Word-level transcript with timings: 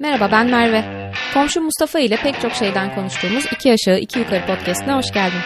Merhaba 0.00 0.32
ben 0.32 0.50
Merve. 0.50 1.12
Komşu 1.34 1.60
Mustafa 1.60 1.98
ile 1.98 2.16
pek 2.16 2.40
çok 2.40 2.52
şeyden 2.52 2.94
konuştuğumuz 2.94 3.44
iki 3.52 3.72
aşağı 3.72 3.98
iki 3.98 4.18
yukarı 4.18 4.46
podcastine 4.46 4.94
hoş 4.94 5.12
geldin. 5.12 5.40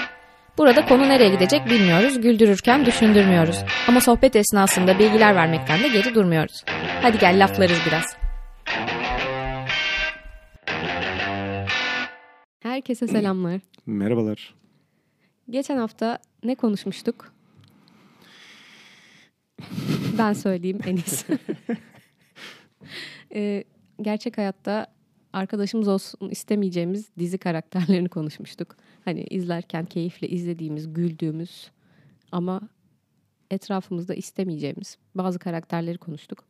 Burada 0.59 0.85
konu 0.85 1.09
nereye 1.09 1.29
gidecek 1.29 1.67
bilmiyoruz, 1.67 2.21
güldürürken 2.21 2.87
düşündürmüyoruz. 2.87 3.65
Ama 3.88 4.01
sohbet 4.01 4.37
esnasında 4.37 4.99
bilgiler 4.99 5.35
vermekten 5.35 5.83
de 5.83 5.88
geri 5.88 6.15
durmuyoruz. 6.15 6.65
Hadi 7.03 7.19
gel 7.19 7.45
laflarız 7.45 7.79
biraz. 7.87 8.17
Herkese 12.62 13.08
selamlar. 13.08 13.60
Merhabalar. 13.87 14.54
Geçen 15.50 15.76
hafta 15.76 16.19
ne 16.45 16.55
konuşmuştuk? 16.55 17.32
ben 20.19 20.32
söyleyeyim 20.32 20.78
en 20.87 20.96
iyisi. 20.96 21.38
Ee, 23.34 23.64
gerçek 24.02 24.38
hayatta 24.38 24.87
arkadaşımız 25.33 25.88
olsun 25.88 26.30
istemeyeceğimiz 26.30 27.10
dizi 27.19 27.38
karakterlerini 27.38 28.09
konuşmuştuk. 28.09 28.77
Hani 29.05 29.23
izlerken 29.23 29.84
keyifle 29.84 30.29
izlediğimiz, 30.29 30.93
güldüğümüz 30.93 31.70
ama 32.33 32.60
etrafımızda 33.51 34.15
istemeyeceğimiz 34.15 34.98
bazı 35.15 35.38
karakterleri 35.38 35.98
konuştuk. 35.98 36.45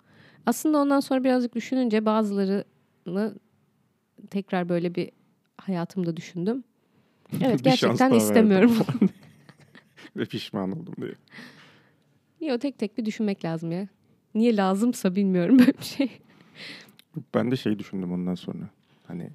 Aslında 0.47 0.79
ondan 0.79 1.01
sonra 1.01 1.25
birazcık 1.25 1.55
düşününce 1.55 2.05
bazılarını 2.05 3.35
tekrar 4.31 4.69
böyle 4.69 4.95
bir 4.95 5.11
hayatımda 5.59 6.17
düşündüm. 6.17 6.65
Evet 7.41 7.65
gerçekten 7.65 8.13
istemiyorum. 8.13 8.77
Ve 10.17 10.25
pişman 10.25 10.73
oldum 10.73 10.95
diye. 11.01 11.15
Niye 12.41 12.55
o 12.55 12.59
tek 12.59 12.79
tek 12.79 12.99
bir 12.99 13.05
düşünmek 13.05 13.45
lazım 13.45 13.73
ya. 13.73 13.89
Niye 14.35 14.57
lazımsa 14.57 15.15
bilmiyorum 15.15 15.59
böyle 15.59 15.79
bir 15.79 15.85
şey. 15.85 16.11
Ben 17.35 17.51
de 17.51 17.57
şey 17.57 17.79
düşündüm 17.79 18.13
ondan 18.13 18.35
sonra. 18.35 18.69
Hani 19.07 19.31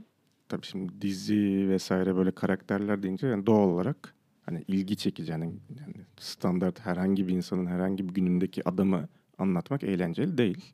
tabii 0.49 0.66
şimdi 0.66 1.02
dizi 1.02 1.70
vesaire 1.70 2.16
böyle 2.16 2.31
karakterler 2.31 3.03
deyince 3.03 3.28
yani 3.28 3.45
doğal 3.45 3.67
olarak 3.70 4.14
hani 4.45 4.64
ilgi 4.67 4.95
çekici 4.97 5.31
yani, 5.31 5.45
yani 5.80 5.94
standart 6.20 6.80
herhangi 6.80 7.28
bir 7.28 7.33
insanın 7.33 7.66
herhangi 7.66 8.09
bir 8.09 8.14
günündeki 8.14 8.70
adamı 8.70 9.08
anlatmak 9.38 9.83
eğlenceli 9.83 10.38
değil. 10.38 10.73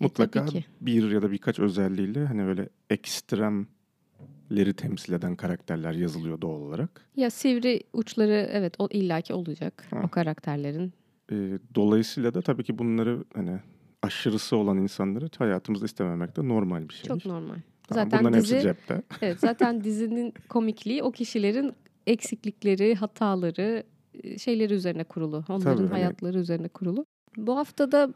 Mutlaka 0.00 0.40
E, 0.40 0.46
ki. 0.46 0.64
bir 0.80 1.10
ya 1.10 1.22
da 1.22 1.30
birkaç 1.32 1.58
özelliğiyle 1.58 2.24
hani 2.26 2.44
böyle 2.44 2.68
ekstremleri 2.90 4.74
temsil 4.76 5.12
eden 5.12 5.36
karakterler 5.36 5.92
yazılıyor 5.92 6.40
doğal 6.40 6.60
olarak. 6.60 7.06
Ya 7.16 7.30
sivri 7.30 7.80
uçları 7.92 8.48
evet 8.52 8.74
o 8.78 8.88
illaki 8.90 9.34
olacak 9.34 9.86
Ha. 9.90 10.00
o 10.04 10.08
karakterlerin. 10.08 10.92
Ee, 11.32 11.58
dolayısıyla 11.74 12.34
da 12.34 12.42
tabii 12.42 12.64
ki 12.64 12.78
bunları 12.78 13.24
hani 13.34 13.58
aşırısı 14.08 14.56
olan 14.56 14.78
insanları 14.78 15.30
hayatımızda 15.38 15.84
istememek 15.86 16.36
de 16.36 16.48
normal 16.48 16.88
bir 16.88 16.94
şey. 16.94 17.02
Çok 17.02 17.26
normal. 17.26 17.56
Tamam, 17.88 18.04
Zaten 18.04 18.20
bunların 18.20 18.40
dizi 18.42 18.54
hepsi 18.54 18.68
cepte. 18.68 19.02
evet 19.22 19.40
zaten 19.40 19.84
dizinin 19.84 20.34
komikliği 20.48 21.02
o 21.02 21.12
kişilerin 21.12 21.72
eksiklikleri, 22.06 22.94
hataları, 22.94 23.82
e, 24.22 24.38
şeyleri 24.38 24.74
üzerine 24.74 25.04
kurulu. 25.04 25.44
Onların 25.48 25.60
Tabii, 25.76 25.76
hani- 25.86 25.88
hayatları 25.90 26.38
üzerine 26.38 26.68
kurulu. 26.68 27.04
Bu 27.36 27.56
haftada 27.56 28.14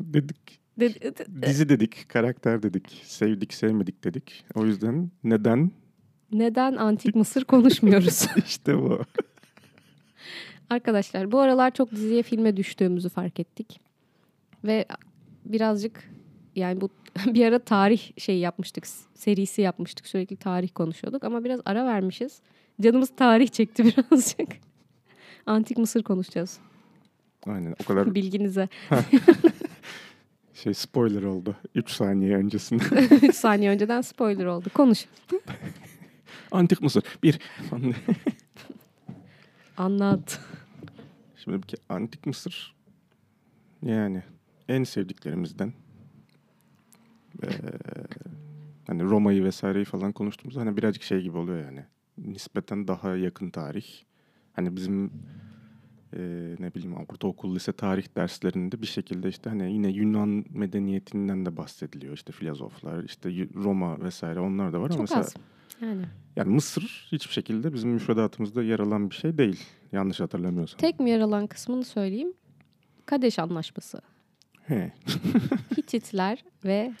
Dedik 0.00 0.60
de- 0.80 0.94
de- 0.94 1.16
de- 1.16 1.46
dizi 1.46 1.68
dedik, 1.68 2.08
karakter 2.08 2.62
dedik, 2.62 3.00
sevdik 3.04 3.54
sevmedik 3.54 4.04
dedik. 4.04 4.44
O 4.54 4.64
yüzden 4.64 5.10
neden? 5.24 5.70
neden 6.32 6.76
antik 6.76 7.14
Mısır 7.14 7.44
konuşmuyoruz? 7.44 8.26
işte 8.46 8.78
bu. 8.78 9.00
Arkadaşlar 10.70 11.32
bu 11.32 11.38
aralar 11.38 11.70
çok 11.74 11.90
diziye 11.90 12.22
filme 12.22 12.56
düştüğümüzü 12.56 13.08
fark 13.08 13.40
ettik. 13.40 13.80
Ve 14.64 14.84
birazcık 15.44 16.10
yani 16.56 16.80
bu 16.80 16.88
bir 17.26 17.46
ara 17.46 17.58
tarih 17.58 18.10
şey 18.18 18.38
yapmıştık. 18.38 18.86
Serisi 19.14 19.62
yapmıştık. 19.62 20.06
Sürekli 20.06 20.36
tarih 20.36 20.68
konuşuyorduk 20.74 21.24
ama 21.24 21.44
biraz 21.44 21.60
ara 21.64 21.86
vermişiz. 21.86 22.40
Canımız 22.80 23.10
tarih 23.16 23.48
çekti 23.48 23.84
birazcık. 24.10 24.48
Antik 25.46 25.78
Mısır 25.78 26.02
konuşacağız. 26.02 26.58
Aynen 27.46 27.74
o 27.80 27.84
kadar 27.84 28.06
Bilginize. 28.14 28.68
şey 30.54 30.74
spoiler 30.74 31.22
oldu. 31.22 31.56
3 31.74 31.90
saniye 31.90 32.36
öncesinde. 32.36 32.84
3 33.22 33.34
saniye 33.34 33.70
önceden 33.70 34.00
spoiler 34.00 34.44
oldu. 34.44 34.68
Konuş. 34.74 35.04
Antik 36.50 36.82
Mısır. 36.82 37.02
Bir. 37.22 37.38
Anlat. 39.76 40.40
Şimdi 41.36 41.62
bir 41.62 41.74
Antik 41.88 42.26
Mısır 42.26 42.74
yani 43.82 44.22
en 44.68 44.84
sevdiklerimizden 44.84 45.72
Ee, 47.44 47.48
hani 48.86 49.02
Roma'yı 49.02 49.44
vesaireyi 49.44 49.84
falan 49.84 50.12
konuştuğumuzda 50.12 50.60
hani 50.60 50.76
birazcık 50.76 51.02
şey 51.02 51.20
gibi 51.20 51.38
oluyor 51.38 51.64
yani. 51.64 51.84
Nispeten 52.18 52.88
daha 52.88 53.16
yakın 53.16 53.50
tarih. 53.50 53.86
Hani 54.52 54.76
bizim 54.76 55.12
e, 56.16 56.20
ne 56.58 56.74
bileyim 56.74 56.96
ortaokul 56.96 57.54
lise 57.54 57.72
tarih 57.72 58.06
derslerinde 58.16 58.82
bir 58.82 58.86
şekilde 58.86 59.28
işte 59.28 59.50
hani 59.50 59.72
yine 59.72 59.88
Yunan 59.88 60.44
medeniyetinden 60.50 61.46
de 61.46 61.56
bahsediliyor. 61.56 62.14
İşte 62.14 62.32
filozoflar, 62.32 63.04
işte 63.04 63.30
Roma 63.54 64.00
vesaire 64.00 64.40
onlar 64.40 64.72
da 64.72 64.80
var 64.80 64.90
ama 64.90 64.92
Çok 64.92 65.00
mesela 65.00 65.20
az. 65.20 65.34
Yani. 65.80 66.04
yani 66.36 66.54
Mısır 66.54 67.08
hiçbir 67.12 67.32
şekilde 67.32 67.74
bizim 67.74 67.90
müfredatımızda 67.90 68.62
yer 68.62 68.78
alan 68.78 69.10
bir 69.10 69.14
şey 69.14 69.38
değil. 69.38 69.64
Yanlış 69.92 70.20
hatırlamıyorsam. 70.20 70.78
Tek 70.78 71.00
mi 71.00 71.10
yer 71.10 71.20
alan 71.20 71.46
kısmını 71.46 71.84
söyleyeyim. 71.84 72.32
Kadeş 73.06 73.38
Anlaşması. 73.38 74.00
Hititler 75.76 76.44
ve 76.64 76.92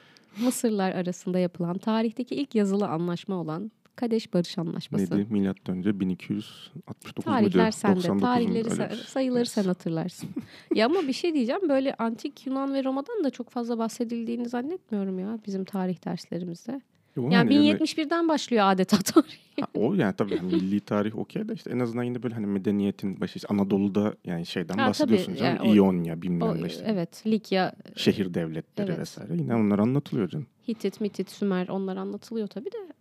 Mısırlar 0.44 0.92
arasında 0.92 1.38
yapılan 1.38 1.78
tarihteki 1.78 2.34
ilk 2.34 2.54
yazılı 2.54 2.88
anlaşma 2.88 3.34
olan 3.40 3.70
Kadeş 3.96 4.34
Barış 4.34 4.58
Anlaşması. 4.58 5.16
Neydi? 5.18 5.32
Milattan 5.32 5.76
önce 5.76 6.00
1269 6.00 7.24
Tarihler 7.24 7.62
muydu? 7.62 7.72
sende. 7.76 7.96
99 7.96 8.22
Tarihleri, 8.22 8.70
Öyle 8.72 8.90
bir- 8.90 8.96
sayıları 8.96 9.46
sen 9.46 9.64
hatırlarsın. 9.64 10.28
ya 10.74 10.86
ama 10.86 11.02
bir 11.02 11.12
şey 11.12 11.34
diyeceğim. 11.34 11.68
Böyle 11.68 11.94
antik 11.94 12.46
Yunan 12.46 12.74
ve 12.74 12.84
Roma'dan 12.84 13.24
da 13.24 13.30
çok 13.30 13.50
fazla 13.50 13.78
bahsedildiğini 13.78 14.48
zannetmiyorum 14.48 15.18
ya 15.18 15.38
bizim 15.46 15.64
tarih 15.64 16.04
derslerimizde. 16.04 16.80
Yo, 17.22 17.30
Yani 17.30 17.56
hani 17.56 17.70
1071'den 17.78 18.28
başlıyor 18.28 18.64
adeta 18.66 18.96
tarih. 19.04 19.28
Ha, 19.60 19.66
o 19.74 19.94
yani 19.94 20.14
tabii 20.16 20.36
hani 20.36 20.54
milli 20.54 20.80
tarih 20.80 21.18
okey 21.18 21.48
de 21.48 21.54
işte 21.54 21.70
en 21.70 21.78
azından 21.78 22.02
yine 22.02 22.22
böyle 22.22 22.34
hani 22.34 22.46
medeniyetin 22.46 23.20
başı 23.20 23.36
işte 23.36 23.48
Anadolu'da 23.48 24.14
yani 24.24 24.46
şeyden 24.46 24.78
Ha, 24.78 24.86
bahsediyorsun 24.88 25.26
tabii, 25.32 25.38
canım. 25.38 25.56
yani 25.64 25.76
İonya 25.76 26.22
bilmem 26.22 26.62
ne 26.62 26.66
işte. 26.66 26.84
evet 26.86 27.22
Likya, 27.26 27.72
Şehir 27.96 28.34
devletleri 28.34 28.88
Evet. 28.88 28.98
vesaire 29.00 29.34
yine 29.36 29.54
onlar 29.54 29.78
anlatılıyor 29.78 30.28
canım. 30.28 30.46
Hitit, 30.68 31.00
Mitit, 31.00 31.30
Sümer 31.30 31.68
onlar 31.68 31.96
anlatılıyor 31.96 32.46
tabii 32.46 32.72
de. 32.72 32.92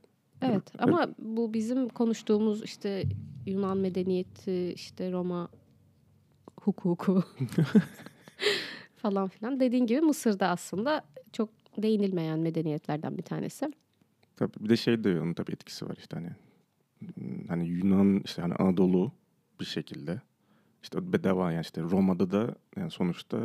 Evet 0.42 0.64
ama 0.80 1.08
bu 1.20 1.54
bizim 1.54 1.90
konuştuğumuz 1.90 2.64
işte 2.64 3.04
Yunan 3.46 3.78
medeniyeti, 3.78 4.72
işte 4.76 5.12
Roma 5.12 5.50
hukuku 6.62 7.24
falan 8.96 9.28
filan. 9.28 9.60
Dediğin 9.60 9.86
gibi 9.86 10.02
Mısır'da 10.02 10.48
aslında 10.48 11.02
çok 11.34 11.50
değinilmeyen 11.78 12.40
medeniyetlerden 12.40 13.18
bir 13.18 13.24
tanesi. 13.24 13.74
Tabii 14.38 14.54
bir 14.60 14.70
de 14.70 14.78
şey 14.78 15.04
de 15.04 15.22
onun 15.22 15.34
tabii 15.34 15.52
etkisi 15.52 15.86
var 15.90 15.96
işte 16.00 16.16
hani 16.18 16.30
hani 17.48 17.68
Yunan 17.68 18.22
işte 18.26 18.42
hani 18.42 18.54
Anadolu 18.54 19.12
bir 19.60 19.66
şekilde 19.66 20.22
işte 20.84 21.14
bedava 21.14 21.52
yani 21.52 21.62
işte 21.62 21.82
Roma'da 21.82 22.32
da 22.32 22.56
yani 22.78 22.92
sonuçta 22.92 23.38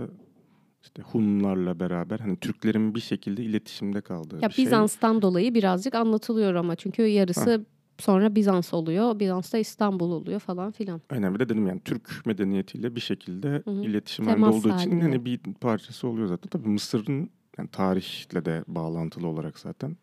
işte 0.83 1.03
Hunlarla 1.03 1.81
beraber 1.81 2.19
hani 2.19 2.37
Türklerin 2.37 2.95
bir 2.95 3.01
şekilde 3.01 3.43
iletişimde 3.43 4.01
kaldığı 4.01 4.39
Ya 4.43 4.49
bir 4.49 4.55
şey. 4.55 4.65
Bizans'tan 4.65 5.23
dolayı 5.23 5.55
birazcık 5.55 5.95
anlatılıyor 5.95 6.55
ama 6.55 6.77
çünkü 6.77 7.03
yarısı 7.03 7.65
sonra 7.99 8.35
Bizans 8.35 8.75
oluyor. 8.75 9.19
Bizans'ta 9.19 9.59
İstanbul 9.59 10.11
oluyor 10.13 10.41
falan 10.41 10.73
filan. 10.73 11.01
Aynen 11.11 11.35
bir 11.35 11.41
de 11.41 11.49
dedim 11.49 11.67
yani 11.67 11.81
Türk 11.85 12.27
medeniyetiyle 12.27 12.97
bir 12.97 13.01
şekilde 13.01 13.49
Hı 13.65 13.71
hı. 13.71 13.83
iletişim 13.83 14.27
halinde 14.27 14.47
olduğu 14.47 14.59
için 14.59 14.91
halinde. 14.91 15.03
hani 15.03 15.25
bir 15.25 15.39
parçası 15.61 16.09
oluyor 16.09 16.27
zaten. 16.27 16.49
Tabii 16.49 16.69
Mısır'ın 16.69 17.31
yani 17.59 17.69
tarihle 17.69 18.45
de 18.45 18.65
bağlantılı 18.69 19.27
olarak 19.27 19.59
zaten 19.59 19.97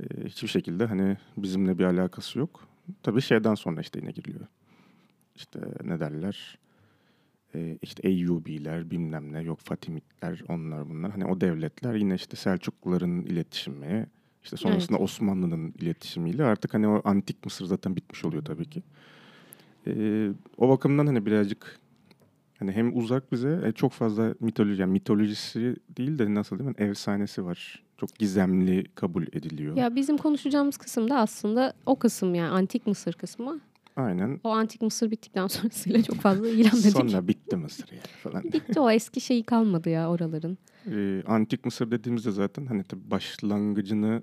e, 0.00 0.24
hiçbir 0.24 0.48
şekilde 0.48 0.86
hani 0.86 1.16
bizimle 1.36 1.78
bir 1.78 1.84
alakası 1.84 2.38
yok. 2.38 2.68
Tabii 3.02 3.20
şeyden 3.20 3.54
sonra 3.54 3.80
işte 3.80 4.00
yine 4.00 4.10
giriliyor. 4.10 4.46
İşte 5.36 5.60
ne 5.84 6.00
derler? 6.00 6.58
E, 7.54 7.78
işte 7.82 8.08
Eyyubiler 8.08 8.90
bilmem 8.90 9.32
ne 9.32 9.42
yok 9.42 9.58
Fatimitler 9.60 10.42
onlar 10.48 10.88
bunlar. 10.88 11.10
Hani 11.10 11.26
o 11.26 11.40
devletler 11.40 11.94
yine 11.94 12.14
işte 12.14 12.36
Selçukluların 12.36 13.22
iletişimi 13.22 14.06
işte 14.44 14.56
sonrasında 14.56 14.98
Osmanlı'nın 14.98 15.74
iletişimiyle 15.78 16.44
artık 16.44 16.74
hani 16.74 16.88
o 16.88 17.02
antik 17.04 17.44
Mısır 17.44 17.64
zaten 17.64 17.96
bitmiş 17.96 18.24
oluyor 18.24 18.44
tabii 18.44 18.70
ki. 18.70 18.82
Ee, 19.86 20.30
o 20.56 20.68
bakımdan 20.68 21.06
hani 21.06 21.26
birazcık 21.26 21.78
hani 22.58 22.72
hem 22.72 22.96
uzak 22.96 23.32
bize 23.32 23.60
e, 23.64 23.72
çok 23.72 23.92
fazla 23.92 24.34
mitoloji 24.40 24.80
yani 24.80 24.92
mitolojisi 24.92 25.76
değil 25.96 26.18
de 26.18 26.34
nasıl 26.34 26.58
diyeyim 26.58 26.76
ben, 26.78 26.86
efsanesi 26.86 27.44
var. 27.44 27.82
Çok 27.98 28.14
gizemli 28.18 28.84
kabul 28.94 29.22
ediliyor. 29.22 29.76
Ya 29.76 29.96
bizim 29.96 30.16
konuşacağımız 30.16 30.76
kısım 30.76 31.10
da 31.10 31.18
aslında 31.18 31.72
o 31.86 31.96
kısım 31.96 32.34
yani 32.34 32.48
antik 32.50 32.86
Mısır 32.86 33.12
kısmı. 33.12 33.60
Aynen. 33.96 34.40
O 34.44 34.48
antik 34.48 34.82
Mısır 34.82 35.10
bittikten 35.10 35.46
sonrasıyla 35.46 36.02
çok 36.02 36.16
fazla 36.16 36.48
ilgilenmedik. 36.48 36.90
Sonra 36.90 37.28
bitti 37.28 37.56
Mısır 37.56 37.88
yani 37.92 38.02
falan. 38.22 38.44
Bitti 38.44 38.80
o 38.80 38.90
eski 38.90 39.20
şeyi 39.20 39.42
kalmadı 39.42 39.90
ya 39.90 40.10
oraların. 40.10 40.58
e, 40.90 41.22
antik 41.26 41.64
Mısır 41.64 41.90
dediğimizde 41.90 42.30
zaten 42.30 42.66
hani 42.66 42.84
tabii 42.84 43.10
başlangıcını 43.10 44.22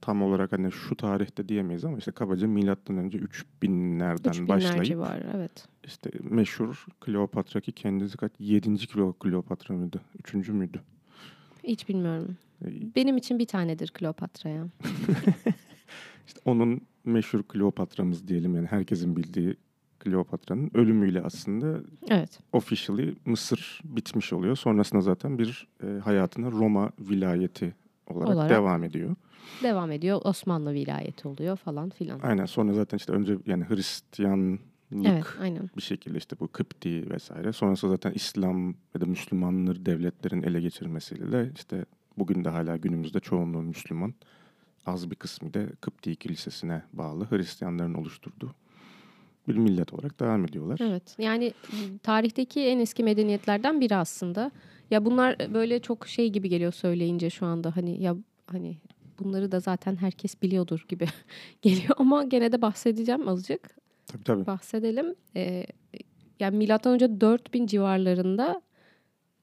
tam 0.00 0.22
olarak 0.22 0.52
hani 0.52 0.72
şu 0.72 0.96
tarihte 0.96 1.48
diyemeyiz 1.48 1.84
ama 1.84 1.98
işte 1.98 2.12
kabaca 2.12 2.46
milattan 2.48 2.96
önce 2.96 3.18
3000'lerden 3.18 4.30
3000'ler 4.30 4.48
başlayıp 4.48 4.84
civarı 4.84 5.32
evet. 5.36 5.68
işte 5.84 6.10
meşhur 6.22 6.86
Kleopatra 7.00 7.60
ki 7.60 7.72
kendisi 7.72 8.16
kaç 8.16 8.32
7. 8.38 8.76
kilo 8.76 9.12
Kleopatra 9.12 9.74
mıydı? 9.74 10.00
3. 10.34 10.48
müydü? 10.48 10.80
Hiç 11.68 11.88
bilmiyorum. 11.88 12.36
E, 12.64 12.66
Benim 12.96 13.16
için 13.16 13.38
bir 13.38 13.46
tanedir 13.46 13.88
Kleopatra 13.88 14.50
ya. 14.50 14.66
İşte 16.26 16.40
onun 16.44 16.80
meşhur 17.04 17.42
Kleopatra'mız 17.42 18.28
diyelim 18.28 18.54
yani 18.56 18.66
herkesin 18.66 19.16
bildiği 19.16 19.56
Kleopatra'nın 19.98 20.70
ölümüyle 20.74 21.22
aslında 21.22 21.80
Evet. 22.08 22.40
officially 22.52 23.14
Mısır 23.24 23.80
bitmiş 23.84 24.32
oluyor. 24.32 24.56
Sonrasında 24.56 25.00
zaten 25.00 25.38
bir 25.38 25.68
e, 25.82 25.98
hayatına 25.98 26.50
Roma 26.50 26.90
vilayeti 27.00 27.74
olarak, 28.06 28.28
Olarak. 28.28 28.50
devam 28.50 28.84
ediyor. 28.84 29.16
Devam 29.62 29.90
ediyor. 29.92 30.20
Osmanlı 30.24 30.72
vilayeti 30.74 31.28
oluyor 31.28 31.56
falan 31.56 31.90
filan. 31.90 32.20
Aynen 32.22 32.46
sonra 32.46 32.72
zaten 32.72 32.96
işte 32.96 33.12
önce 33.12 33.38
yani 33.46 33.64
Hristiyanlık 33.68 34.60
Evet 34.92 35.24
aynen. 35.40 35.70
bir 35.76 35.82
şekilde 35.82 36.18
işte 36.18 36.36
bu 36.40 36.48
Kıpti 36.48 37.10
vesaire. 37.10 37.52
Sonrasında 37.52 37.90
zaten 37.90 38.12
İslam 38.12 38.68
ya 38.68 39.00
da 39.00 39.06
Müslümanları 39.06 39.86
devletlerin 39.86 40.42
ele 40.42 40.60
geçirmesiyle 40.60 41.32
de 41.32 41.50
işte 41.56 41.84
bugün 42.18 42.44
de 42.44 42.48
hala 42.48 42.76
günümüzde 42.76 43.20
çoğunluğu 43.20 43.62
Müslüman. 43.62 44.14
Az 44.86 45.10
bir 45.10 45.16
kısmı 45.16 45.54
da 45.54 45.66
Kıpti 45.80 46.16
Kilisesi'ne 46.16 46.82
bağlı 46.92 47.30
Hristiyanların 47.30 47.94
oluşturduğu 47.94 48.54
bir 49.48 49.56
millet 49.56 49.94
olarak 49.94 50.20
devam 50.20 50.44
ediyorlar. 50.44 50.78
Evet. 50.82 51.16
Yani 51.18 51.52
tarihteki 52.02 52.60
en 52.60 52.78
eski 52.78 53.04
medeniyetlerden 53.04 53.80
biri 53.80 53.96
aslında. 53.96 54.50
Ya 54.90 55.04
bunlar 55.04 55.54
böyle 55.54 55.80
çok 55.80 56.08
şey 56.08 56.30
gibi 56.30 56.48
geliyor 56.48 56.72
söyleyince 56.72 57.30
şu 57.30 57.46
anda 57.46 57.76
hani 57.76 58.02
ya 58.02 58.16
hani 58.46 58.76
bunları 59.18 59.52
da 59.52 59.60
zaten 59.60 59.96
herkes 59.96 60.42
biliyordur 60.42 60.84
gibi 60.88 61.06
geliyor 61.62 61.94
ama 61.96 62.24
gene 62.24 62.52
de 62.52 62.62
bahsedeceğim 62.62 63.28
azıcık. 63.28 63.78
Tabii 64.08 64.24
tabii. 64.24 64.46
bahsedelim. 64.46 65.14
Ee, 65.36 65.66
yani 66.40 66.56
milattan 66.56 66.94
önce 66.94 67.20
4000 67.20 67.66
civarlarında 67.66 68.62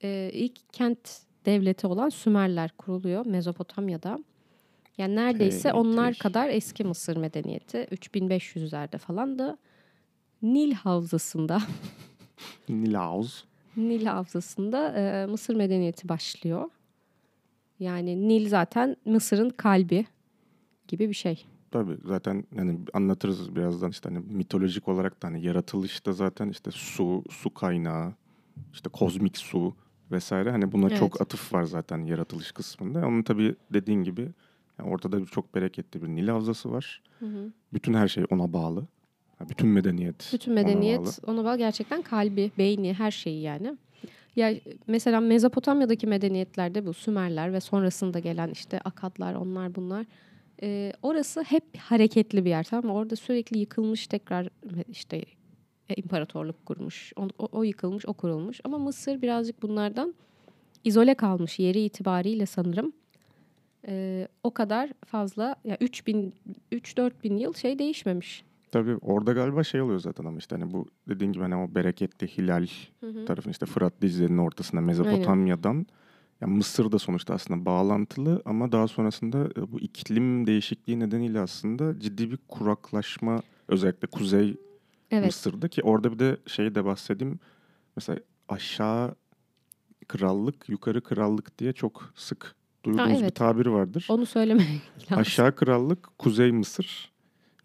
e, 0.02 0.30
ilk 0.32 0.72
kent 0.72 1.20
devleti 1.46 1.86
olan 1.86 2.08
Sümerler 2.08 2.70
kuruluyor 2.78 3.26
Mezopotamya'da. 3.26 4.18
Yani 4.98 5.16
neredeyse 5.16 5.72
Okey, 5.72 5.80
onlar 5.80 6.14
kadar 6.14 6.48
eski 6.48 6.84
Mısır 6.84 7.16
medeniyeti 7.16 7.78
3500'lerde 7.78 8.98
falan 8.98 9.38
da 9.38 9.58
Nil 10.42 10.72
Havzası'nda 10.72 11.62
Nilaus. 12.68 13.44
Nil 13.76 14.06
Havzası'nda 14.06 14.92
e, 14.92 15.26
Mısır 15.26 15.54
medeniyeti 15.54 16.08
başlıyor. 16.08 16.70
Yani 17.78 18.28
Nil 18.28 18.48
zaten 18.48 18.96
Mısır'ın 19.04 19.50
kalbi 19.50 20.06
gibi 20.88 21.08
bir 21.08 21.14
şey. 21.14 21.46
Tabii 21.76 21.98
zaten 22.04 22.44
yani 22.56 22.78
anlatırız 22.94 23.56
birazdan 23.56 23.90
işte 23.90 24.08
hani 24.08 24.18
mitolojik 24.28 24.88
olarak 24.88 25.22
da 25.22 25.28
hani 25.28 25.46
yaratılışta 25.46 26.12
zaten 26.12 26.48
işte 26.48 26.70
su, 26.70 27.24
su 27.30 27.54
kaynağı, 27.54 28.14
işte 28.72 28.88
kozmik 28.90 29.38
su 29.38 29.74
vesaire 30.10 30.50
hani 30.50 30.72
buna 30.72 30.86
Evet. 30.86 30.98
çok 30.98 31.20
atıf 31.20 31.52
var 31.52 31.62
zaten 31.64 31.98
yaratılış 31.98 32.52
kısmında. 32.52 33.06
Onun 33.06 33.22
tabii 33.22 33.54
dediğin 33.72 34.02
gibi 34.02 34.28
yani 34.78 34.90
ortada 34.90 35.26
çok 35.26 35.54
bereketli 35.54 36.02
bir 36.02 36.08
Nil 36.08 36.28
havzası 36.28 36.72
var. 36.72 37.02
Bütün 37.72 37.94
her 37.94 38.08
şey 38.08 38.24
ona 38.30 38.52
bağlı. 38.52 38.86
Yani 39.40 39.50
bütün 39.50 39.68
medeniyet 39.68 40.30
Bütün 40.32 40.52
ona 40.52 40.56
bağlı. 40.56 40.66
medeniyet 40.66 41.18
ona 41.26 41.44
bağlı 41.44 41.58
gerçekten 41.58 42.02
kalbi, 42.02 42.50
beyni, 42.58 42.94
her 42.94 43.10
şeyi 43.10 43.42
yani. 43.42 43.76
Ya 44.36 44.54
mesela 44.86 45.20
Mezopotamya'daki 45.20 46.06
medeniyetlerde 46.06 46.86
bu 46.86 46.94
Sümerler 46.94 47.52
ve 47.52 47.60
sonrasında 47.60 48.18
gelen 48.18 48.50
işte 48.50 48.80
Akadlar, 48.80 49.34
onlar 49.34 49.74
bunlar. 49.74 50.06
E, 50.62 50.92
orası 51.02 51.42
hep 51.42 51.64
hareketli 51.78 52.44
bir 52.44 52.50
yer 52.50 52.64
tamam 52.64 52.86
mı? 52.86 52.94
Orada 52.94 53.16
sürekli 53.16 53.58
yıkılmış 53.58 54.06
tekrar 54.06 54.48
işte 54.88 55.16
e, 55.88 55.94
imparatorluk 55.94 56.66
kurmuş. 56.66 57.12
O, 57.16 57.28
o, 57.38 57.48
o 57.52 57.62
yıkılmış, 57.62 58.06
o 58.06 58.12
kurulmuş. 58.12 58.60
Ama 58.64 58.78
Mısır 58.78 59.22
birazcık 59.22 59.62
bunlardan 59.62 60.14
izole 60.84 61.14
kalmış 61.14 61.58
yeri 61.58 61.80
itibariyle 61.80 62.46
sanırım. 62.46 62.92
E, 63.88 64.28
o 64.42 64.50
kadar 64.50 64.90
fazla 65.04 65.56
ya 65.64 65.76
3000 65.80 66.34
3-4 66.72 67.12
bin 67.24 67.36
yıl 67.36 67.54
şey 67.54 67.78
değişmemiş. 67.78 68.44
Tabii 68.72 68.96
orada 68.96 69.32
galiba 69.32 69.64
şey 69.64 69.80
oluyor 69.80 69.98
zaten 70.00 70.24
ama 70.24 70.38
işte 70.38 70.56
hani 70.56 70.72
bu 70.72 70.86
dediğin 71.08 71.32
gibi 71.32 71.42
hani 71.42 71.56
o 71.56 71.74
bereketli 71.74 72.26
hilal 72.38 72.66
tarafın 73.26 73.50
işte 73.50 73.66
Fırat 73.66 74.02
Dicle'nin 74.02 74.38
ortasında 74.38 74.80
Mezopotamya'dan 74.80 75.86
yani 76.40 76.56
Mısır 76.56 76.92
da 76.92 76.98
sonuçta 76.98 77.34
aslında 77.34 77.64
bağlantılı 77.64 78.42
ama 78.44 78.72
daha 78.72 78.88
sonrasında 78.88 79.48
e, 79.56 79.72
bu 79.72 79.80
iklim 79.80 80.46
değişikliği 80.46 81.00
nedeniyle 81.00 81.40
aslında 81.40 82.00
ciddi 82.00 82.30
bir 82.30 82.38
kuraklaşma 82.48 83.42
özellikle 83.68 84.08
kuzey 84.08 84.56
Evet. 85.10 85.26
Mısır'da 85.26 85.68
ki 85.68 85.82
orada 85.82 86.12
bir 86.12 86.18
de 86.18 86.36
şeyi 86.46 86.74
de 86.74 86.84
bahsedeyim. 86.84 87.40
Mesela 87.96 88.18
aşağı 88.48 89.14
krallık, 90.08 90.68
yukarı 90.68 91.00
krallık 91.00 91.58
diye 91.58 91.72
çok 91.72 92.12
sık 92.14 92.54
duyduğumuz 92.84 93.18
bir 93.18 93.22
evet. 93.22 93.34
tabir 93.34 93.66
vardır. 93.66 94.06
Onu 94.10 94.26
söylemek 94.26 94.66
lazım. 95.02 95.18
Aşağı 95.18 95.54
krallık 95.54 96.18
Kuzey 96.18 96.52
Mısır, 96.52 97.12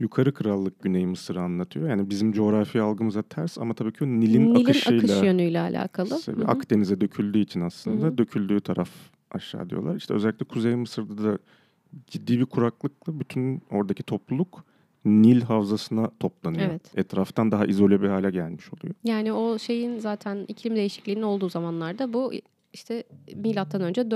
yukarı 0.02 0.34
krallık 0.34 0.82
Güney 0.82 1.06
Mısır'ı 1.06 1.42
anlatıyor. 1.42 1.90
Yani 1.90 2.10
bizim 2.10 2.32
coğrafi 2.32 2.82
algımıza 2.82 3.22
ters 3.22 3.58
ama 3.58 3.74
tabii 3.74 3.94
ki 3.94 4.06
Nil'in, 4.20 4.54
Nil'in 4.54 4.64
akışıyla 4.64 5.16
akış 5.16 5.28
yönüyle 5.28 5.60
alakalı. 5.60 6.20
hı. 6.26 6.46
Akdeniz'e 6.48 7.02
döküldüğü 7.02 7.40
için 7.40 7.62
aslında 7.62 8.06
Hı 8.06 8.10
hı. 8.10 8.18
döküldüğü 8.18 8.60
taraf 8.62 8.90
aşağı 9.32 9.70
diyorlar. 9.70 9.96
İşte 9.96 10.14
özellikle 10.14 10.46
Kuzey 10.46 10.76
Mısır'da 10.76 11.24
da 11.24 11.38
ciddi 12.08 12.40
bir 12.40 12.46
kuraklıkla 12.46 13.20
bütün 13.20 13.62
oradaki 13.72 14.04
topluluk 14.04 14.64
Nil 15.06 15.42
havzasına 15.42 16.12
toplanıyor. 16.20 16.70
Evet. 16.70 16.98
Etraftan 16.98 17.52
daha 17.52 17.66
izole 17.66 18.02
bir 18.02 18.08
hale 18.08 18.32
gelmiş 18.32 18.66
oluyor. 18.74 18.96
Yani 19.04 19.34
o 19.34 19.60
şeyin 19.60 20.00
zaten 20.00 20.46
iklim 20.48 20.76
değişikliğinin 20.76 21.22
olduğu 21.22 21.50
zamanlarda 21.50 22.14
bu 22.14 22.32
işte 22.74 23.04
milattan 23.36 23.82
önce 23.82 24.12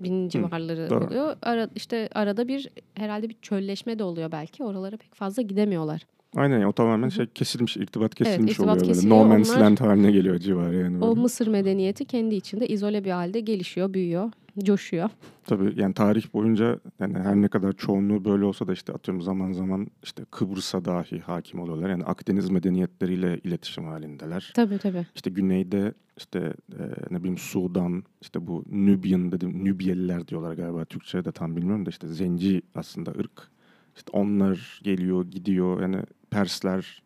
4000 0.00 0.28
civarları 0.28 0.90
doğru. 0.90 1.04
oluyor. 1.06 1.36
Ara, 1.42 1.68
işte 1.76 2.08
arada 2.14 2.48
bir 2.48 2.68
herhalde 2.94 3.28
bir 3.28 3.36
çölleşme 3.42 3.98
de 3.98 4.04
oluyor 4.04 4.32
belki. 4.32 4.64
Oralara 4.64 4.96
pek 4.96 5.14
fazla 5.14 5.42
gidemiyorlar. 5.42 6.02
Aynen 6.36 6.62
o 6.62 6.72
tamamen 6.72 7.02
Hı 7.02 7.06
hı. 7.06 7.10
şey 7.10 7.26
kesilmiş, 7.26 7.76
irtibat 7.76 8.14
kesilmiş 8.14 8.52
irtibat 8.52 8.76
oluyor. 8.76 8.86
Kesiliyor. 8.86 9.16
No 9.16 9.24
Man's 9.24 9.58
Land 9.58 9.78
haline 9.78 10.12
geliyor 10.12 10.38
civarı 10.38 10.76
yani. 10.76 11.04
O 11.04 11.08
böyle. 11.08 11.20
Mısır 11.20 11.46
medeniyeti 11.46 12.04
kendi 12.04 12.34
içinde 12.34 12.68
izole 12.68 13.04
bir 13.04 13.10
halde 13.10 13.40
gelişiyor, 13.40 13.94
büyüyor, 13.94 14.30
coşuyor. 14.64 15.10
Tabii 15.44 15.80
yani 15.80 15.94
tarih 15.94 16.34
boyunca 16.34 16.80
yani 17.00 17.18
her 17.18 17.36
ne 17.36 17.48
kadar 17.48 17.72
çoğunluğu 17.72 18.24
böyle 18.24 18.44
olsa 18.44 18.66
da 18.66 18.72
işte 18.72 18.92
atıyorum 18.92 19.22
zaman 19.22 19.52
zaman 19.52 19.86
işte 20.02 20.22
Kıbrıs'a 20.30 20.84
dahi 20.84 21.20
hakim 21.20 21.60
oluyorlar. 21.60 21.90
Yani 21.90 22.04
Akdeniz 22.04 22.50
medeniyetleriyle 22.50 23.38
iletişim 23.44 23.84
halindeler. 23.84 24.52
Tabii 24.54 24.78
tabii. 24.78 25.06
İşte 25.14 25.30
güneyde 25.30 25.92
işte 26.16 26.54
e, 26.72 26.82
ne 27.10 27.18
bileyim 27.18 27.38
Sudan, 27.38 28.04
işte 28.20 28.46
bu 28.46 28.64
Nübyan 28.70 29.32
dedim 29.32 29.64
Nübyeliler 29.64 30.28
diyorlar 30.28 30.54
galiba 30.54 30.84
Türkçe'de 30.84 31.32
tam 31.32 31.56
bilmiyorum 31.56 31.86
da 31.86 31.90
işte 31.90 32.08
Zenci 32.08 32.62
aslında 32.74 33.10
ırk. 33.10 33.48
İşte 33.96 34.10
onlar 34.12 34.80
geliyor, 34.84 35.24
gidiyor. 35.30 35.82
Yani 35.82 35.96
Persler 36.30 37.02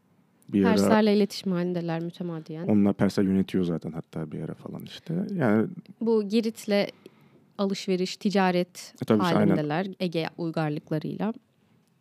bir 0.49 0.65
ara 0.65 0.75
Perslerle 0.75 1.17
iletişim 1.17 1.53
halindeler 1.53 2.03
mütemadiyen. 2.03 2.67
onlar 2.67 2.95
Persler 2.95 3.25
yönetiyor 3.25 3.65
zaten 3.65 3.93
hatta 3.93 4.33
bir 4.33 4.41
ara 4.41 4.55
falan 4.55 4.83
işte. 4.83 5.15
Yani 5.35 5.67
Bu 6.01 6.29
Girit'le 6.29 6.93
alışveriş, 7.59 8.17
ticaret 8.17 8.95
E 9.03 9.05
tabii 9.05 9.23
işte, 9.23 9.37
aynen. 9.37 9.49
halindeler 9.51 9.87
Ege 10.01 10.27
uygarlıklarıyla. 10.39 11.33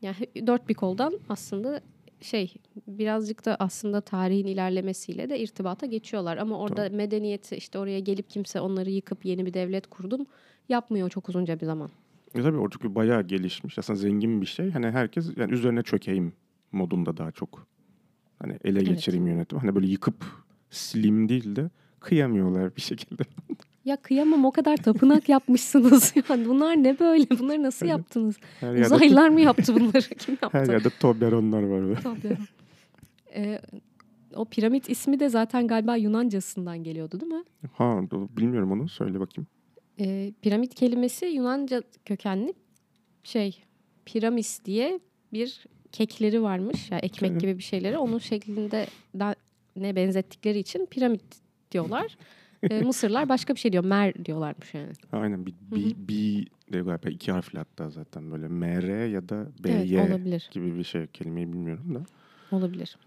Yani 0.02 0.16
dört 0.48 0.70
bir 0.70 0.74
koldan 0.74 1.14
aslında 1.30 1.82
şey 2.22 2.54
birazcık 2.88 3.46
da 3.46 3.56
aslında 3.60 4.02
tarihin 4.02 4.48
ilerlemesiyle 4.48 5.30
de 5.30 5.40
irtibata 5.40 5.86
geçiyorlar. 5.86 6.38
Ama 6.38 6.60
orada 6.60 6.90
medeniyeti 6.90 7.56
işte 7.56 7.80
oraya 7.80 8.00
gelip 8.00 8.30
kimse 8.30 8.62
onları 8.62 8.90
yıkıp 8.90 9.26
yeni 9.26 9.46
bir 9.46 9.54
devlet 9.54 9.88
kurdum 9.88 10.26
yapmıyor 10.70 11.10
çok 11.10 11.30
uzunca 11.30 11.60
bir 11.60 11.66
zaman. 11.66 11.90
E 12.36 12.42
tabii 12.42 12.58
o 12.58 12.70
çünkü 12.70 12.96
bayağı 12.96 13.24
gelişmiş. 13.24 13.80
Aslında 13.80 14.00
zengin 14.00 14.42
bir 14.42 14.46
şey. 14.46 14.72
Hani 14.72 14.92
herkes 14.92 15.38
yani 15.38 15.54
üzerine 15.54 15.84
çökeyim 15.84 16.34
modunda 16.72 17.18
daha 17.18 17.32
çok. 17.32 17.68
Hani 18.40 18.58
ele 18.64 18.80
Evet. 18.80 18.88
geçireyim 18.88 19.28
yönetim. 19.28 19.60
Hani 19.60 19.76
böyle 19.76 19.88
yıkıp 19.88 20.26
silim 20.70 21.30
değil 21.30 21.56
de 21.56 21.70
kıyamıyorlar 22.00 22.76
bir 22.76 22.82
şekilde. 22.82 23.24
Ya 23.86 23.96
kıyamam 23.98 24.46
o 24.46 24.52
kadar 24.52 24.78
tapınak 24.78 25.30
yapmışsınız. 25.30 26.14
Yani 26.30 26.46
bunlar 26.48 26.84
ne 26.84 27.00
böyle? 27.00 27.30
Bunları 27.40 27.64
nasıl 27.64 27.86
Evet. 27.86 27.98
yaptınız? 27.98 28.38
Her 28.60 28.74
yerde, 28.76 28.86
Uzaylılar 28.96 29.30
mı 29.30 29.42
yaptı 29.42 29.76
bunları? 29.76 30.02
Kim 30.20 30.38
yaptı? 30.42 30.58
her 30.58 30.68
yerde 30.68 30.90
Toblerone'lar 31.00 31.64
var. 31.64 31.82
böyle. 31.82 32.00
Tabii. 32.00 32.38
Ee, 33.36 33.60
o 34.36 34.46
piramit 34.46 34.90
ismi 34.90 35.20
de 35.20 35.30
zaten 35.30 35.68
galiba 35.68 35.96
Yunancasından 35.96 36.84
geliyordu 36.84 37.20
değil 37.22 37.32
mi? 37.34 37.44
Ha 37.74 38.02
bilmiyorum 38.38 38.72
onu. 38.72 38.90
Söyle 38.90 39.20
bakayım. 39.20 39.48
Ee, 40.00 40.34
piramit 40.42 40.76
kelimesi 40.76 41.26
Yunanca 41.26 41.84
kökenli 42.06 42.54
şey 43.24 43.64
piramis 44.06 44.66
diye 44.66 45.00
bir 45.34 45.66
kekleri 45.92 46.42
varmış. 46.42 46.92
Yani 46.92 47.02
ekmek 47.02 47.40
gibi 47.40 47.58
bir 47.58 47.64
şeyleri 47.64 47.98
onun 47.98 48.18
şeklinde 48.20 48.88
ne 49.76 49.96
benzettikleri 49.96 50.60
için 50.60 50.86
piramit 50.86 51.22
diyorlar. 51.72 52.18
E, 52.70 52.82
Mısırlar 52.82 53.30
başka 53.30 53.56
bir 53.56 53.60
şey 53.60 53.72
diyor. 53.72 53.86
Mer 53.86 54.26
diyorlarmış 54.26 54.74
yani. 54.74 54.92
Aynen. 55.12 55.46
Bir, 55.46 55.52
Hı 55.52 55.76
hı. 55.76 55.80
B, 55.80 56.08
B 56.08 56.14
de 56.74 56.80
galiba 56.82 57.10
iki 57.10 57.32
harfli 57.32 57.58
hatta 57.60 57.90
zaten 57.90 58.32
böyle 58.32 58.48
MR 58.48 59.06
ya 59.08 59.30
da 59.30 59.48
BY 59.64 59.72
Evet 59.72 60.10
olabilir. 60.12 60.50
gibi 60.52 60.76
bir 60.78 60.84
şey. 60.84 61.08
Kelimeyi 61.08 61.54
bilmiyorum 61.54 61.96
da. 61.96 62.06
Olabilir. 62.56 62.98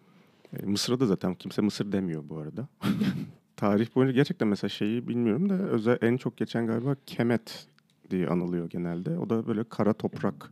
E, 0.63 0.67
Mısır'da 0.67 1.01
da 1.01 1.07
zaten 1.07 1.35
kimse 1.35 1.63
Mısır 1.63 1.93
demiyor 1.93 2.29
bu 2.29 2.39
arada. 2.39 2.69
Tarih 3.57 3.87
boyunca 3.95 4.13
gerçekten 4.15 4.49
mesela 4.49 4.69
şeyi 4.69 5.09
bilmiyorum 5.09 5.49
da 5.49 5.55
özel 5.55 5.99
en 6.03 6.17
çok 6.17 6.37
geçen 6.37 6.67
galiba 6.67 6.97
Kemet 7.07 7.67
diye 8.11 8.29
anılıyor 8.29 8.71
genelde. 8.71 9.19
O 9.19 9.31
da 9.31 9.47
böyle 9.47 9.65
kara 9.65 9.93
toprak 9.93 10.51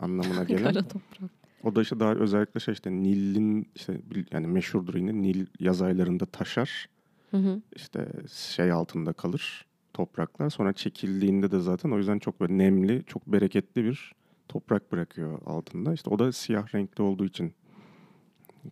anlamına 0.00 0.44
gelen. 0.48 0.62
Kara 0.64 0.82
toprak. 0.88 1.30
O 1.64 1.74
da 1.76 1.82
işte 1.82 2.00
daha 2.00 2.14
özellikle 2.14 2.60
şey 2.60 2.72
işte 2.72 2.90
Nil'in 2.92 3.68
işte 3.74 4.00
yani 4.32 4.46
meşhurdur 4.46 4.94
yine 4.94 5.22
Nil 5.22 5.46
yaz 5.60 5.82
aylarında 5.82 6.26
taşar. 6.26 6.88
Hı 7.30 7.36
hı. 7.36 7.60
işte 7.76 8.08
şey 8.32 8.72
altında 8.72 9.12
kalır 9.12 9.66
topraklar. 9.94 10.50
Sonra 10.50 10.72
çekildiğinde 10.72 11.50
de 11.50 11.60
zaten 11.60 11.90
o 11.90 11.98
yüzden 11.98 12.18
çok 12.18 12.40
böyle 12.40 12.58
nemli, 12.58 13.02
çok 13.06 13.26
bereketli 13.26 13.84
bir 13.84 14.12
toprak 14.48 14.92
bırakıyor 14.92 15.38
altında. 15.46 15.92
İşte 15.92 16.10
o 16.10 16.18
da 16.18 16.32
siyah 16.32 16.74
renkli 16.74 17.02
olduğu 17.02 17.24
için 17.24 17.52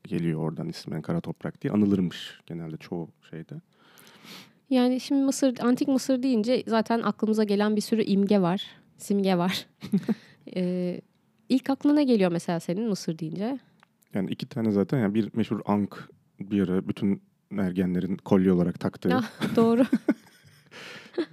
geliyor 0.04 0.40
oradan 0.40 0.68
ismen 0.68 1.02
kara 1.02 1.20
toprak 1.20 1.62
diye 1.62 1.72
anılırmış 1.72 2.40
genelde 2.46 2.76
çoğu 2.76 3.08
şeyde. 3.30 3.54
Yani 4.70 5.00
şimdi 5.00 5.22
Mısır, 5.22 5.58
antik 5.60 5.88
Mısır 5.88 6.22
deyince 6.22 6.62
zaten 6.66 7.02
aklımıza 7.02 7.44
gelen 7.44 7.76
bir 7.76 7.80
sürü 7.80 8.02
imge 8.02 8.40
var, 8.40 8.66
simge 8.96 9.38
var. 9.38 9.66
ee, 10.56 11.00
ilk 11.48 11.70
aklına 11.70 11.94
ne 11.94 12.04
geliyor 12.04 12.32
mesela 12.32 12.60
senin 12.60 12.88
Mısır 12.88 13.18
deyince? 13.18 13.58
Yani 14.14 14.30
iki 14.30 14.46
tane 14.46 14.70
zaten 14.70 14.98
yani 14.98 15.14
bir 15.14 15.30
meşhur 15.34 15.60
ank 15.64 16.08
bir 16.40 16.68
ara 16.68 16.88
bütün 16.88 17.22
ergenlerin 17.58 18.16
kolye 18.16 18.52
olarak 18.52 18.80
taktığı 18.80 19.14
Ah, 19.14 19.56
Doğru. 19.56 19.82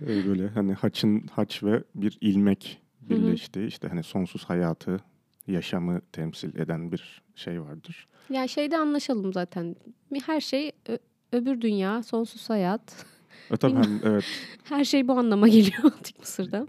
e, 0.02 0.28
böyle 0.30 0.48
hani 0.48 0.74
haçın 0.74 1.28
haç 1.32 1.64
ve 1.64 1.84
bir 1.96 2.18
ilmek 2.22 2.82
hı. 3.02 3.10
birleştiği 3.10 3.68
işte 3.68 3.88
hani 3.88 4.04
sonsuz 4.04 4.46
hayatı 4.46 5.00
yaşamı 5.48 6.02
temsil 6.12 6.60
eden 6.60 6.92
bir 6.92 7.22
şey 7.36 7.62
vardır. 7.62 8.08
ya 8.30 8.48
şeyde 8.48 8.78
anlaşalım 8.78 9.34
zaten. 9.34 9.76
Her 10.26 10.42
şey 10.42 10.72
ö- 10.88 10.98
öbür 11.32 11.62
dünya, 11.62 12.04
sonsuz 12.04 12.50
hayat. 12.50 13.06
E 13.52 13.58
tabii 13.58 13.76
hem, 13.76 14.00
evet 14.04 14.24
Her 14.64 14.84
şey 14.86 15.08
bu 15.08 15.14
anlama 15.20 15.48
geliyor 15.48 15.84
antik 15.84 16.20
Mısır'da. 16.20 16.68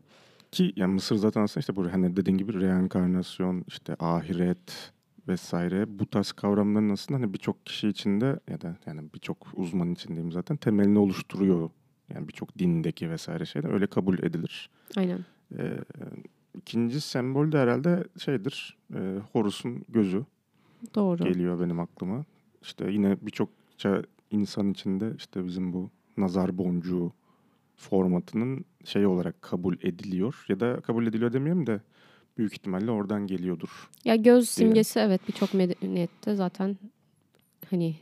Ki 0.53 0.73
yani 0.77 0.93
Mısır 0.95 1.17
zaten 1.17 1.41
aslında 1.43 1.61
işte 1.61 1.77
bu 1.77 1.93
hani 1.93 2.17
dediğin 2.17 2.39
gibi 2.39 2.61
reenkarnasyon, 2.61 3.65
işte 3.69 3.97
ahiret 3.99 4.93
vesaire 5.29 5.99
bu 5.99 6.07
tarz 6.07 6.33
kavramların 6.33 6.91
aslında 6.91 7.21
hani 7.21 7.33
birçok 7.33 7.67
kişi 7.67 7.89
içinde 7.89 8.41
ya 8.51 8.61
da 8.61 8.77
yani 8.87 9.01
birçok 9.15 9.47
uzman 9.55 9.93
içindeyim 9.93 10.33
zaten 10.33 10.57
temelini 10.57 10.99
oluşturuyor. 10.99 11.71
Yani 12.15 12.29
birçok 12.29 12.59
dindeki 12.59 13.11
vesaire 13.11 13.45
şeyler 13.45 13.71
öyle 13.71 13.87
kabul 13.87 14.19
edilir. 14.19 14.71
Aynen. 14.97 15.25
Ee, 15.59 15.79
ikinci 16.55 17.01
sembol 17.01 17.53
de 17.53 17.59
herhalde 17.59 18.05
şeydir. 18.19 18.77
E, 18.95 19.19
Horus'un 19.33 19.85
gözü 19.89 20.25
Doğru. 20.95 21.25
geliyor 21.25 21.61
benim 21.61 21.81
aklıma. 21.81 22.25
İşte 22.63 22.91
yine 22.91 23.17
birçokça 23.23 24.03
insan 24.31 24.71
içinde 24.71 25.13
işte 25.17 25.47
bizim 25.47 25.73
bu 25.73 25.91
nazar 26.17 26.59
boncuğu 26.59 27.13
formatının 27.77 28.65
şey 28.85 29.07
olarak 29.07 29.43
kabul 29.43 29.75
ediliyor. 29.83 30.45
Ya 30.49 30.61
da 30.61 30.81
kabul 30.81 31.07
ediliyor 31.07 31.33
demeyeyim 31.33 31.67
de 31.67 31.81
büyük 32.39 32.53
ihtimalle 32.53 32.91
oradan 32.91 33.27
geliyordur. 33.27 33.91
Ya 34.05 34.17
göz 34.17 34.49
simgesi 34.49 34.99
evet 34.99 35.21
birçok 35.29 35.55
medeniyette 35.55 36.35
zaten 36.35 36.77
hani 37.71 37.97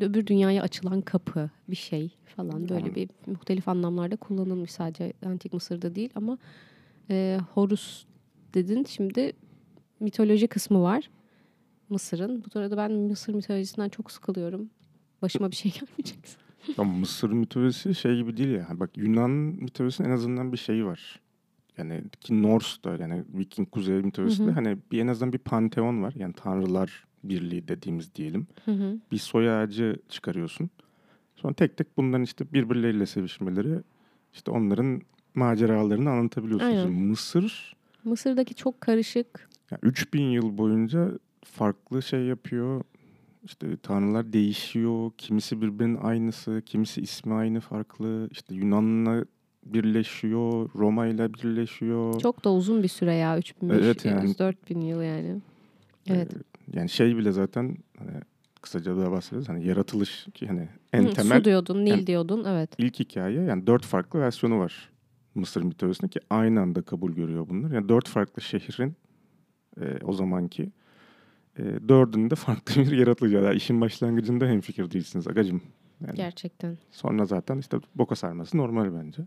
öbür 0.00 0.26
dünyaya 0.26 0.62
açılan 0.62 1.00
kapı 1.00 1.50
bir 1.68 1.76
şey 1.76 2.16
falan 2.36 2.68
böyle 2.68 2.74
Aynen. 2.74 2.94
bir 2.94 3.08
muhtelif 3.26 3.68
anlamlarda 3.68 4.16
kullanılmış 4.16 4.70
sadece 4.70 5.12
antik 5.26 5.52
Mısır'da 5.52 5.94
değil 5.94 6.10
ama 6.14 6.38
e, 7.10 7.38
Horus 7.54 8.04
dedin 8.54 8.84
şimdi 8.84 9.32
mitoloji 10.00 10.46
kısmı 10.48 10.82
var 10.82 11.10
Mısır'ın. 11.88 12.44
Bu 12.44 12.58
arada 12.58 12.76
ben 12.76 12.92
Mısır 12.92 13.34
mitolojisinden 13.34 13.88
çok 13.88 14.12
sıkılıyorum. 14.12 14.70
Başıma 15.22 15.50
bir 15.50 15.56
şey 15.56 15.72
gelmeyecek. 15.80 16.18
Ama 16.78 16.92
Mısır 16.92 17.30
mitolojisi 17.30 17.94
şey 17.94 18.16
gibi 18.16 18.36
değil 18.36 18.48
ya. 18.48 18.68
Bak 18.72 18.96
Yunan 18.96 19.30
mitolojisinin 19.30 20.08
en 20.08 20.12
azından 20.12 20.52
bir 20.52 20.58
şeyi 20.58 20.84
var. 20.84 21.20
Yani 21.78 22.02
ki 22.20 22.42
Norse'da 22.42 22.96
yani 22.96 23.24
Viking 23.34 23.70
kuzey 23.70 24.02
mitolojisinde 24.02 24.46
Hı 24.48 24.50
hı. 24.50 24.54
hani 24.54 24.78
bir 24.92 25.00
en 25.00 25.06
azından 25.06 25.32
bir 25.32 25.38
panteon 25.38 26.02
var. 26.02 26.12
Yani 26.16 26.32
tanrılar 26.32 27.04
birliği 27.24 27.68
dediğimiz 27.68 28.14
diyelim. 28.14 28.46
Hı 28.64 28.72
hı. 28.72 28.98
bir 29.12 29.18
soy 29.18 29.50
ağacı 29.50 29.96
çıkarıyorsun. 30.08 30.70
Sonra 31.36 31.54
tek 31.54 31.76
tek 31.76 31.96
bunların 31.96 32.24
işte 32.24 32.52
birbirleriyle 32.52 33.06
sevişmeleri, 33.06 33.82
işte 34.32 34.50
onların 34.50 35.02
maceralarını 35.34 36.10
anlatabiliyorsun. 36.10 36.66
Aynen. 36.66 36.92
Mısır 36.92 37.76
Mısır'daki 38.04 38.54
çok 38.54 38.80
karışık. 38.80 39.48
yani 39.70 39.80
3000 39.82 40.22
yıl 40.22 40.58
boyunca 40.58 41.18
farklı 41.44 42.02
şey 42.02 42.20
yapıyor. 42.20 42.82
İşte 43.44 43.76
tanrılar 43.76 44.32
değişiyor. 44.32 45.10
Kimisi 45.18 45.62
birbirinin 45.62 45.96
aynısı, 45.96 46.62
kimisi 46.66 47.00
ismi 47.00 47.34
aynı 47.34 47.60
farklı. 47.60 48.28
İşte 48.32 48.54
Yunan'la 48.54 49.24
birleşiyor, 49.64 50.70
Roma 50.74 51.06
ile 51.06 51.34
birleşiyor. 51.34 52.20
Çok 52.20 52.44
da 52.44 52.52
uzun 52.52 52.82
bir 52.82 52.88
süre 52.88 53.14
ya 53.14 53.38
3500 53.38 53.84
Evet 53.86 54.04
yani. 54.04 54.38
4000 54.38 54.80
yıl 54.80 55.02
yani. 55.02 55.40
Evet. 56.08 56.32
Ee, 56.34 56.78
yani 56.78 56.88
şey 56.88 57.16
bile 57.16 57.32
zaten 57.32 57.76
hani 57.98 58.10
kısaca 58.62 58.96
da 58.96 59.10
bahsediyoruz. 59.10 59.48
Hani 59.48 59.66
yaratılış 59.66 60.26
ki 60.34 60.46
hani 60.46 60.68
en 60.92 61.04
Hı, 61.04 61.10
temel 61.12 61.38
Su 61.38 61.44
diyordun, 61.44 61.84
Nil 61.84 61.90
yani- 61.90 62.06
diyordun. 62.06 62.44
Evet. 62.48 62.70
ilk 62.78 63.00
hikaye 63.00 63.42
yani 63.42 63.66
dört 63.66 63.84
farklı 63.86 64.20
versiyonu 64.20 64.58
var 64.58 64.90
Mısır 65.34 65.62
mitolojisinde 65.62 66.10
ki 66.10 66.20
aynı 66.30 66.60
anda 66.60 66.82
kabul 66.82 67.12
görüyor 67.12 67.48
bunlar. 67.48 67.70
Yani 67.70 67.88
dört 67.88 68.08
farklı 68.08 68.42
şehrin 68.42 68.94
e, 69.80 69.84
o 70.04 70.12
zamanki 70.12 70.70
e, 71.58 71.62
dördünde 71.88 72.34
farklı 72.34 72.82
bir 72.90 72.98
yaratılıcı. 72.98 73.36
Yani 73.36 73.56
işin 73.56 73.80
başlangıcında 73.80 74.46
hemfikir 74.46 74.90
değilsiniz 74.90 75.28
agacım. 75.28 75.62
Yani 76.06 76.16
Gerçekten. 76.16 76.78
sonra 76.90 77.24
zaten 77.24 77.58
işte 77.58 77.78
boka 77.94 78.16
sarması 78.16 78.56
normal 78.58 78.94
bence. 79.04 79.22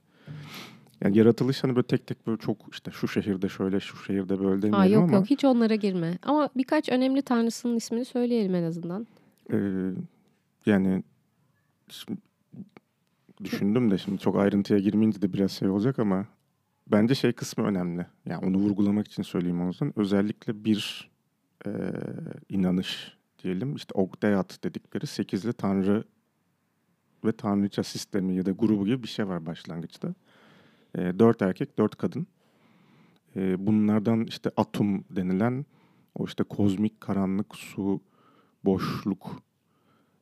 Yani 1.01 1.18
yaratılış 1.18 1.63
hani 1.63 1.75
böyle 1.75 1.88
tek 1.88 2.08
tek 2.08 2.27
böyle 2.27 2.38
çok 2.38 2.58
işte 2.72 2.92
şu 2.92 3.08
şehirde 3.08 3.50
şöyle 3.50 3.80
şu 3.80 3.98
şehirde 3.98 4.39
böyle 4.39 4.62
demeyelim 4.62 4.74
Ha, 4.74 4.86
yok 4.86 5.03
ama 5.03 5.13
yok 5.18 5.25
hiç 5.30 5.46
onlara 5.46 5.75
girme. 5.75 6.18
Ama 6.24 6.50
birkaç 6.56 6.89
önemli 6.89 7.22
tanrısının 7.22 7.75
ismini 7.75 8.06
söyleyelim 8.06 8.56
en 8.56 8.63
azından. 8.63 9.08
e, 9.53 9.58
yani 10.65 11.03
şimdi 11.89 12.22
düşündüm 13.44 13.92
de 13.92 13.98
şimdi 13.98 14.18
çok 14.20 14.38
ayrıntıya 14.38 14.80
girmeyince 14.80 15.22
de 15.22 15.34
biraz 15.34 15.51
şey 15.51 15.70
olacak 15.70 16.00
ama 16.00 16.25
bence 16.92 17.15
şey 17.15 17.32
kısmı 17.34 17.63
önemli. 17.65 18.06
Yani 18.25 18.46
onu 18.46 18.58
vurgulamak 18.58 19.08
için 19.08 19.24
söyleyeyim 19.24 19.62
o 19.63 19.68
yüzden. 19.68 19.94
Özellikle 19.96 20.65
bir 20.65 21.12
e, 21.65 21.72
inanış 22.50 23.18
diyelim 23.44 23.75
işte 23.75 23.92
Ogdayat 23.94 24.63
dedikleri 24.63 25.08
sekizli 25.08 25.53
tanrı 25.53 26.03
ve 27.25 27.32
tanrıça 27.32 27.84
sistemi 27.84 28.36
ya 28.36 28.46
da 28.46 28.51
grubu 28.51 28.86
gibi 28.86 29.03
bir 29.03 29.08
şey 29.08 29.27
var 29.27 29.46
başlangıçta. 29.46 30.13
E, 30.98 31.00
dört 31.20 31.42
erkek, 31.42 31.77
dört 31.77 31.96
kadın. 31.96 32.27
E, 33.36 33.68
bunlardan 33.68 34.25
işte 34.25 34.51
atom 34.58 35.03
denilen 35.10 35.65
o 36.15 36.25
işte 36.25 36.44
kozmik 36.44 37.01
karanlık 37.01 37.56
su, 37.56 38.01
boşluk 38.65 39.44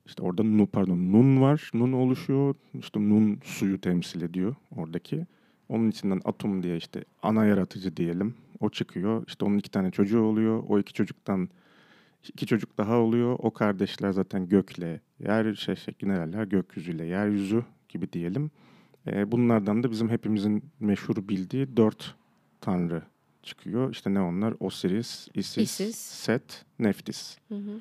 işte 0.06 0.22
orada 0.22 0.42
nu 0.42 0.66
pardon 0.66 1.12
nun 1.12 1.40
var. 1.40 1.70
Nun 1.74 1.92
oluşuyor. 1.92 2.54
İşte 2.78 3.00
nun 3.00 3.38
suyu 3.44 3.80
temsil 3.80 4.22
ediyor 4.22 4.54
oradaki. 4.76 5.26
Onun 5.68 5.90
içinden 5.90 6.20
atom 6.24 6.62
diye 6.62 6.76
işte 6.76 7.04
ana 7.22 7.44
yaratıcı 7.44 7.96
diyelim. 7.96 8.34
O 8.60 8.70
çıkıyor. 8.70 9.24
İşte 9.26 9.44
onun 9.44 9.58
iki 9.58 9.70
tane 9.70 9.90
çocuğu 9.90 10.20
oluyor. 10.20 10.62
O 10.68 10.78
iki 10.78 10.92
çocuktan 10.92 11.48
iki 12.28 12.46
çocuk 12.46 12.78
daha 12.78 12.98
oluyor. 12.98 13.36
O 13.38 13.50
kardeşler 13.50 14.10
zaten 14.10 14.48
gökle 14.48 15.00
yer 15.18 15.54
şey 15.54 15.76
şeklinde 15.76 16.14
derler. 16.14 16.44
Gökyüzüyle 16.44 17.04
yeryüzü 17.04 17.64
gibi 17.88 18.12
diyelim. 18.12 18.50
Ee, 19.06 19.32
bunlardan 19.32 19.82
da 19.82 19.90
bizim 19.90 20.08
hepimizin 20.08 20.64
meşhur 20.80 21.28
bildiği 21.28 21.76
dört 21.76 22.14
tanrı 22.60 23.02
çıkıyor. 23.42 23.90
İşte 23.92 24.14
ne 24.14 24.20
onlar? 24.20 24.54
Osiris, 24.60 25.28
Isis, 25.34 25.58
Isis. 25.58 25.96
Set, 25.96 26.64
Neftis. 26.78 27.38
Hı 27.48 27.54
hı. 27.54 27.80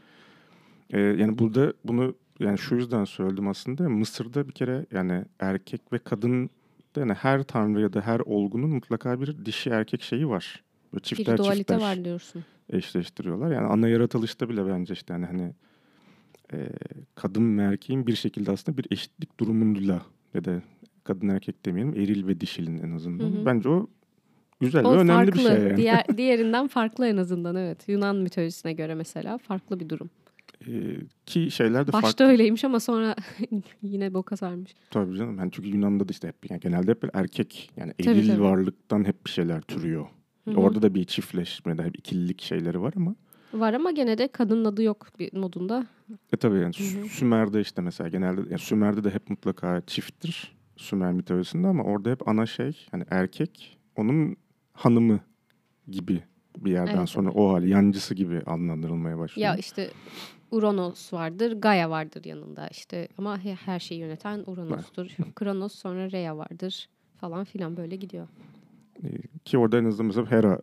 Ee, 0.89 0.99
yani 0.99 1.39
burada 1.39 1.73
bunu 1.85 2.15
yani 2.39 2.57
şu 2.57 2.75
yüzden 2.75 3.05
söyledim 3.05 3.47
aslında. 3.47 3.89
Mısır'da 3.89 4.47
bir 4.47 4.53
kere 4.53 4.85
yani 4.91 5.25
erkek 5.39 5.81
ve 5.93 5.97
kadın 5.97 6.49
yani 6.97 7.13
her 7.13 7.43
tanrı 7.43 7.81
ya 7.81 7.93
da 7.93 8.01
her 8.01 8.19
olgunun 8.19 8.69
mutlaka 8.69 9.21
bir 9.21 9.45
dişi 9.45 9.69
erkek 9.69 10.01
şeyi 10.01 10.29
var. 10.29 10.63
Böyle 10.93 11.01
Bir 11.03 11.05
çiftler 11.07 11.37
dualite 11.37 11.57
çiftler 11.57 11.77
var 11.77 12.05
diyorsun. 12.05 12.43
eşleştiriyorlar. 12.69 13.51
Yani 13.51 13.67
ana 13.67 13.87
yaratılışta 13.87 14.49
bile 14.49 14.67
bence 14.67 14.93
işte 14.93 15.13
yani 15.13 15.25
hani 15.25 15.53
e, 16.53 16.69
kadın 17.15 17.57
ve 17.57 17.63
erkeğin 17.63 18.07
bir 18.07 18.15
şekilde 18.15 18.51
aslında 18.51 18.77
bir 18.77 18.85
eşitlik 18.91 19.39
durumuyla 19.39 20.01
ya 20.33 20.45
da 20.45 20.61
kadın 21.03 21.29
erkek 21.29 21.65
demeyelim 21.65 21.93
eril 21.93 22.27
ve 22.27 22.39
dişilin 22.41 22.77
en 22.77 22.91
azından. 22.91 23.25
Hı 23.31 23.41
hı. 23.41 23.45
Bence 23.45 23.69
o 23.69 23.87
güzel 24.59 24.85
O 24.85 24.91
ve 24.95 24.97
önemli 24.99 25.31
farklı. 25.31 25.33
bir 25.33 25.39
şey 25.47 25.63
yani. 25.63 25.77
Diğer, 25.77 26.05
diğerinden 26.17 26.67
farklı 26.67 27.07
en 27.07 27.17
azından 27.17 27.55
evet. 27.55 27.89
Yunan 27.89 28.15
mitolojisine 28.15 28.73
göre 28.73 28.95
mesela 28.95 29.37
farklı 29.37 29.79
bir 29.79 29.89
durum. 29.89 30.09
Ee, 30.67 30.95
ki 31.25 31.51
şeyler 31.51 31.87
de 31.87 31.93
Başta 31.93 32.01
farklı. 32.07 32.25
öyleymiş 32.25 32.63
ama 32.63 32.79
sonra 32.79 33.15
yine 33.81 34.13
boka 34.13 34.37
sarmış. 34.37 34.71
Tabii 34.91 35.17
canım. 35.17 35.37
Yani 35.39 35.51
çünkü 35.51 35.69
Yunan'da 35.69 36.07
da 36.07 36.11
işte 36.11 36.27
hep 36.27 36.51
yani 36.51 36.59
genelde 36.59 36.91
hep 36.91 37.15
erkek 37.15 37.71
yani 37.77 37.93
Tabii, 37.93 38.09
eril 38.17 38.29
tabii. 38.29 38.41
varlıktan 38.41 39.07
hep 39.07 39.25
bir 39.25 39.31
şeyler 39.31 39.61
türüyor. 39.61 40.05
Hı 40.45 40.51
hı. 40.51 40.55
Orada 40.55 40.81
da 40.81 40.93
bir 40.95 41.03
çiftleşme 41.03 41.77
de 41.77 41.83
hep 41.83 41.97
ikililik 41.99 42.41
şeyleri 42.41 42.81
var 42.81 42.93
ama 42.97 43.15
Var 43.53 43.73
ama 43.73 43.91
gene 43.91 44.17
de 44.17 44.27
kadının 44.27 44.65
adı 44.65 44.83
yok 44.83 45.07
bir 45.19 45.33
modunda. 45.37 45.85
e 46.33 46.37
tabii 46.37 46.59
yani 46.59 46.73
Hı 46.77 46.83
hı. 46.83 47.05
Sü- 47.05 47.07
Sümer'de 47.09 47.61
işte 47.61 47.81
mesela 47.81 48.07
genelde 48.09 48.41
yani 48.41 48.59
Sümer'de 48.59 49.03
de 49.03 49.09
hep 49.09 49.29
mutlaka 49.29 49.81
çifttir. 49.87 50.55
Sümer 50.77 51.11
mitolojisinde 51.13 51.67
ama 51.67 51.83
orada 51.83 52.09
hep 52.11 52.27
ana 52.27 52.45
şey 52.45 52.87
hani 52.91 53.03
erkek 53.09 53.77
onun 53.95 54.35
hanımı 54.73 55.19
gibi 55.87 56.23
bir 56.57 56.71
yerden 56.71 56.97
Evet. 56.97 57.09
sonra 57.09 57.31
o 57.31 57.53
hali 57.53 57.69
yancısı 57.69 58.15
gibi 58.15 58.37
adlandırılmaya 58.39 59.17
başlıyor. 59.19 59.47
Ya 59.49 59.55
işte 59.55 59.91
Uranos 60.51 61.13
vardır, 61.13 61.51
Gaia 61.61 61.89
vardır 61.89 62.25
yanında 62.25 62.67
işte 62.67 63.07
ama 63.17 63.43
he- 63.43 63.55
her 63.55 63.79
şeyi 63.79 63.99
yöneten 64.01 64.43
Uranos'tur. 64.47 65.07
Kronos 65.35 65.75
sonra 65.75 66.11
Rhea 66.11 66.37
vardır 66.37 66.89
falan 67.17 67.43
filan 67.43 67.77
böyle 67.77 67.95
gidiyor. 67.95 68.27
Ee, 69.41 69.43
Ki 69.45 69.57
orada 69.57 69.77
en 69.77 69.85
azından 69.85 70.05
mesela 70.05 70.31
Hera 70.31 70.59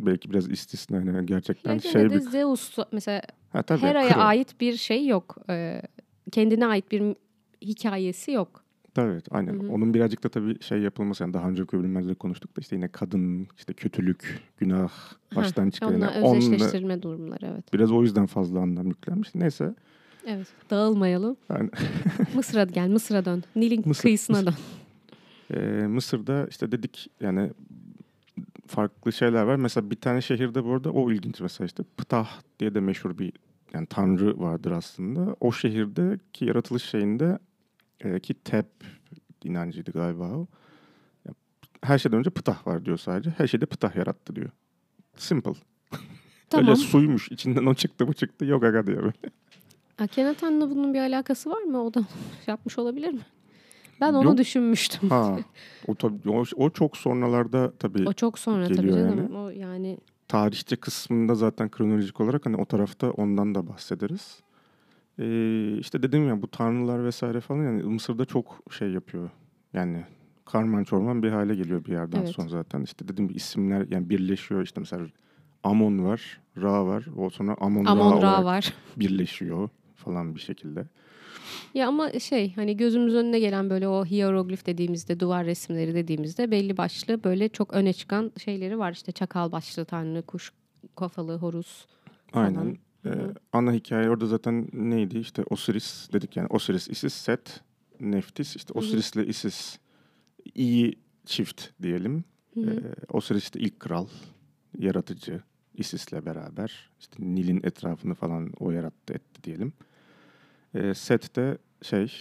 belki 0.00 0.30
biraz 0.30 0.50
istisna 0.50 0.96
yani 0.96 1.26
gerçekten 1.26 1.74
Ya 1.74 1.80
şey 1.80 2.10
bir... 2.10 2.20
Zeus 2.20 2.78
mesela 2.92 3.22
Ha, 3.52 3.62
tabii, 3.62 3.80
Hera'ya 3.80 4.08
kral. 4.08 4.28
ait 4.28 4.60
bir 4.60 4.76
şey 4.76 5.06
yok. 5.06 5.36
Ee, 5.48 5.82
kendine 6.32 6.66
ait 6.66 6.92
bir 6.92 7.14
hikayesi 7.62 8.30
yok. 8.32 8.64
Tabii 8.94 9.12
evet, 9.12 9.24
aynen. 9.30 9.60
Hı 9.60 9.66
hı. 9.66 9.72
Onun 9.72 9.94
birazcık 9.94 10.24
da 10.24 10.28
tabii 10.28 10.62
şey 10.62 10.78
yapılması 10.78 11.22
yani 11.22 11.34
daha 11.34 11.48
önceki 11.48 11.72
bölümlerde 11.72 12.08
de 12.08 12.14
konuştuk 12.14 12.56
da 12.56 12.60
işte 12.60 12.76
yine 12.76 12.88
kadın, 12.88 13.48
işte 13.56 13.72
kötülük, 13.72 14.42
günah 14.56 14.90
baştan 15.36 15.70
çıkan. 15.70 15.88
Onunla 15.88 16.04
yani 16.04 16.24
onunla 16.24 16.36
özdeşleştirme 16.36 17.02
durumları 17.02 17.46
evet. 17.46 17.72
biraz 17.72 17.92
o 17.92 18.02
yüzden 18.02 18.26
fazla 18.26 18.60
anlam 18.60 18.86
yüklenmiş. 18.86 19.34
Neyse. 19.34 19.74
Evet. 20.26 20.46
Dağılmayalım. 20.70 21.36
Yani, 21.50 21.70
Mısır'a 22.34 22.64
gel, 22.64 22.88
Mısır'a 22.88 23.24
dön. 23.24 23.44
Nil'in 23.56 23.88
Mısır, 23.88 24.02
kıyısına 24.02 24.46
dön. 24.46 24.54
e, 25.54 25.86
Mısır'da 25.86 26.46
işte 26.50 26.72
dedik 26.72 27.10
yani 27.20 27.50
farklı 28.68 29.12
şeyler 29.12 29.42
var. 29.42 29.56
Mesela 29.56 29.90
bir 29.90 29.96
tane 29.96 30.20
şehirde 30.20 30.64
bu 30.64 30.72
arada 30.72 30.90
o 30.90 31.12
ilginç 31.12 31.40
mesela 31.40 31.66
işte 31.66 31.82
Ptah 31.96 32.28
diye 32.58 32.74
de 32.74 32.80
meşhur 32.80 33.18
bir 33.18 33.32
yani 33.74 33.86
tanrı 33.86 34.40
vardır 34.40 34.70
aslında. 34.70 35.36
O 35.40 35.52
şehirdeki 35.52 36.44
yaratılış 36.44 36.82
şeyinde 36.82 37.38
e, 38.00 38.20
ki 38.20 38.34
Tep 38.34 38.66
inancıydı 39.44 39.90
galiba 39.90 40.24
o. 40.24 40.46
Her 41.82 41.98
şeyden 41.98 42.18
önce 42.18 42.30
Ptah 42.30 42.66
var 42.66 42.84
diyor 42.84 42.96
sadece. 42.96 43.30
Her 43.30 43.46
şeyde 43.46 43.66
Ptah 43.66 43.96
yarattı 43.96 44.36
diyor. 44.36 44.50
Simple. 45.16 45.52
Tamam. 46.50 46.66
Öyle 46.68 46.76
suymuş. 46.76 47.30
içinden 47.30 47.66
o 47.66 47.74
çıktı 47.74 48.08
bu 48.08 48.12
çıktı. 48.14 48.44
Yok 48.44 48.64
aga 48.64 48.86
diyor 48.86 49.02
böyle. 49.02 49.32
Akhenaten'le 49.98 50.60
bunun 50.60 50.94
bir 50.94 50.98
alakası 50.98 51.50
var 51.50 51.62
mı? 51.62 51.82
O 51.82 51.94
da 51.94 52.00
yapmış 52.46 52.78
olabilir 52.78 53.12
mi? 53.12 53.20
Ben 54.00 54.14
onu 54.14 54.24
Yok. 54.24 54.38
düşünmüştüm. 54.38 55.10
Ha. 55.10 55.36
O, 55.86 55.94
tabii, 55.94 56.30
o, 56.30 56.44
o 56.56 56.70
çok 56.70 56.96
sonralarda 56.96 57.72
tabii 57.78 58.08
O 58.08 58.12
çok 58.12 58.38
sonra 58.38 58.68
tabii 58.68 58.76
canım. 58.92 59.18
yani. 59.18 59.36
O 59.38 59.48
yani 59.50 59.98
tarihçi 60.28 60.76
kısmında 60.76 61.34
zaten 61.34 61.68
kronolojik 61.70 62.20
olarak 62.20 62.46
hani 62.46 62.56
o 62.56 62.64
tarafta 62.64 63.10
ondan 63.10 63.54
da 63.54 63.66
bahsederiz. 63.68 64.40
Ee, 65.18 65.76
işte 65.78 66.02
dedim 66.02 66.28
ya 66.28 66.42
bu 66.42 66.48
tanrılar 66.48 67.04
vesaire 67.04 67.40
falan 67.40 67.62
yani 67.64 67.82
Mısır'da 67.82 68.24
çok 68.24 68.60
şey 68.78 68.90
yapıyor. 68.90 69.30
Yani 69.72 70.04
karman 70.44 70.84
çorman 70.84 71.22
bir 71.22 71.30
hale 71.30 71.54
geliyor 71.54 71.84
bir 71.84 71.92
yerden 71.92 72.18
Evet. 72.18 72.28
sonra 72.28 72.48
zaten. 72.48 72.82
İşte 72.82 73.08
dedim 73.08 73.30
isimler 73.34 73.86
yani 73.90 74.10
birleşiyor 74.10 74.62
işte 74.62 74.80
mesela 74.80 75.06
Amon 75.64 76.04
var, 76.04 76.40
Ra 76.56 76.86
var. 76.86 77.04
O 77.16 77.30
sonra 77.30 77.56
Amon, 77.60 77.84
Ra, 77.84 77.90
Amon 77.90 78.10
Ra 78.12 78.16
olarak 78.16 78.44
var. 78.44 78.74
birleşiyor 78.96 79.68
falan 79.94 80.34
bir 80.34 80.40
şekilde. 80.40 80.86
Ya 81.74 81.88
ama 81.88 82.10
şey 82.12 82.54
hani 82.54 82.76
gözümüz 82.76 83.14
önüne 83.14 83.38
gelen 83.38 83.70
böyle 83.70 83.88
o 83.88 84.04
hieroglif 84.04 84.66
dediğimizde 84.66 85.20
duvar 85.20 85.46
resimleri 85.46 85.94
dediğimizde 85.94 86.50
belli 86.50 86.76
başlı 86.76 87.24
böyle 87.24 87.48
çok 87.48 87.74
öne 87.74 87.92
çıkan 87.92 88.32
şeyleri 88.44 88.78
var. 88.78 88.92
İşte 88.92 89.12
çakal 89.12 89.52
başlı 89.52 89.84
tanrı, 89.84 90.22
kuş 90.22 90.52
kafalı, 90.96 91.36
horus. 91.36 91.86
Aynen. 92.32 92.54
Falan. 92.54 92.76
Ee, 93.04 93.08
Hı 93.08 93.24
hı. 93.24 93.34
ana 93.52 93.72
hikaye 93.72 94.10
orada 94.10 94.26
zaten 94.26 94.68
neydi? 94.72 95.18
İşte 95.18 95.42
Osiris 95.50 96.08
dedik 96.12 96.36
yani. 96.36 96.46
Osiris, 96.50 96.88
Isis, 96.88 97.14
Set, 97.14 97.60
Neftis. 98.00 98.56
İşte. 98.56 98.72
Osiris 98.72 99.16
ile 99.16 99.26
Isis 99.26 99.78
iyi 100.54 100.98
çift 101.26 101.68
diyelim. 101.82 102.24
Hı 102.54 102.60
hı. 102.60 102.70
Ee, 102.70 102.94
Osiris 103.12 103.42
işte 103.42 103.60
ilk 103.60 103.80
kral, 103.80 104.06
yaratıcı. 104.78 105.40
Isis'le 105.74 106.26
beraber 106.26 106.90
işte 107.00 107.16
Nil'in 107.18 107.60
etrafını 107.64 108.14
falan 108.14 108.52
o 108.60 108.70
yarattı 108.70 109.14
etti 109.14 109.44
diyelim. 109.44 109.72
Ee, 110.74 110.94
Set 110.94 111.36
de 111.36 111.58
şey 111.82 112.12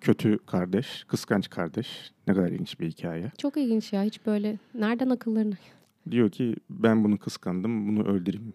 kötü 0.00 0.38
kardeş, 0.46 1.04
kıskanç 1.04 1.50
kardeş. 1.50 2.12
Ne 2.26 2.34
kadar 2.34 2.48
ilginç 2.48 2.80
bir 2.80 2.90
hikaye. 2.90 3.32
Çok 3.38 3.56
ilginç 3.56 3.92
ya 3.92 4.02
hiç 4.02 4.26
böyle 4.26 4.58
nereden 4.74 5.10
akıllarına. 5.10 5.54
Diyor 6.10 6.30
ki 6.30 6.56
ben 6.70 7.04
bunu 7.04 7.18
kıskandım, 7.18 7.88
bunu 7.88 8.08
öldüreyim 8.08 8.52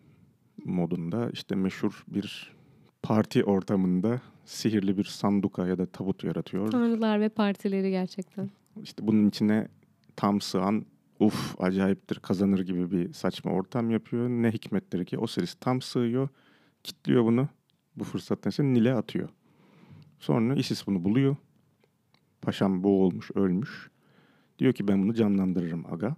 modunda. 0.65 1.29
İşte 1.33 1.55
meşhur 1.55 2.03
bir 2.07 2.53
parti 3.03 3.43
ortamında 3.43 4.21
sihirli 4.45 4.97
bir 4.97 5.03
sanduka 5.03 5.67
ya 5.67 5.77
da 5.77 5.85
tabut 5.85 6.23
yaratıyor. 6.23 6.71
Tanrılar 6.71 7.21
ve 7.21 7.29
partileri 7.29 7.91
gerçekten. 7.91 8.49
İşte 8.83 9.07
bunun 9.07 9.29
içine 9.29 9.67
tam 10.15 10.41
sığan 10.41 10.85
uf 11.19 11.61
acayiptir 11.61 12.15
kazanır 12.19 12.59
gibi 12.59 12.91
bir 12.91 13.13
saçma 13.13 13.51
ortam 13.51 13.91
yapıyor. 13.91 14.29
Ne 14.29 14.51
hikmettir 14.51 15.05
ki 15.05 15.17
Osiris 15.17 15.55
tam 15.59 15.81
sığıyor, 15.81 16.29
kitliyor 16.83 17.23
bunu. 17.25 17.47
Bu 17.99 18.03
fırsattan 18.03 18.49
sonra 18.49 18.67
Nil'e 18.67 18.93
atıyor. 18.93 19.29
Sonra 20.19 20.55
Isis 20.55 20.87
bunu 20.87 21.03
buluyor. 21.03 21.35
Paşam 22.41 22.83
boğulmuş, 22.83 23.31
ölmüş. 23.35 23.89
Diyor 24.59 24.73
ki 24.73 24.87
ben 24.87 25.03
bunu 25.03 25.13
canlandırırım 25.13 25.85
aga. 25.93 26.15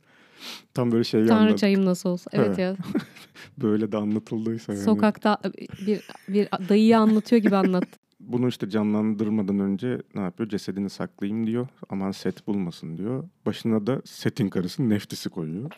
Tam 0.74 0.92
böyle 0.92 1.04
şey 1.04 1.26
Tanrı 1.26 1.40
anlat- 1.40 1.58
çayım 1.58 1.84
nasıl 1.84 2.08
olsa. 2.08 2.30
Evet 2.32 2.46
Evet. 2.46 2.58
ya. 2.58 2.76
böyle 3.58 3.92
de 3.92 3.96
anlatıldıysa 3.96 4.72
yani. 4.72 4.84
Sokakta 4.84 5.38
bir 5.86 6.00
bir 6.28 6.48
dayıyı 6.68 6.98
anlatıyor 6.98 7.42
gibi 7.42 7.56
anlat. 7.56 7.84
Bunu 8.20 8.48
işte 8.48 8.70
canlandırmadan 8.70 9.58
önce 9.58 10.02
ne 10.14 10.20
yapıyor? 10.20 10.48
Cesedini 10.48 10.90
saklayayım 10.90 11.46
diyor. 11.46 11.68
Aman 11.88 12.10
set 12.10 12.46
bulmasın 12.46 12.98
diyor. 12.98 13.28
Başına 13.46 13.86
da 13.86 14.02
setin 14.04 14.48
karısı 14.48 14.88
neftisi 14.88 15.30
koyuyor. 15.30 15.70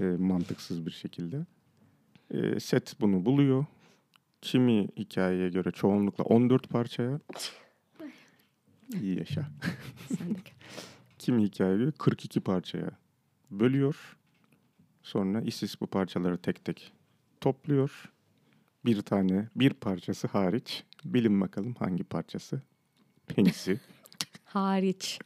E, 0.00 0.04
mantıksız 0.04 0.86
bir 0.86 0.90
şekilde. 0.90 1.46
E, 2.34 2.60
set 2.60 3.00
bunu 3.00 3.24
buluyor. 3.24 3.66
Kimi 4.42 4.88
hikayeye 4.96 5.48
göre 5.48 5.70
çoğunlukla 5.70 6.24
14 6.24 6.68
parçaya. 6.68 7.20
İyi 9.00 9.18
yaşa. 9.18 9.40
De. 9.40 10.16
Kimi 11.18 11.42
hikayeye 11.42 11.78
göre 11.78 11.90
42 11.98 12.40
parçaya 12.40 12.90
bölüyor. 13.50 14.16
Sonra 15.02 15.40
Isis 15.40 15.80
bu 15.80 15.86
parçaları 15.86 16.38
tek 16.38 16.64
tek 16.64 16.92
topluyor. 17.40 18.12
Bir 18.84 19.02
tane, 19.02 19.48
bir 19.56 19.70
parçası 19.70 20.28
hariç. 20.28 20.84
Bilin 21.04 21.40
bakalım 21.40 21.74
hangi 21.78 22.04
parçası? 22.04 22.62
Penisi. 23.26 23.80
Hariç. 24.44 25.18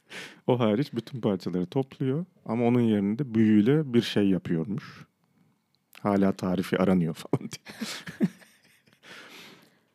o 0.46 0.60
hariç 0.60 0.92
bütün 0.94 1.20
parçaları 1.20 1.66
topluyor. 1.66 2.24
Ama 2.44 2.64
onun 2.64 2.80
yerine 2.80 3.34
büyüyle 3.34 3.94
bir 3.94 4.02
şey 4.02 4.28
yapıyormuş. 4.28 5.06
Hala 6.00 6.32
tarifi 6.32 6.78
aranıyor 6.78 7.14
falan 7.32 7.50
diye. 7.50 8.28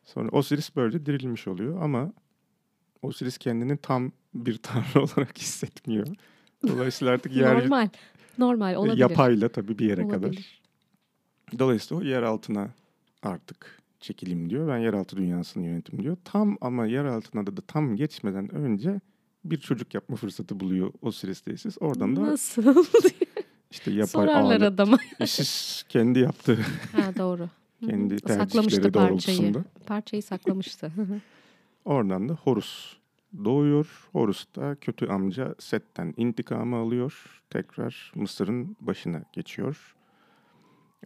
Sonra 0.04 0.28
Osiris 0.28 0.76
böylece 0.76 1.06
dirilmiş 1.06 1.48
oluyor 1.48 1.82
ama 1.82 2.12
Osiris 3.02 3.38
kendini 3.38 3.76
tam 3.76 4.12
bir 4.34 4.56
tanrı 4.56 5.02
olarak 5.02 5.38
hissetmiyor. 5.38 6.06
Dolayısıyla 6.68 7.14
artık 7.14 7.36
yer 7.36 7.64
Normal. 7.64 7.88
Normal 8.38 8.74
olabilir. 8.74 8.96
yapayla 8.96 9.48
tabii 9.48 9.78
bir 9.78 9.86
yere 9.86 10.08
kadar. 10.08 10.28
Olabilir. 10.28 10.62
Dolayısıyla 11.58 12.02
o 12.02 12.04
yer 12.04 12.22
altına 12.22 12.70
artık 13.22 13.82
çekilim 14.00 14.50
diyor. 14.50 14.68
Ben 14.68 14.78
yeraltı 14.78 15.16
dünyasını 15.16 15.66
yönetim 15.66 16.02
diyor. 16.02 16.16
Tam 16.24 16.58
ama 16.60 16.86
yer 16.86 17.04
altına 17.04 17.46
da, 17.46 17.56
da 17.56 17.60
tam 17.60 17.96
geçmeden 17.96 18.54
önce 18.54 19.00
bir 19.44 19.56
çocuk 19.56 19.94
yapma 19.94 20.16
fırsatı 20.16 20.60
buluyor 20.60 20.92
Osiris 21.02 21.40
tesis. 21.40 21.76
Oradan 21.80 22.16
da 22.16 22.22
Nasıl? 22.22 22.84
işte 23.74 23.90
yapay 23.90 24.06
Sorarlar 24.06 24.56
alet. 24.56 24.62
adama. 24.62 24.98
Isis 25.20 25.82
kendi 25.88 26.18
yaptığı 26.18 26.58
ha 26.92 27.12
doğru. 27.18 27.48
Kendi 27.86 28.18
Saklamıştı 28.18 28.92
parçayı. 28.92 29.54
Parçayı 29.86 30.22
saklamıştı. 30.22 30.92
Oradan 31.84 32.28
da 32.28 32.32
Horus 32.32 32.96
doğuyor. 33.44 34.08
Horus 34.12 34.46
da 34.56 34.74
kötü 34.74 35.06
amca 35.06 35.54
Set'ten 35.58 36.14
intikamı 36.16 36.76
alıyor. 36.76 37.42
Tekrar 37.50 38.12
Mısır'ın 38.14 38.76
başına 38.80 39.22
geçiyor. 39.32 39.94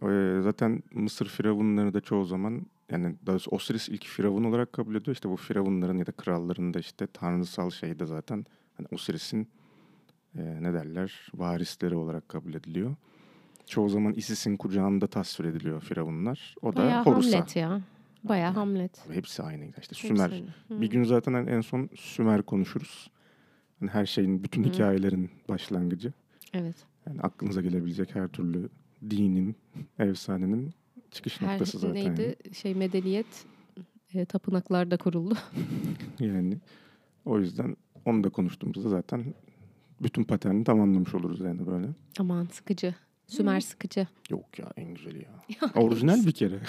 Ee, 0.03 0.39
zaten 0.43 0.83
Mısır 0.93 1.25
firavunları 1.25 1.93
da 1.93 2.01
çoğu 2.01 2.25
zaman 2.25 2.65
yani 2.91 3.15
daha 3.25 3.33
doğrusu 3.33 3.51
Osiris 3.51 3.89
ilk 3.89 4.05
firavun 4.05 4.43
olarak 4.43 4.73
kabul 4.73 4.95
ediyor. 4.95 5.15
İşte 5.15 5.29
bu 5.29 5.35
firavunların 5.37 5.97
ya 5.97 6.05
da 6.05 6.11
kralların 6.11 6.73
da 6.73 6.79
işte 6.79 7.07
tanrısal 7.07 7.69
şey 7.69 7.99
de 7.99 8.05
zaten 8.05 8.45
hani 8.77 8.87
Osiris'in 8.91 9.47
e, 10.37 10.41
ne 10.63 10.73
derler 10.73 11.27
varisleri 11.33 11.95
olarak 11.95 12.29
kabul 12.29 12.53
ediliyor. 12.53 12.95
çoğu 13.65 13.89
zaman 13.89 14.13
Isis'in 14.13 14.57
kucağında 14.57 15.07
tasvir 15.07 15.45
ediliyor 15.45 15.81
firavunlar. 15.81 16.55
O 16.61 16.73
da 16.73 16.77
Bayağı 16.77 17.03
Horus'a. 17.05 17.37
Hamlet 17.37 17.55
ya. 17.55 17.81
Bayağı 18.23 18.53
Hamlet. 18.53 19.09
Hepsi 19.11 19.43
aynı. 19.43 19.65
İşte 19.65 19.77
Hepsi 19.81 20.07
Sümer. 20.07 20.43
Hı. 20.67 20.81
Bir 20.81 20.89
gün 20.89 21.03
zaten 21.03 21.33
en- 21.33 21.47
en 21.47 21.61
son 21.61 21.89
Sümer 21.95 22.41
konuşuruz. 22.41 23.11
Hani 23.79 23.89
her 23.89 24.05
şeyin, 24.05 24.43
bütün 24.43 24.63
Hı. 24.63 24.67
hikayelerin 24.67 25.29
başlangıcı. 25.49 26.13
Evet. 26.53 26.75
Yani 27.07 27.21
aklınıza 27.21 27.61
gelebilecek 27.61 28.15
her 28.15 28.27
türlü 28.27 28.69
dinin, 29.09 29.55
efsanenin 29.99 30.73
çıkış 31.11 31.41
Her 31.41 31.53
noktası 31.53 31.79
zaten. 31.79 31.95
neydi? 31.95 32.35
Şey 32.53 32.75
medeniyet 32.75 33.45
e, 34.13 34.25
tapınaklarda 34.25 34.97
kuruldu. 34.97 35.37
Yani. 36.19 36.33
yani 36.35 36.57
o 37.25 37.39
yüzden 37.39 37.77
onu 38.05 38.23
da 38.23 38.29
konuştuğumuzda 38.29 38.89
zaten 38.89 39.23
bütün 40.03 40.23
paterni 40.23 40.63
tamamlamış 40.63 41.15
oluruz 41.15 41.39
yani 41.39 41.67
böyle. 41.67 41.87
Aman 42.19 42.47
sıkıcı. 42.51 42.95
Sümer 43.27 43.59
sıkıcı. 43.59 44.07
Yok 44.29 44.59
ya 44.59 44.71
en 44.77 44.93
güzeli 44.93 45.17
ya. 45.17 45.31
Orijinal 45.75 46.25
bir 46.25 46.31
kere. 46.31 46.59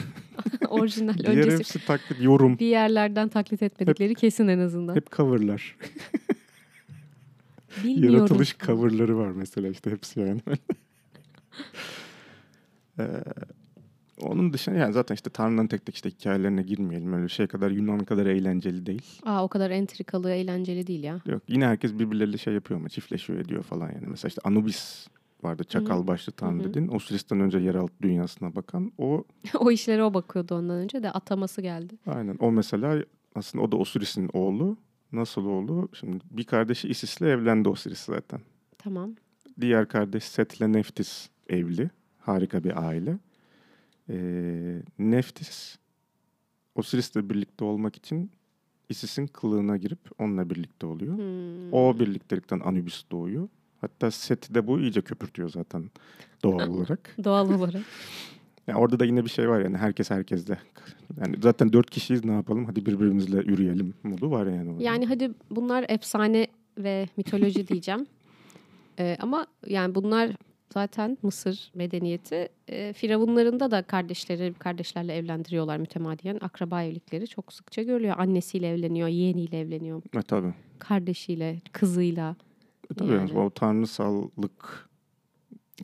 Orijinal. 0.69 1.19
Diğer 1.19 1.37
Öncesi 1.37 1.59
hepsi 1.59 1.87
taklit, 1.87 2.23
yorum. 2.23 2.59
bir 2.59 2.66
yerlerden 2.66 3.29
taklit 3.29 3.62
etmedikleri 3.62 4.14
kesin 4.14 4.49
en 4.49 4.59
azından. 4.59 4.97
Hep 4.97 5.12
coverlar. 5.12 5.77
Bilmiyorum. 7.85 8.16
Yaratılış 8.16 8.59
coverları 8.59 9.19
var 9.19 9.31
mesela 9.31 9.69
işte 9.69 9.90
hepsi 9.90 10.21
yani. 10.21 10.40
Ee, 12.99 13.05
onun 14.23 14.53
dışında 14.53 14.77
yani 14.77 14.93
zaten 14.93 15.15
işte 15.15 15.31
Tanrı'nın 15.31 15.67
tek 15.67 15.87
tek 15.87 15.95
işte 15.95 16.11
hikayelerine 16.11 16.63
girmeyelim. 16.63 17.13
Öyle 17.13 17.29
şey 17.29 17.47
kadar 17.47 17.71
Yunan 17.71 17.99
kadar 17.99 18.27
eğlenceli 18.27 18.87
değil. 18.87 19.03
Aa, 19.25 19.45
o 19.45 19.49
kadar 19.49 19.71
entrikalı, 19.71 20.31
eğlenceli 20.31 20.87
değil 20.87 21.03
ya. 21.03 21.21
Yok 21.27 21.43
yine 21.49 21.67
herkes 21.67 21.95
birbirleriyle 21.95 22.39
şey 22.39 22.55
yapıyor 22.55 22.81
ama 22.81 22.89
çiftleşiyor 22.89 23.39
ediyor 23.39 23.63
falan 23.63 23.87
yani. 23.89 24.07
Mesela 24.07 24.29
işte 24.29 24.41
Anubis 24.45 25.07
vardı 25.43 25.65
çakal 25.65 26.07
başlı 26.07 26.33
tanrı 26.33 26.65
dedin. 26.65 26.89
Osiris'ten 26.89 27.41
önce 27.41 27.59
yeraltı 27.59 27.93
dünyasına 28.03 28.55
bakan 28.55 28.93
o 28.99 29.25
o 29.59 29.71
işlere 29.71 30.05
o 30.05 30.15
bakıyordu 30.15 30.55
ondan 30.55 30.77
önce 30.77 31.03
de 31.03 31.11
ataması 31.11 31.63
geldi. 31.63 31.95
aynen 32.07 32.37
o 32.41 32.53
mesela 32.53 33.05
aslında 33.35 33.65
o 33.65 33.73
da 33.73 33.77
Osiris'in 33.77 34.31
oğlu. 34.33 34.77
Nasıl 35.13 35.47
oğlu? 35.47 35.89
Şimdi 35.93 36.19
bir 36.31 36.45
kardeşi 36.45 36.89
Isis'le 36.89 37.23
evlendi 37.23 37.69
Osiris 37.69 37.99
zaten. 38.01 38.41
Tamam. 38.79 39.15
Diğer 39.61 39.89
kardeş 39.89 40.25
Set'le 40.25 40.61
Neftis 40.61 41.29
evli. 41.49 41.91
Harika 42.19 42.65
bir 42.65 42.87
aile. 42.89 43.19
Ee, 44.11 44.83
Neftis 44.99 45.77
Osiris'le 46.75 47.16
birlikte 47.16 47.64
olmak 47.64 47.96
için 47.96 48.31
Isis'in 48.88 49.27
kılığına 49.27 49.77
girip 49.77 49.99
onunla 50.18 50.51
birlikte 50.51 50.87
oluyor. 50.87 51.16
Hmm. 51.16 51.73
O 51.73 51.99
birliktelikten 51.99 52.61
Anubis 52.61 53.05
doğuyor. 53.12 53.49
Hatta 53.81 54.11
Set'i 54.11 54.55
de 54.55 54.66
bu 54.66 54.81
iyice 54.81 55.01
köpürtüyor 55.01 55.49
zaten 55.49 55.90
doğal 56.44 56.68
olarak. 56.75 57.16
Doğal 57.25 57.51
olarak. 57.55 57.83
Yani 58.66 58.79
orada 58.79 59.01
da 59.01 59.05
yine 59.05 59.25
bir 59.25 59.31
şey 59.31 59.49
var 59.49 59.61
yani 59.61 59.77
herkes 59.77 60.11
herkesle. 60.11 60.59
Yani 61.20 61.37
zaten 61.42 61.73
dört 61.73 61.90
kişiyiz 61.90 62.25
ne 62.25 62.33
yapalım 62.33 62.64
hadi 62.64 62.87
birbirimizle 62.87 63.37
yürüyelim 63.38 63.94
modu 64.03 64.31
var 64.31 64.46
yani. 64.46 64.70
Orada. 64.70 64.83
Yani 64.83 65.07
hadi 65.07 65.31
bunlar 65.51 65.87
efsane 65.88 66.46
ve 66.79 67.09
mitoloji 67.16 67.68
diyeceğim. 67.68 68.07
Ee, 68.99 69.16
ama 69.20 69.46
yani 69.66 69.94
bunlar 69.94 70.31
zaten 70.75 71.19
Mısır 71.23 71.71
medeniyeti. 71.75 72.49
E, 72.69 72.93
Firavunlarında 72.93 73.71
da 73.71 73.83
kardeşleri 73.83 74.55
kardeşlerle 74.55 75.15
evlendiriyorlar 75.17 75.77
mütemadiyen. 75.77 76.39
Akraba 76.41 76.83
evlilikleri 76.83 77.29
çok 77.29 77.53
sıkça 77.53 77.83
görülüyor. 77.83 78.15
Annesiyle 78.19 78.69
evleniyor, 78.69 79.09
yeğeniyle 79.09 79.61
evleniyor, 79.61 80.03
E, 80.19 80.23
tabii. 80.23 80.55
kardeşiyle, 80.79 81.61
kızıyla. 81.73 82.37
E, 82.91 82.95
tabii 82.95 83.13
Yani. 83.13 83.39
o 83.39 83.51
tanrısallık 83.51 84.91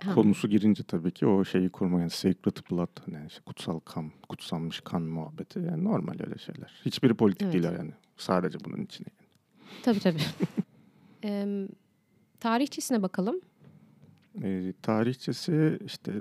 Ha. 0.02 0.14
konusu 0.14 0.48
girince 0.48 0.82
tabii 0.82 1.10
ki 1.10 1.26
o 1.26 1.44
şeyi 1.44 1.68
kurma 1.70 2.00
yani 2.00 2.10
sacred 2.10 2.56
blood 2.70 2.88
hani 3.06 3.26
işte 3.26 3.40
kutsal 3.46 3.78
kan, 3.80 4.10
kutsanmış 4.28 4.80
kan 4.80 5.02
muhabbeti 5.02 5.58
yani 5.58 5.84
normal 5.84 6.14
öyle 6.20 6.38
şeyler. 6.38 6.72
Hiçbiri 6.84 7.14
politik 7.14 7.42
Evet. 7.42 7.52
değil 7.52 7.64
yani. 7.64 7.90
Sadece 8.16 8.58
bunun 8.64 8.82
içine. 8.84 9.08
Tabii 9.82 9.98
tabii. 10.00 10.18
Em, 11.22 11.68
tarihçesine 12.40 13.02
bakalım. 13.02 13.40
E, 14.42 14.72
tarihçesi 14.82 15.78
işte 15.84 16.12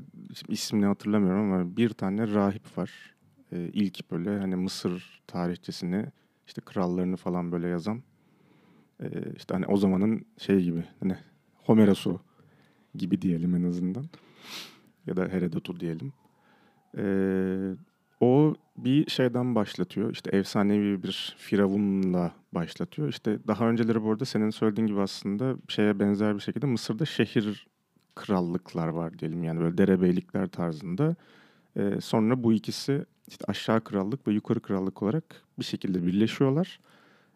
ismini 0.48 0.86
hatırlamıyorum 0.86 1.54
ama 1.54 1.78
bir 1.78 1.90
tane 1.90 2.34
rahip 2.34 2.78
var. 2.78 3.16
E, 3.52 3.70
ilk 3.74 4.12
böyle 4.12 4.40
hani 4.40 4.56
Mısır 4.56 5.22
tarihçesini 5.28 6.06
işte 6.48 6.62
krallarını 6.62 7.16
falan 7.16 7.52
böyle 7.52 7.68
yazan. 7.68 8.04
E, 9.00 9.08
işte 9.36 9.54
hani 9.54 9.66
o 9.66 9.78
zamanın 9.78 10.26
şey 10.38 10.64
gibi 10.64 10.84
hani 11.00 11.18
Homeros'u 11.56 12.22
gibi 12.96 13.22
diyelim 13.22 13.56
en 13.56 13.64
azından. 13.64 14.06
Ya 15.08 15.18
da 15.18 15.28
Herodot'u 15.28 15.80
diyelim. 15.80 16.14
E, 16.98 17.06
o 18.20 18.56
bir 18.78 19.10
şeyden 19.10 19.56
başlatıyor. 19.56 20.12
İşte 20.12 20.38
efsanevi 20.38 21.04
bir 21.04 21.36
firavunla 21.38 22.32
başlatıyor. 22.52 23.10
İşte 23.10 23.40
daha 23.48 23.70
önceleri 23.70 24.04
bu 24.04 24.12
arada 24.12 24.26
senin 24.26 24.50
söylediğin 24.50 24.88
gibi 24.88 25.02
aslında 25.02 25.56
şeye 25.68 26.00
benzer 26.00 26.36
bir 26.36 26.42
şekilde 26.42 26.66
Mısır'da 26.66 27.06
şehir 27.06 27.68
krallıklar 28.16 28.88
var 28.88 29.20
diyelim 29.20 29.44
yani 29.44 29.60
böyle 29.60 29.78
derebeylikler 29.78 30.48
tarzında. 30.48 31.16
Ee, 31.78 32.02
sonra 32.02 32.44
bu 32.44 32.54
ikisi 32.54 33.06
işte 33.28 33.46
aşağı 33.48 33.84
krallık 33.84 34.28
ve 34.28 34.34
yukarı 34.34 34.60
krallık 34.60 35.04
olarak 35.04 35.24
bir 35.60 35.64
şekilde 35.64 36.06
birleşiyorlar. 36.06 36.80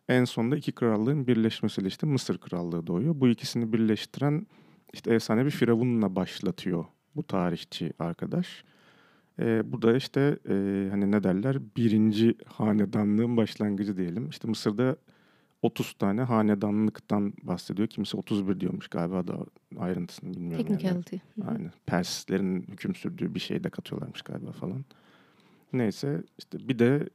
En 0.09 0.25
sonunda 0.25 0.55
iki 0.55 0.71
krallığın 0.71 1.27
birleşmesiyle 1.27 1.87
işte 1.87 2.07
Mısır 2.07 2.37
krallığı 2.37 2.87
doğuyor. 2.87 3.15
Bu 3.17 3.27
ikisini 3.27 3.73
birleştiren 3.73 4.47
işte 4.93 5.13
efsane 5.13 5.45
bir 5.45 5.51
firavunla 5.51 6.15
başlatıyor 6.15 6.85
bu 7.15 7.23
tarihçi 7.23 7.93
arkadaş. 7.99 8.63
Ee, 9.39 9.61
bu 9.65 9.81
da 9.81 9.95
işte 9.95 10.37
e, 10.49 10.53
hani 10.91 11.11
ne 11.11 11.23
derler 11.23 11.57
birinci 11.77 12.35
hanedanlığın 12.45 13.37
başlangıcı 13.37 13.97
diyelim. 13.97 14.29
İşte 14.29 14.47
Mısır'da 14.47 14.95
30 15.61 15.93
tane 15.93 16.21
hanedanlıktan 16.21 17.33
bahsediyor. 17.43 17.87
Kimisi 17.87 18.17
31 18.17 18.59
diyormuş 18.59 18.87
galiba 18.87 19.27
da 19.27 19.37
ayrıntısını 19.79 20.33
bilmiyorum. 20.33 20.65
yani. 20.69 20.77
Technicality. 20.77 21.15
Hı. 21.15 21.47
Aynen. 21.51 21.71
Perslerin 21.85 22.61
hüküm 22.61 22.95
sürdüğü 22.95 23.35
bir 23.35 23.39
şey 23.39 23.63
de 23.63 23.69
katıyorlarmış 23.69 24.21
galiba 24.21 24.51
falan. 24.51 24.85
Neyse 25.73 26.23
işte 26.37 26.67
bir 26.67 26.79
de 26.79 27.09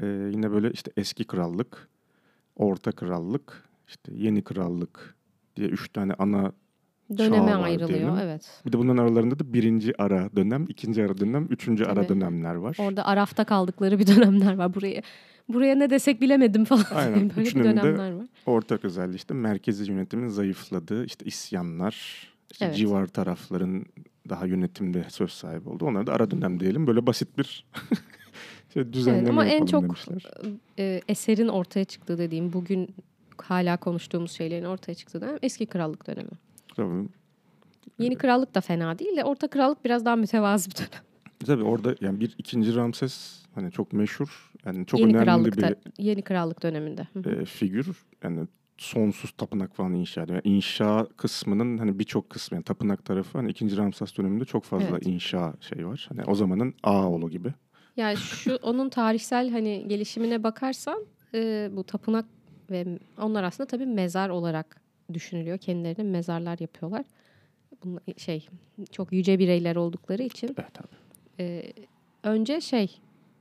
e, 0.00 0.06
yine 0.06 0.50
böyle 0.50 0.70
işte 0.70 0.90
eski 0.96 1.24
krallık, 1.24 1.88
orta 2.56 2.92
krallık, 2.92 3.68
işte 3.88 4.12
yeni 4.14 4.42
krallık 4.42 5.14
diye 5.56 5.68
üç 5.68 5.92
tane 5.92 6.14
ana 6.18 6.52
Döneme 7.18 7.54
ayrılıyor. 7.54 7.88
diyelim. 7.88 8.16
Evet. 8.22 8.62
bir 8.66 8.72
de 8.72 8.78
bunların 8.78 9.02
aralarında 9.02 9.38
da 9.38 9.52
birinci 9.52 10.02
ara 10.02 10.36
dönem, 10.36 10.66
ikinci 10.68 11.04
ara 11.04 11.18
dönem, 11.18 11.46
üçüncü 11.50 11.84
ara 11.84 11.94
Tabii. 11.94 12.08
dönemler 12.08 12.54
var. 12.54 12.76
Orada 12.80 13.06
arafta 13.06 13.44
kaldıkları 13.44 13.98
bir 13.98 14.06
dönemler 14.06 14.54
var. 14.56 14.74
Buraya 14.74 15.02
buraya 15.54 15.74
ne 15.74 15.90
desek 15.90 16.20
bilemedim 16.20 16.64
falan. 16.64 16.84
Aynen. 16.94 17.30
Böyle 17.36 17.48
Üçünün 17.48 17.64
dönemler 17.64 18.12
var. 18.12 18.26
Ortak 18.46 18.84
özelliği 18.84 19.16
işte 19.16 19.34
merkezi 19.34 19.90
yönetimin 19.92 20.28
zayıfladığı 20.28 21.04
işte 21.04 21.24
isyanlar, 21.24 22.26
işte 22.52 22.64
Evet. 22.64 22.76
civar 22.76 23.06
tarafların 23.06 23.84
daha 24.28 24.46
yönetimde 24.46 25.04
söz 25.08 25.30
sahibi 25.30 25.68
oldu. 25.68 25.84
Onlara 25.86 26.06
da 26.06 26.12
ara 26.12 26.30
dönem 26.30 26.60
diyelim. 26.60 26.86
Böyle 26.86 27.06
basit 27.06 27.38
bir 27.38 27.64
şey, 28.74 28.92
düzenleme 28.92 29.18
Evet, 29.20 29.30
ama 29.30 29.44
en 29.44 29.66
çok 29.66 29.82
demişler. 29.82 30.30
e, 30.78 31.00
eserin 31.08 31.48
ortaya 31.48 31.84
çıktığı 31.84 32.18
dediğim 32.18 32.52
bugün 32.52 32.94
hala 33.42 33.76
konuştuğumuz 33.76 34.32
şeylerin 34.32 34.64
ortaya 34.64 34.94
çıktığı 34.94 35.20
dönem 35.20 35.38
eski 35.42 35.66
krallık 35.66 36.06
dönemi. 36.06 36.30
Tabii, 36.76 37.08
Yeni 37.98 38.14
krallık 38.16 38.54
da 38.54 38.60
fena 38.60 38.98
değil 38.98 39.16
de 39.16 39.24
orta 39.24 39.48
krallık 39.48 39.84
biraz 39.84 40.04
daha 40.04 40.16
mütevazı 40.16 40.70
bir 40.70 40.76
dönem. 40.76 41.02
Tabii 41.46 41.62
orada 41.62 41.94
yani 42.00 42.20
bir 42.20 42.34
ikinci 42.38 42.74
Ramses 42.74 43.44
hani 43.54 43.72
çok 43.72 43.92
meşhur 43.92 44.52
yani 44.64 44.86
çok 44.86 45.00
yeni 45.00 45.16
önemli 45.16 45.52
bir 45.52 45.74
yeni 45.98 46.22
krallık 46.22 46.62
döneminde. 46.62 47.06
E, 47.26 47.44
figür. 47.44 47.96
Yani 48.22 48.46
sonsuz 48.78 49.30
tapınak 49.30 49.76
falan 49.76 49.94
inşa 49.94 50.22
ediyor. 50.22 50.40
Yani 50.44 50.56
inşa 50.56 51.06
kısmının 51.16 51.78
hani 51.78 51.98
birçok 51.98 52.30
kısmı 52.30 52.56
yani 52.56 52.64
tapınak 52.64 53.04
tarafı 53.04 53.38
hani 53.38 53.50
ikinci 53.50 53.76
Ramses 53.76 54.16
döneminde 54.16 54.44
çok 54.44 54.64
fazla 54.64 54.86
Evet. 54.88 55.06
inşa 55.06 55.54
şey 55.60 55.86
var. 55.86 56.06
Hani 56.08 56.24
o 56.24 56.34
zamanın 56.34 56.74
Ağoğlu 56.82 57.30
gibi. 57.30 57.54
Yani 57.96 58.16
şu 58.16 58.56
onun 58.56 58.88
tarihsel 58.88 59.50
hani 59.50 59.84
gelişimine 59.88 60.42
bakarsan 60.42 61.04
e, 61.34 61.70
bu 61.72 61.84
tapınak 61.84 62.24
ve 62.70 62.98
onlar 63.18 63.44
aslında 63.44 63.66
tabii 63.66 63.86
mezar 63.86 64.28
olarak 64.28 64.80
düşünülüyor. 65.12 65.58
Kendilerine 65.58 66.02
mezarlar 66.10 66.58
yapıyorlar. 66.58 67.04
Bunlar 67.84 68.02
şey 68.16 68.48
çok 68.92 69.12
yüce 69.12 69.38
bireyler 69.38 69.76
oldukları 69.76 70.22
için 70.22 70.54
Evet 70.58 70.74
tabii. 70.74 71.01
E, 71.42 71.72
önce 72.22 72.60
şey 72.60 72.98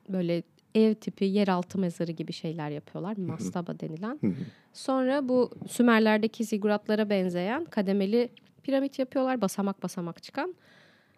böyle 0.10 0.44
ev 0.76 0.94
tipi 0.94 1.26
yeraltı 1.26 1.78
mezarı 1.78 2.12
gibi 2.12 2.34
şeyler 2.34 2.70
yapıyorlar. 2.70 3.18
Mastaba 3.18 3.80
denilen. 3.80 4.20
Sonra 4.74 5.30
bu 5.30 5.52
Sümerlerdeki 5.70 6.44
ziguratlara 6.44 7.10
benzeyen 7.10 7.66
kademeli 7.66 8.30
piramit 8.64 9.00
yapıyorlar. 9.00 9.42
Basamak 9.42 9.84
basamak 9.84 10.24
çıkan. 10.24 10.56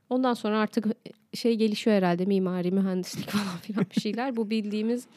Ondan 0.09 0.33
sonra 0.33 0.59
artık 0.59 0.85
şey 1.33 1.55
gelişiyor 1.55 1.97
herhalde 1.97 2.25
mimari, 2.25 2.71
mühendislik 2.71 3.29
falan 3.29 3.57
filan 3.57 3.85
bir 3.95 4.01
şeyler. 4.01 4.35
Bu 4.35 4.49
bildiğimiz 4.49 5.07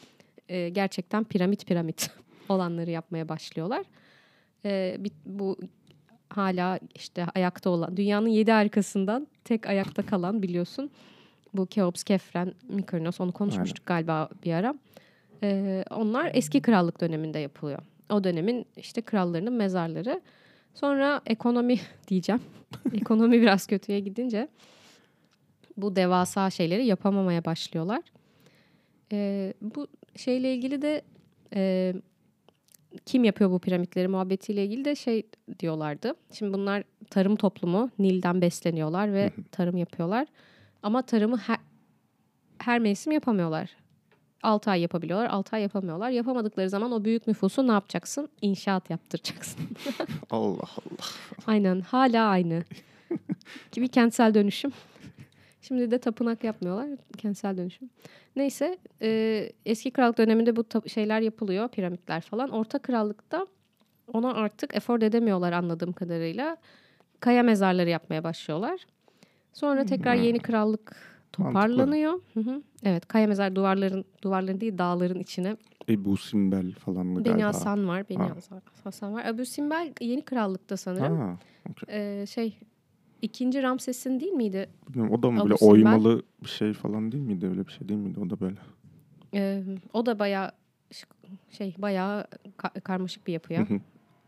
e, 0.49 0.69
gerçekten 0.69 1.23
piramit 1.23 1.65
piramit 1.65 2.11
olanları 2.49 2.91
yapmaya 2.91 3.29
başlıyorlar. 3.29 3.85
E, 4.65 4.97
bu 5.25 5.57
hala 6.29 6.79
işte 6.95 7.25
ayakta 7.35 7.69
olan 7.69 7.97
dünyanın 7.97 8.27
yedi 8.27 8.51
harikasından 8.51 9.27
tek 9.43 9.67
ayakta 9.67 10.05
kalan 10.05 10.43
biliyorsun. 10.43 10.91
Bu 11.53 11.65
Keops, 11.65 12.03
Kefren, 12.03 12.53
Mykonos 12.69 13.21
onu 13.21 13.31
konuşmuştuk 13.31 13.85
galiba 13.85 14.29
bir 14.43 14.53
ara. 14.53 14.75
Ee, 15.43 15.83
onlar 15.91 16.31
eski 16.33 16.61
krallık 16.61 17.01
döneminde 17.01 17.39
yapılıyor. 17.39 17.79
O 18.09 18.23
dönemin 18.23 18.65
işte 18.77 19.01
krallarının 19.01 19.53
mezarları. 19.53 20.21
Sonra 20.73 21.21
ekonomi 21.25 21.79
diyeceğim. 22.07 22.41
ekonomi 22.93 23.41
biraz 23.41 23.67
kötüye 23.67 23.99
gidince 23.99 24.47
bu 25.77 25.95
devasa 25.95 26.49
şeyleri 26.49 26.85
yapamamaya 26.85 27.45
başlıyorlar. 27.45 28.01
Ee, 29.11 29.53
bu 29.61 29.87
şeyle 30.15 30.53
ilgili 30.53 30.81
de 30.81 31.01
e, 31.55 31.93
kim 33.05 33.23
yapıyor 33.23 33.51
bu 33.51 33.59
piramitleri 33.59 34.07
muhabbetiyle 34.07 34.65
ilgili 34.65 34.85
de 34.85 34.95
şey 34.95 35.23
diyorlardı. 35.59 36.13
Şimdi 36.31 36.53
bunlar 36.53 36.83
tarım 37.09 37.35
toplumu, 37.35 37.89
Nil'den 37.99 38.41
besleniyorlar 38.41 39.13
ve 39.13 39.31
tarım 39.51 39.77
yapıyorlar. 39.77 40.27
Ama 40.87 41.01
tarımı 41.01 41.37
her, 41.37 41.57
her 42.57 42.79
mevsim 42.79 43.11
yapamıyorlar. 43.11 43.69
6 44.43 44.71
ay 44.71 44.81
yapabiliyorlar, 44.81 45.29
6 45.29 45.55
ay 45.55 45.61
yapamıyorlar. 45.61 46.09
Yapamadıkları 46.09 46.69
zaman 46.69 46.91
o 46.91 47.03
büyük 47.03 47.27
nüfusu 47.27 47.67
ne 47.67 47.71
yapacaksın? 47.71 48.29
İnşaat 48.41 48.89
yaptıracaksın. 48.89 49.59
Allah 50.29 50.57
Allah. 50.57 51.07
Aynen, 51.47 51.81
hala 51.81 52.27
aynı. 52.27 52.63
Gibi 53.71 53.87
kentsel 53.87 54.33
dönüşüm. 54.33 54.71
Şimdi 55.61 55.91
de 55.91 55.97
tapınak 55.97 56.43
yapmıyorlar, 56.43 56.89
kentsel 57.17 57.57
dönüşüm. 57.57 57.89
Neyse, 58.35 58.77
e, 59.01 59.51
eski 59.65 59.91
krallık 59.91 60.17
döneminde 60.17 60.55
bu 60.55 60.65
şeyler 60.89 61.21
yapılıyor, 61.21 61.69
piramitler 61.69 62.21
falan. 62.21 62.49
Orta 62.49 62.79
krallıkta 62.79 63.47
ona 64.13 64.33
artık 64.33 64.75
efor 64.75 65.01
edemiyorlar 65.01 65.51
anladığım 65.51 65.93
kadarıyla. 65.93 66.57
Kaya 67.19 67.43
mezarları 67.43 67.89
yapmaya 67.89 68.23
başlıyorlar. 68.23 68.79
Sonra 69.57 69.85
tekrar 69.85 70.15
yeni 70.15 70.39
krallık 70.39 70.95
toparlanıyor. 71.33 72.13
Hı 72.33 72.39
hı. 72.39 72.61
Evet, 72.83 73.07
kaya 73.07 73.27
mezar 73.27 73.55
duvarların 73.55 74.05
duvarların 74.21 74.61
değil 74.61 74.77
dağların 74.77 75.19
içine. 75.19 75.57
Ebu 75.89 76.17
Simbel 76.17 76.71
falan 76.71 77.05
mı 77.05 77.23
galiba? 77.23 77.35
Beni 77.35 77.43
Hasan 77.43 77.87
var, 77.87 78.09
Beni 78.09 78.19
Hasan 78.83 79.13
var. 79.13 79.25
Ebu 79.25 79.45
Simbel 79.45 79.93
yeni 80.01 80.21
krallıkta 80.21 80.77
sanırım. 80.77 81.17
Ha, 81.17 81.37
okay. 81.69 82.21
ee, 82.21 82.25
şey 82.25 82.59
ikinci 83.21 83.63
Ramses'in 83.63 84.19
değil 84.19 84.31
miydi? 84.31 84.69
Bilmiyorum, 84.89 85.13
o 85.13 85.23
da 85.23 85.31
mı 85.31 85.41
Abu 85.41 85.49
böyle 85.49 85.57
Simbel? 85.57 85.73
oymalı 85.73 86.23
bir 86.43 86.49
şey 86.49 86.73
falan 86.73 87.11
değil 87.11 87.23
miydi? 87.23 87.47
Öyle 87.47 87.67
bir 87.67 87.71
şey 87.71 87.89
değil 87.89 87.99
miydi? 87.99 88.19
O 88.19 88.29
da 88.29 88.39
böyle. 88.39 88.57
Ee, 89.33 89.63
o 89.93 90.05
da 90.05 90.19
bayağı 90.19 90.51
şey 91.49 91.75
bayağı 91.77 92.25
ka- 92.57 92.81
karmaşık 92.81 93.27
bir 93.27 93.33
yapı 93.33 93.53
ya. 93.53 93.67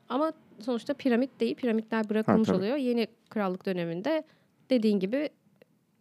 Ama 0.09 0.31
sonuçta 0.59 0.93
piramit 0.93 1.39
değil. 1.39 1.55
Piramitler 1.55 2.09
bırakılmış 2.09 2.49
ha, 2.49 2.55
oluyor. 2.55 2.75
Yeni 2.75 3.07
krallık 3.29 3.65
döneminde 3.65 4.23
dediğin 4.69 4.99
gibi 4.99 5.29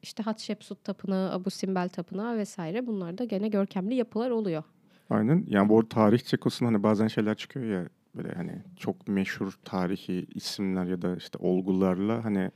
işte 0.03 0.23
Hatshepsut 0.23 0.85
Tapınağı, 0.85 1.33
Abu 1.33 1.51
Simbel 1.51 1.89
Tapınağı 1.89 2.37
vesaire 2.37 2.87
bunlar 2.87 3.19
da 3.19 3.25
gene 3.25 3.49
görkemli 3.49 3.95
yapılar 3.95 4.31
oluyor. 4.31 4.63
Aynen. 5.11 5.45
Yani 5.49 5.69
bu 5.69 5.89
tarih 5.89 6.19
çekosunda 6.19 6.71
hani 6.71 6.83
bazen 6.83 7.09
şeyler 7.09 7.35
çıkıyor 7.35 7.67
ya 7.67 7.89
böyle 8.17 8.33
hani 8.33 8.63
çok 8.77 9.09
meşhur 9.09 9.59
tarihi 9.65 10.27
isimler 10.35 10.85
ya 10.85 11.03
da 11.03 11.17
işte 11.17 11.39
olgularla 11.39 12.25
hani 12.25 12.51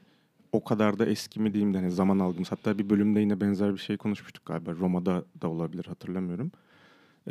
o 0.52 0.64
kadar 0.64 0.98
da 0.98 1.06
eski 1.06 1.40
mi 1.40 1.54
diyeyim 1.54 1.74
de 1.74 1.78
hani 1.78 1.90
zaman 1.90 2.18
algımız. 2.18 2.52
Hatta 2.52 2.78
bir 2.78 2.90
bölümde 2.90 3.20
yine 3.20 3.40
benzer 3.40 3.72
bir 3.72 3.78
şey 3.78 3.96
konuşmuştuk 3.96 4.46
galiba. 4.46 4.72
Roma'da 4.72 5.24
da 5.42 5.48
olabilir 5.48 5.84
hatırlamıyorum. 5.84 6.52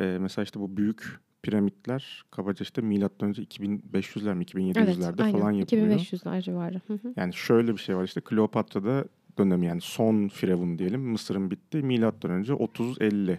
Ee, 0.00 0.18
mesela 0.20 0.44
işte 0.44 0.60
bu 0.60 0.76
büyük 0.76 1.20
piramitler 1.42 2.24
kabaca 2.30 2.62
işte 2.62 2.82
milattan 2.82 3.28
önce 3.28 3.42
2500'ler 3.42 4.34
mi 4.34 4.44
2700'lerde 4.44 5.22
evet, 5.22 5.32
falan 5.32 5.50
yapılıyor. 5.52 5.98
2500'ler 5.98 6.42
civarı. 6.42 6.80
Yani 7.16 7.34
şöyle 7.34 7.72
bir 7.72 7.78
şey 7.78 7.96
var 7.96 8.04
işte 8.04 8.20
Kleopatra'da 8.20 9.04
dönemi 9.38 9.66
yani 9.66 9.80
son 9.80 10.28
firavun 10.28 10.78
diyelim 10.78 11.00
Mısır'ın 11.00 11.50
bitti 11.50 11.82
milattan 11.82 12.30
önce 12.30 12.52
30-50. 12.52 13.38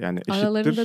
Yani 0.00 0.18
eşittir. 0.18 0.32
Aralarında 0.46 0.84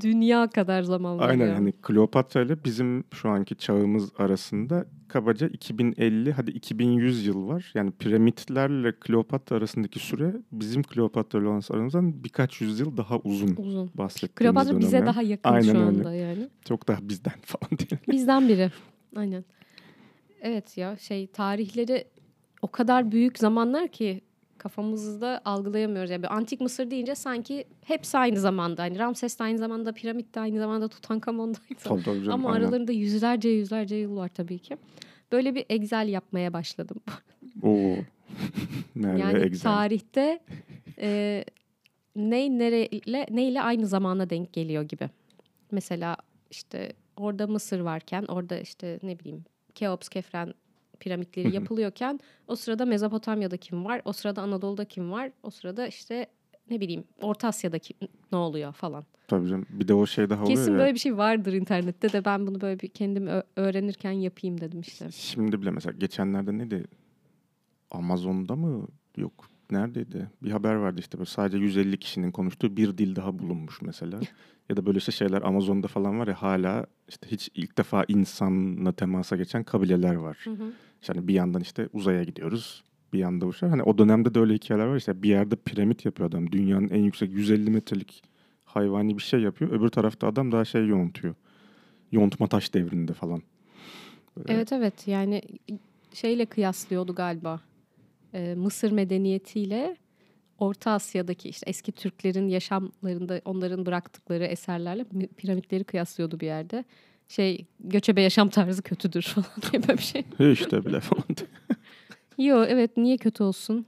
dünya 0.00 0.50
kadar 0.50 0.82
zaman 0.82 1.18
var. 1.18 1.28
Aynen 1.28 1.46
yani 1.48 1.72
Kleopatra 1.72 2.42
ile 2.42 2.64
bizim 2.64 3.04
şu 3.14 3.28
anki 3.28 3.56
çağımız 3.56 4.10
arasında 4.18 4.86
kabaca 5.08 5.48
2050 5.48 6.32
hadi 6.32 6.50
2100 6.50 7.26
yıl 7.26 7.48
var. 7.48 7.72
Yani 7.74 7.90
piramitlerle 7.90 8.92
Kleopatra 8.92 9.56
arasındaki 9.56 9.98
süre 9.98 10.34
bizim 10.52 10.82
Kleopatra 10.82 11.38
ile 11.38 11.48
olan 11.48 11.62
aramızdan 11.70 12.24
birkaç 12.24 12.60
yüzyıl 12.60 12.96
daha 12.96 13.18
uzun. 13.18 13.56
Uzun. 13.56 13.90
Kleopatra 14.34 14.68
dönem 14.70 14.80
bize 14.80 15.06
daha 15.06 15.22
yakın 15.22 15.50
Aynen 15.50 15.72
şu 15.72 15.78
anda 15.78 16.08
öyle. 16.08 16.18
yani. 16.18 16.48
Çok 16.64 16.88
daha 16.88 17.08
bizden 17.08 17.34
falan 17.44 17.78
değil. 17.78 17.96
Bizden 18.10 18.48
biri. 18.48 18.70
Aynen. 19.16 19.44
Evet 20.40 20.78
ya 20.78 20.96
şey 20.96 21.26
tarihleri 21.26 22.04
o 22.62 22.68
kadar 22.68 23.12
büyük 23.12 23.38
zamanlar 23.38 23.88
ki 23.88 24.20
kafamızda 24.62 25.40
algılayamıyoruz. 25.44 26.10
Yani 26.10 26.28
antik 26.28 26.60
Mısır 26.60 26.90
deyince 26.90 27.14
sanki 27.14 27.64
hepsi 27.84 28.18
aynı 28.18 28.40
zamanda. 28.40 28.82
Hani 28.82 28.98
Ramses 28.98 29.38
de 29.38 29.44
aynı 29.44 29.58
zamanda, 29.58 29.92
piramit 29.92 30.34
de 30.34 30.40
aynı 30.40 30.58
zamanda, 30.58 30.88
Tutankamon 30.88 31.54
da 31.54 31.58
aynı 31.70 31.80
zamanda. 31.80 32.02
Tabii, 32.04 32.20
tabii 32.22 32.32
Ama 32.32 32.48
aynen. 32.52 32.60
aralarında 32.60 32.92
yüzlerce 32.92 33.48
yüzlerce 33.48 33.96
yıl 33.96 34.16
var 34.16 34.28
tabii 34.28 34.58
ki. 34.58 34.76
Böyle 35.32 35.54
bir 35.54 35.64
Excel 35.68 36.08
yapmaya 36.08 36.52
başladım. 36.52 36.96
Oo. 37.62 37.96
Nerede 38.96 39.20
yani 39.20 39.38
Excel? 39.38 39.62
tarihte 39.62 40.40
e, 40.98 41.44
ne 42.16 42.58
nereyle 42.58 43.26
neyle 43.30 43.62
aynı 43.62 43.86
zamana 43.86 44.30
denk 44.30 44.52
geliyor 44.52 44.82
gibi. 44.82 45.10
Mesela 45.70 46.16
işte 46.50 46.92
orada 47.16 47.46
Mısır 47.46 47.80
varken 47.80 48.24
orada 48.28 48.58
işte 48.58 48.98
ne 49.02 49.18
bileyim 49.18 49.44
Keops, 49.74 50.08
Kefren 50.08 50.54
piramitleri 51.02 51.54
yapılıyorken 51.54 52.20
o 52.48 52.56
sırada 52.56 52.84
Mezopotamya'da 52.84 53.56
kim 53.56 53.84
var? 53.84 54.02
O 54.04 54.12
sırada 54.12 54.42
Anadolu'da 54.42 54.84
kim 54.84 55.12
var? 55.12 55.30
O 55.42 55.50
sırada 55.50 55.86
işte 55.86 56.26
ne 56.70 56.80
bileyim 56.80 57.04
Orta 57.20 57.48
Asya'daki 57.48 57.94
ne 58.32 58.38
oluyor 58.38 58.72
falan. 58.72 59.04
Tabii 59.28 59.48
canım. 59.48 59.66
Bir 59.70 59.88
de 59.88 59.94
o 59.94 60.06
şey 60.06 60.30
daha 60.30 60.42
oluyor 60.42 60.58
Kesin 60.58 60.78
böyle 60.78 60.94
bir 60.94 60.98
şey 60.98 61.16
vardır 61.16 61.52
internette 61.52 62.12
de 62.12 62.24
ben 62.24 62.46
bunu 62.46 62.60
böyle 62.60 62.80
bir 62.80 62.88
kendim 62.88 63.28
öğrenirken 63.56 64.10
yapayım 64.10 64.60
dedim 64.60 64.80
işte. 64.80 65.10
Şimdi 65.10 65.62
bile 65.62 65.70
mesela 65.70 65.92
geçenlerde 65.98 66.58
neydi? 66.58 66.84
Amazon'da 67.90 68.56
mı? 68.56 68.86
Yok. 69.16 69.48
Neredeydi? 69.70 70.30
Bir 70.42 70.50
haber 70.50 70.74
vardı 70.74 71.00
işte 71.00 71.18
böyle 71.18 71.30
sadece 71.30 71.58
150 71.58 71.98
kişinin 71.98 72.30
konuştuğu 72.30 72.76
bir 72.76 72.98
dil 72.98 73.16
daha 73.16 73.38
bulunmuş 73.38 73.82
mesela. 73.82 74.20
ya 74.70 74.76
da 74.76 74.86
böyle 74.86 74.98
işte 74.98 75.12
şeyler 75.12 75.42
Amazon'da 75.42 75.88
falan 75.88 76.18
var 76.18 76.28
ya 76.28 76.42
hala 76.42 76.86
işte 77.08 77.26
hiç 77.30 77.50
ilk 77.54 77.78
defa 77.78 78.04
insanla 78.08 78.92
temasa 78.92 79.36
geçen 79.36 79.64
kabileler 79.64 80.14
var. 80.14 80.38
Hı 80.44 80.50
hı. 80.50 80.72
Hani 81.08 81.28
bir 81.28 81.34
yandan 81.34 81.60
işte 81.60 81.88
uzaya 81.92 82.24
gidiyoruz. 82.24 82.84
Bir 83.12 83.18
yanda 83.18 83.46
uçar. 83.46 83.70
Hani 83.70 83.82
o 83.82 83.98
dönemde 83.98 84.34
de 84.34 84.40
öyle 84.40 84.54
hikayeler 84.54 84.86
var. 84.86 84.96
İşte 84.96 85.22
bir 85.22 85.28
yerde 85.28 85.56
piramit 85.56 86.04
yapıyor 86.04 86.28
adam. 86.28 86.52
Dünyanın 86.52 86.88
en 86.88 87.02
yüksek 87.02 87.32
150 87.32 87.70
metrelik 87.70 88.22
hayvani 88.64 89.18
bir 89.18 89.22
şey 89.22 89.40
yapıyor. 89.40 89.70
Öbür 89.70 89.88
tarafta 89.88 90.26
adam 90.26 90.52
daha 90.52 90.64
şey 90.64 90.86
yontuyor. 90.86 91.34
Yontma 92.12 92.46
taş 92.46 92.74
devrinde 92.74 93.12
falan. 93.12 93.42
Böyle. 94.36 94.52
Evet 94.52 94.72
evet 94.72 95.08
yani 95.08 95.42
şeyle 96.14 96.46
kıyaslıyordu 96.46 97.14
galiba. 97.14 97.60
Ee, 98.34 98.54
Mısır 98.54 98.92
medeniyetiyle 98.92 99.96
Orta 100.58 100.90
Asya'daki 100.90 101.48
işte 101.48 101.70
eski 101.70 101.92
Türklerin 101.92 102.48
yaşamlarında 102.48 103.40
onların 103.44 103.86
bıraktıkları 103.86 104.44
eserlerle 104.44 105.04
piramitleri 105.36 105.84
kıyaslıyordu 105.84 106.40
bir 106.40 106.46
yerde 106.46 106.84
şey 107.32 107.66
göçebe 107.80 108.22
yaşam 108.22 108.48
tarzı 108.48 108.82
kötüdür 108.82 109.22
falan 109.22 109.46
diye 109.72 109.82
böyle 109.88 109.98
bir 109.98 110.02
şey. 110.02 110.24
işte 110.52 110.84
bile 110.86 111.00
falan. 111.00 111.24
Yo 112.38 112.64
evet 112.64 112.96
niye 112.96 113.16
kötü 113.16 113.42
olsun? 113.42 113.86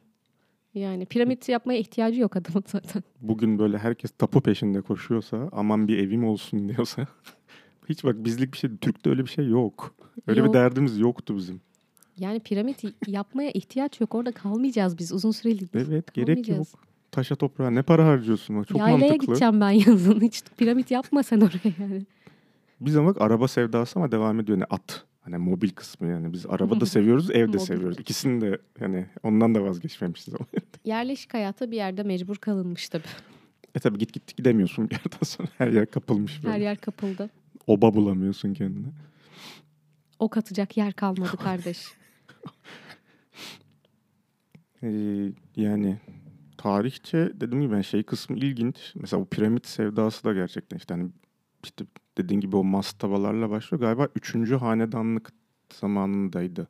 Yani 0.75 1.07
piramit 1.07 1.49
yapmaya 1.49 1.79
ihtiyacı 1.79 2.21
yok 2.21 2.37
adamın 2.37 2.65
zaten. 2.67 3.03
Bugün 3.21 3.59
böyle 3.59 3.79
herkes 3.79 4.11
tapu 4.11 4.41
peşinde 4.41 4.81
koşuyorsa 4.81 5.49
aman 5.53 5.89
bir 5.89 5.99
evim 5.99 6.25
olsun 6.25 6.69
diyorsa 6.77 7.07
hiç 7.89 8.05
bak 8.05 8.25
bizlik 8.25 8.53
bir 8.53 8.59
şey 8.59 8.71
Türk'te 8.81 9.11
öyle 9.11 9.25
bir 9.25 9.31
şey 9.31 9.49
yok. 9.49 9.95
Öyle 10.27 10.41
yok. 10.41 10.49
bir 10.49 10.55
derdimiz 10.55 10.99
yoktu 10.99 11.37
bizim. 11.37 11.61
Yani 12.19 12.41
piramit 12.41 12.85
yapmaya 13.07 13.51
ihtiyaç 13.51 14.01
yok. 14.01 14.15
Orada 14.15 14.33
kalmayacağız 14.33 14.99
biz 14.99 15.13
uzun 15.13 15.31
süreli. 15.31 15.65
Evet 15.75 16.15
gerek 16.15 16.49
yok. 16.49 16.67
Taşa 17.11 17.37
toprağa 17.37 17.71
ne 17.71 17.83
para 17.83 18.07
harcıyorsun? 18.07 18.63
Çok 18.63 18.79
Yaylaya 18.79 18.99
mantıklı. 18.99 19.27
gideceğim 19.27 19.61
ben 19.61 19.71
yazın. 19.71 20.21
Hiç 20.21 20.43
piramit 20.59 20.91
yapma 20.91 21.23
sen 21.23 21.41
oraya 21.41 21.73
yani. 21.81 22.03
Biz 22.81 22.97
ama 22.97 23.15
araba 23.19 23.49
sevdası 23.49 23.99
ama 23.99 24.13
devam 24.13 24.41
ediyor. 24.41 24.59
Yani 24.59 24.67
at. 24.71 25.05
Hani 25.21 25.39
mobil 25.39 25.71
kısmı 25.71 26.07
yani. 26.07 26.33
Biz 26.33 26.47
araba 26.47 26.81
da 26.81 26.87
seviyoruz, 26.97 27.31
ev 27.31 27.53
de 27.53 27.59
seviyoruz. 27.59 27.99
İkisini 27.99 28.41
de 28.41 28.59
yani 28.81 29.07
ondan 29.23 29.55
da 29.55 29.63
vazgeçmemişiz 29.63 30.35
ama. 30.35 30.47
Yerleşik 30.85 31.35
hayata 31.35 31.71
bir 31.71 31.77
yerde 31.77 32.03
mecbur 32.03 32.37
kalınmış 32.37 32.89
tabii. 32.89 33.05
E 33.75 33.79
tabii 33.79 33.99
git 33.99 34.13
git 34.13 34.37
gidemiyorsun 34.37 34.91
bir 34.91 34.95
yerden 34.95 35.23
sonra. 35.23 35.49
Her 35.59 35.69
yer 35.69 35.87
kapılmış 35.87 36.45
böyle. 36.45 36.55
Her 36.55 36.61
yer 36.61 36.77
kapıldı. 36.77 37.31
Oba 37.67 37.95
bulamıyorsun 37.95 38.55
kendine. 38.55 38.87
Ok 40.19 40.37
atacak 40.37 40.77
yer 40.77 40.93
kalmadı 40.93 41.37
kardeş. 41.37 41.79
ee, 44.83 45.33
yani 45.57 46.01
tarihçe 46.59 47.33
dediğim 47.35 47.63
gibi 47.65 47.73
ben 47.75 47.81
şey 47.81 48.03
kısmı 48.03 48.37
ilginç. 48.37 48.93
Mesela 48.95 49.21
bu 49.23 49.27
piramit 49.27 49.67
sevdası 49.67 50.25
da 50.25 50.33
gerçekten 50.33 50.77
işte 50.77 50.95
hani 50.95 51.11
işte 51.65 51.85
dediğin 52.19 52.41
gibi 52.41 52.57
o 52.57 52.65
mastavalarla 52.65 53.51
başlıyor. 53.51 53.81
Galiba 53.81 54.09
üçüncü 54.17 54.57
hanedanlık 54.57 55.33
zamanındaydı. 55.73 56.69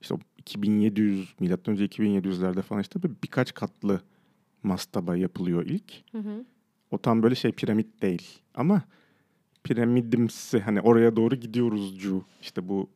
İşte 0.00 0.14
o 0.14 0.18
2700 0.38 1.34
milattan 1.40 1.72
önce 1.72 1.84
2700'lerde 1.84 2.62
falan 2.62 2.82
işte 2.82 3.02
bir 3.02 3.10
birkaç 3.22 3.54
katlı 3.54 4.00
mastaba 4.62 5.16
yapılıyor 5.16 5.66
ilk. 5.66 5.92
Hı 6.12 6.18
hı. 6.18 6.44
O 6.90 6.98
tam 6.98 7.22
böyle 7.22 7.34
şey 7.34 7.52
piramit 7.52 8.02
değil 8.02 8.38
ama 8.54 8.82
piramidimsi 9.64 10.60
hani 10.60 10.80
oraya 10.80 11.16
doğru 11.16 11.34
gidiyoruzcu. 11.34 12.24
İşte 12.40 12.68
bu 12.68 12.88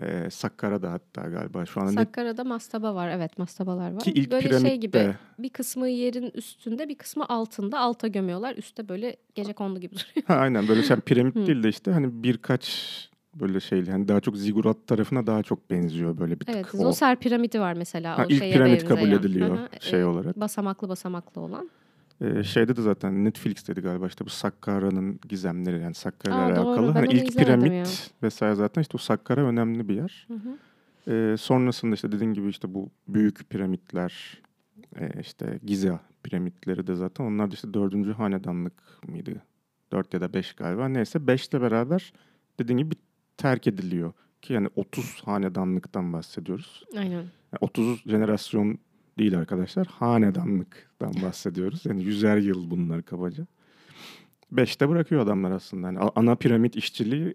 e, 0.00 0.30
Sakkara'da 0.30 0.92
hatta 0.92 1.22
galiba 1.22 1.66
şu 1.66 1.80
anda 1.80 1.92
Sakkara'da 1.92 2.44
mastaba 2.44 2.94
var. 2.94 3.08
Evet 3.08 3.38
mastabalar 3.38 3.92
var. 3.92 4.00
ki 4.00 4.10
ilk 4.10 4.30
böyle 4.32 4.48
piramitte 4.48 4.68
şey 4.68 4.78
gibi 4.78 5.14
bir 5.38 5.48
kısmı 5.48 5.88
yerin 5.88 6.30
üstünde 6.34 6.88
bir 6.88 6.94
kısmı 6.94 7.28
altında 7.28 7.78
alta 7.78 8.06
gömüyorlar. 8.08 8.54
Üstte 8.56 8.88
böyle 8.88 9.16
gece 9.34 9.52
kondu 9.52 9.80
gibi 9.80 9.94
duruyor. 9.94 10.26
ha, 10.26 10.34
aynen 10.34 10.68
böyle 10.68 10.82
şey 10.82 10.96
piramit 10.96 11.36
değil 11.36 11.62
de 11.62 11.68
işte 11.68 11.90
hani 11.90 12.22
birkaç 12.22 12.84
böyle 13.34 13.60
şeyli 13.60 13.90
hani 13.90 14.08
daha 14.08 14.20
çok 14.20 14.36
zigurat 14.36 14.86
tarafına 14.86 15.26
daha 15.26 15.42
çok 15.42 15.70
benziyor 15.70 16.18
böyle 16.18 16.40
bir 16.40 16.46
tık. 16.46 16.54
Evet 16.56 16.66
o, 16.74 16.78
Zoser 16.78 17.16
piramidi 17.16 17.60
var 17.60 17.74
mesela. 17.74 18.18
ha, 18.18 18.24
o 18.24 18.26
ilk 18.28 18.40
piramit 18.42 18.84
kabul 18.84 18.96
benzeyen. 19.00 19.18
ediliyor 19.18 19.58
Hı 19.58 19.62
hı. 19.62 19.68
şey 19.80 20.00
Ee, 20.00 20.04
olarak. 20.04 20.40
Basamaklı 20.40 20.88
basamaklı 20.88 21.40
olan. 21.40 21.70
Ee, 22.20 22.42
şeyde 22.42 22.76
de 22.76 22.82
zaten 22.82 23.24
Netflix'teydi 23.24 23.80
galiba 23.80 24.06
işte 24.06 24.24
bu 24.24 24.30
Sakkara'nın 24.30 25.20
gizemleri 25.28 25.82
yani 25.82 25.94
Sakkara 25.94 26.48
ile 26.48 26.56
doğru. 26.56 26.68
alakalı. 26.68 26.88
Ben 26.88 27.00
Hani 27.00 27.12
ilk 27.12 27.38
piramit 27.38 27.72
ya. 27.72 27.84
vesaire 28.22 28.54
zaten 28.54 28.82
işte 28.82 28.92
o 28.94 28.98
Sakkara 28.98 29.40
önemli 29.46 29.88
bir 29.88 29.94
yer. 29.94 30.28
Hı 30.28 30.34
hı. 30.34 30.56
Ee, 31.12 31.36
sonrasında 31.36 31.94
işte 31.94 32.12
dediğin 32.12 32.32
gibi 32.32 32.48
işte 32.48 32.74
bu 32.74 32.90
büyük 33.08 33.50
piramitler 33.50 34.42
e, 35.00 35.20
işte 35.20 35.58
Giza 35.64 36.00
piramitleri 36.22 36.86
de 36.86 36.94
zaten 36.94 37.24
onlar 37.24 37.50
da 37.50 37.54
işte 37.54 37.74
dördüncü 37.74 38.12
hanedanlık 38.12 38.72
mıydı? 39.08 39.42
Dört 39.92 40.14
ya 40.14 40.20
da 40.20 40.32
beş 40.32 40.52
galiba. 40.52 40.88
Neyse 40.88 41.26
beşle 41.26 41.60
beraber 41.60 42.12
dediğin 42.58 42.78
gibi 42.78 42.94
terk 43.36 43.66
ediliyor. 43.66 44.12
Ki 44.42 44.52
yani 44.52 44.68
30 44.76 45.22
hanedanlıktan 45.24 46.12
bahsediyoruz. 46.12 46.84
Aynen. 46.96 47.10
Yani 47.12 47.58
30 47.60 48.02
jenerasyon 48.06 48.78
değil 49.18 49.38
arkadaşlar. 49.38 49.86
Hanedanlıktan 49.86 51.14
bahsediyoruz. 51.22 51.86
Yani 51.86 52.04
yüzer 52.04 52.36
yıl 52.36 52.70
bunlar 52.70 53.02
kabaca. 53.02 53.46
Beşte 54.52 54.88
bırakıyor 54.88 55.20
adamlar 55.20 55.50
aslında. 55.50 55.86
Yani 55.86 55.98
ana 56.16 56.34
piramit 56.34 56.76
işçiliği 56.76 57.34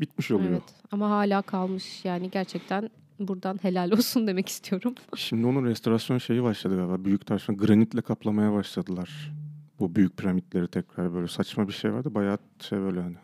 bitmiş 0.00 0.30
oluyor. 0.30 0.50
Evet. 0.50 0.74
Ama 0.90 1.10
hala 1.10 1.42
kalmış 1.42 2.04
yani 2.04 2.30
gerçekten 2.30 2.90
buradan 3.18 3.58
helal 3.62 3.90
olsun 3.92 4.26
demek 4.26 4.48
istiyorum. 4.48 4.94
Şimdi 5.16 5.46
onun 5.46 5.64
restorasyon 5.64 6.18
şeyi 6.18 6.42
başladı 6.42 6.76
galiba. 6.76 7.04
Büyük 7.04 7.26
taşla 7.26 7.54
granitle 7.54 8.00
kaplamaya 8.00 8.52
başladılar. 8.52 9.32
Bu 9.80 9.94
büyük 9.94 10.16
piramitleri 10.16 10.68
tekrar 10.68 11.14
böyle 11.14 11.28
saçma 11.28 11.68
bir 11.68 11.72
şey 11.72 11.92
vardı. 11.92 12.14
Bayağı 12.14 12.38
şey 12.60 12.78
böyle 12.78 13.00
hani 13.00 13.16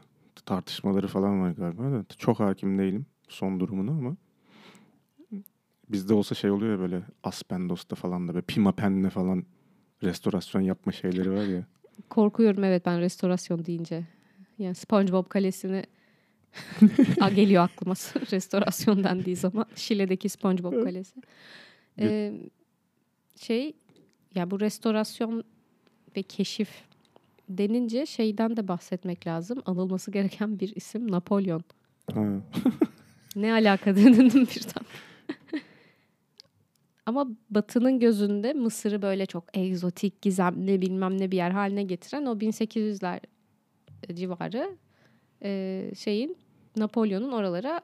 tartışmaları 0.47 1.09
falan 1.09 1.41
var 1.41 1.51
galiba. 1.51 1.83
Da. 1.83 2.05
Çok 2.19 2.41
hakim 2.41 2.79
değilim 2.79 3.07
son 3.29 3.61
durumuna 3.61 3.91
ama 3.91 4.17
bizde 5.89 6.15
olsa 6.15 6.35
şey 6.35 6.51
oluyor 6.51 6.73
ya 6.73 6.79
böyle 6.79 7.03
Aspendos'ta 7.23 7.97
falan 7.97 8.29
da 8.29 8.35
böyle 8.35 8.47
Pimapen'le 8.47 9.09
falan 9.09 9.45
restorasyon 10.03 10.63
yapma 10.63 10.93
şeyleri 10.93 11.31
var 11.33 11.45
ya. 11.45 11.65
Korkuyorum 12.11 12.65
evet 12.65 12.87
ben 12.87 13.01
restorasyon 13.01 13.65
deyince. 13.65 14.05
Yani 14.59 14.75
SpongeBob 14.75 15.29
Kalesi'ni 15.29 15.85
Aa, 17.21 17.29
geliyor 17.29 17.65
aklıma 17.65 17.95
restorasyon 18.33 19.05
dendiği 19.05 19.37
zaman. 19.37 19.67
Şile'deki 19.77 20.29
SpongeBob 20.29 20.85
Kalesi. 20.85 21.15
Ee, 21.99 22.33
şey 23.37 23.73
ya 24.35 24.51
bu 24.51 24.61
restorasyon 24.61 25.45
ve 26.17 26.23
keşif 26.23 26.69
denince 27.49 28.07
şeyden 28.07 28.57
de 28.57 28.69
bahsetmek 28.69 29.27
lazım. 29.27 29.63
Anılması 29.67 30.11
gereken 30.11 30.61
bir 30.61 30.77
isim 30.77 31.11
Napolyon. 31.11 31.65
Ne 33.37 33.53
alaka 33.53 33.97
dedim 33.97 34.29
birden. 34.31 34.85
Ama 37.07 37.29
Batı'nın 37.51 38.01
gözünde 38.01 38.53
Mısır'ı 38.53 39.03
böyle 39.03 39.27
çok 39.27 39.45
egzotik, 39.57 40.23
gizemli 40.23 40.81
bilmem 40.81 41.21
ne 41.21 41.31
bir 41.31 41.37
yer 41.37 41.51
haline 41.51 41.83
getiren 41.83 42.27
o 42.27 42.33
1800'ler 42.35 43.21
civarı 44.15 44.77
e, 45.43 45.91
şeyin 45.97 46.37
Napolyon'un 46.77 47.33
oralara 47.33 47.81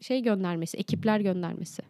şey 0.00 0.22
göndermesi, 0.22 0.76
ekipler 0.76 1.20
göndermesi 1.20 1.82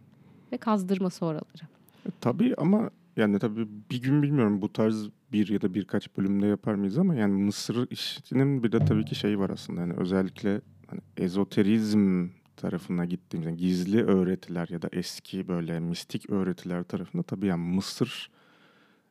ve 0.52 0.56
kazdırması 0.56 1.26
oraları. 1.26 1.64
E, 2.06 2.10
Tabii 2.20 2.54
ama 2.58 2.90
yani 3.16 3.38
tabii 3.38 3.68
bir 3.90 4.02
gün 4.02 4.22
bilmiyorum 4.22 4.62
bu 4.62 4.72
tarz 4.72 5.08
bir 5.32 5.48
ya 5.48 5.62
da 5.62 5.74
birkaç 5.74 6.16
bölümde 6.16 6.46
yapar 6.46 6.74
mıyız 6.74 6.98
ama 6.98 7.14
yani 7.14 7.42
Mısır 7.42 7.90
işinin 7.90 8.62
bir 8.62 8.72
de 8.72 8.78
tabii 8.78 9.04
ki 9.04 9.14
şey 9.14 9.38
var 9.38 9.50
aslında. 9.50 9.80
Yani 9.80 9.94
özellikle 9.96 10.60
hani 10.86 11.00
ezoterizm 11.16 12.28
tarafına 12.56 13.04
gittiğimizde 13.04 13.54
gizli 13.54 14.04
öğretiler 14.04 14.68
ya 14.68 14.82
da 14.82 14.88
eski 14.92 15.48
böyle 15.48 15.80
mistik 15.80 16.30
öğretiler 16.30 16.82
tarafında 16.82 17.22
tabii 17.22 17.46
yani 17.46 17.74
Mısır 17.74 18.30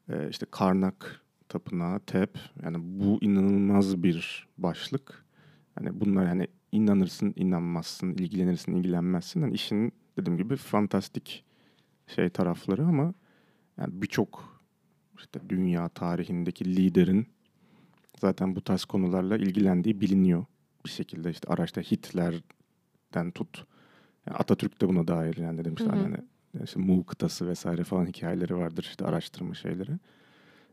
e, 0.09 0.29
işte 0.29 0.45
Karnak 0.51 1.21
tapınağı, 1.49 1.99
Tep 1.99 2.39
yani 2.63 2.77
bu 2.79 3.17
inanılmaz 3.21 4.03
bir 4.03 4.47
başlık. 4.57 5.25
Yani 5.79 5.99
bunlar 5.99 6.25
yani 6.25 6.47
inanırsın, 6.71 7.33
inanmazsın, 7.35 8.13
ilgilenirsin, 8.13 8.73
ilgilenmezsin. 8.73 9.41
Yani 9.41 9.53
işin 9.53 9.93
dediğim 10.17 10.37
gibi 10.37 10.55
fantastik 10.55 11.45
şey 12.07 12.29
tarafları 12.29 12.85
ama 12.85 13.13
yani 13.77 14.01
birçok 14.01 14.59
işte 15.17 15.39
dünya 15.49 15.89
tarihindeki 15.89 16.75
liderin 16.75 17.27
zaten 18.21 18.55
bu 18.55 18.61
tarz 18.61 18.85
konularla 18.85 19.37
ilgilendiği 19.37 20.01
biliniyor 20.01 20.45
bir 20.85 20.89
şekilde 20.89 21.31
işte 21.31 21.53
araçta 21.53 21.81
Hitler'den 23.13 23.31
tut 23.31 23.65
yani 24.27 24.37
Atatürk 24.37 24.81
de 24.81 24.87
buna 24.87 25.07
dair 25.07 25.37
yani 25.37 25.57
dedim 25.57 25.73
işte 25.73 25.89
Hı 25.89 25.95
hı. 25.95 26.01
hani 26.01 26.17
işte 26.63 26.79
Mu 26.79 27.05
kıtası 27.05 27.47
vesaire 27.47 27.83
falan 27.83 28.05
hikayeleri 28.05 28.57
vardır 28.57 28.83
işte 28.89 29.05
araştırma 29.05 29.53
şeyleri. 29.53 29.91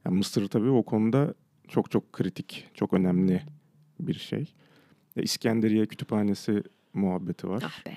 Yani 0.04 0.16
Mısır 0.16 0.48
tabii 0.48 0.68
o 0.70 0.82
konuda 0.82 1.34
çok 1.68 1.90
çok 1.90 2.12
kritik, 2.12 2.68
çok 2.74 2.92
önemli 2.92 3.42
bir 4.00 4.14
şey. 4.14 4.54
E, 5.16 5.22
İskenderiye 5.22 5.86
Kütüphanesi 5.86 6.62
muhabbeti 6.94 7.48
var. 7.48 7.62
Ah 7.66 7.86
be. 7.86 7.92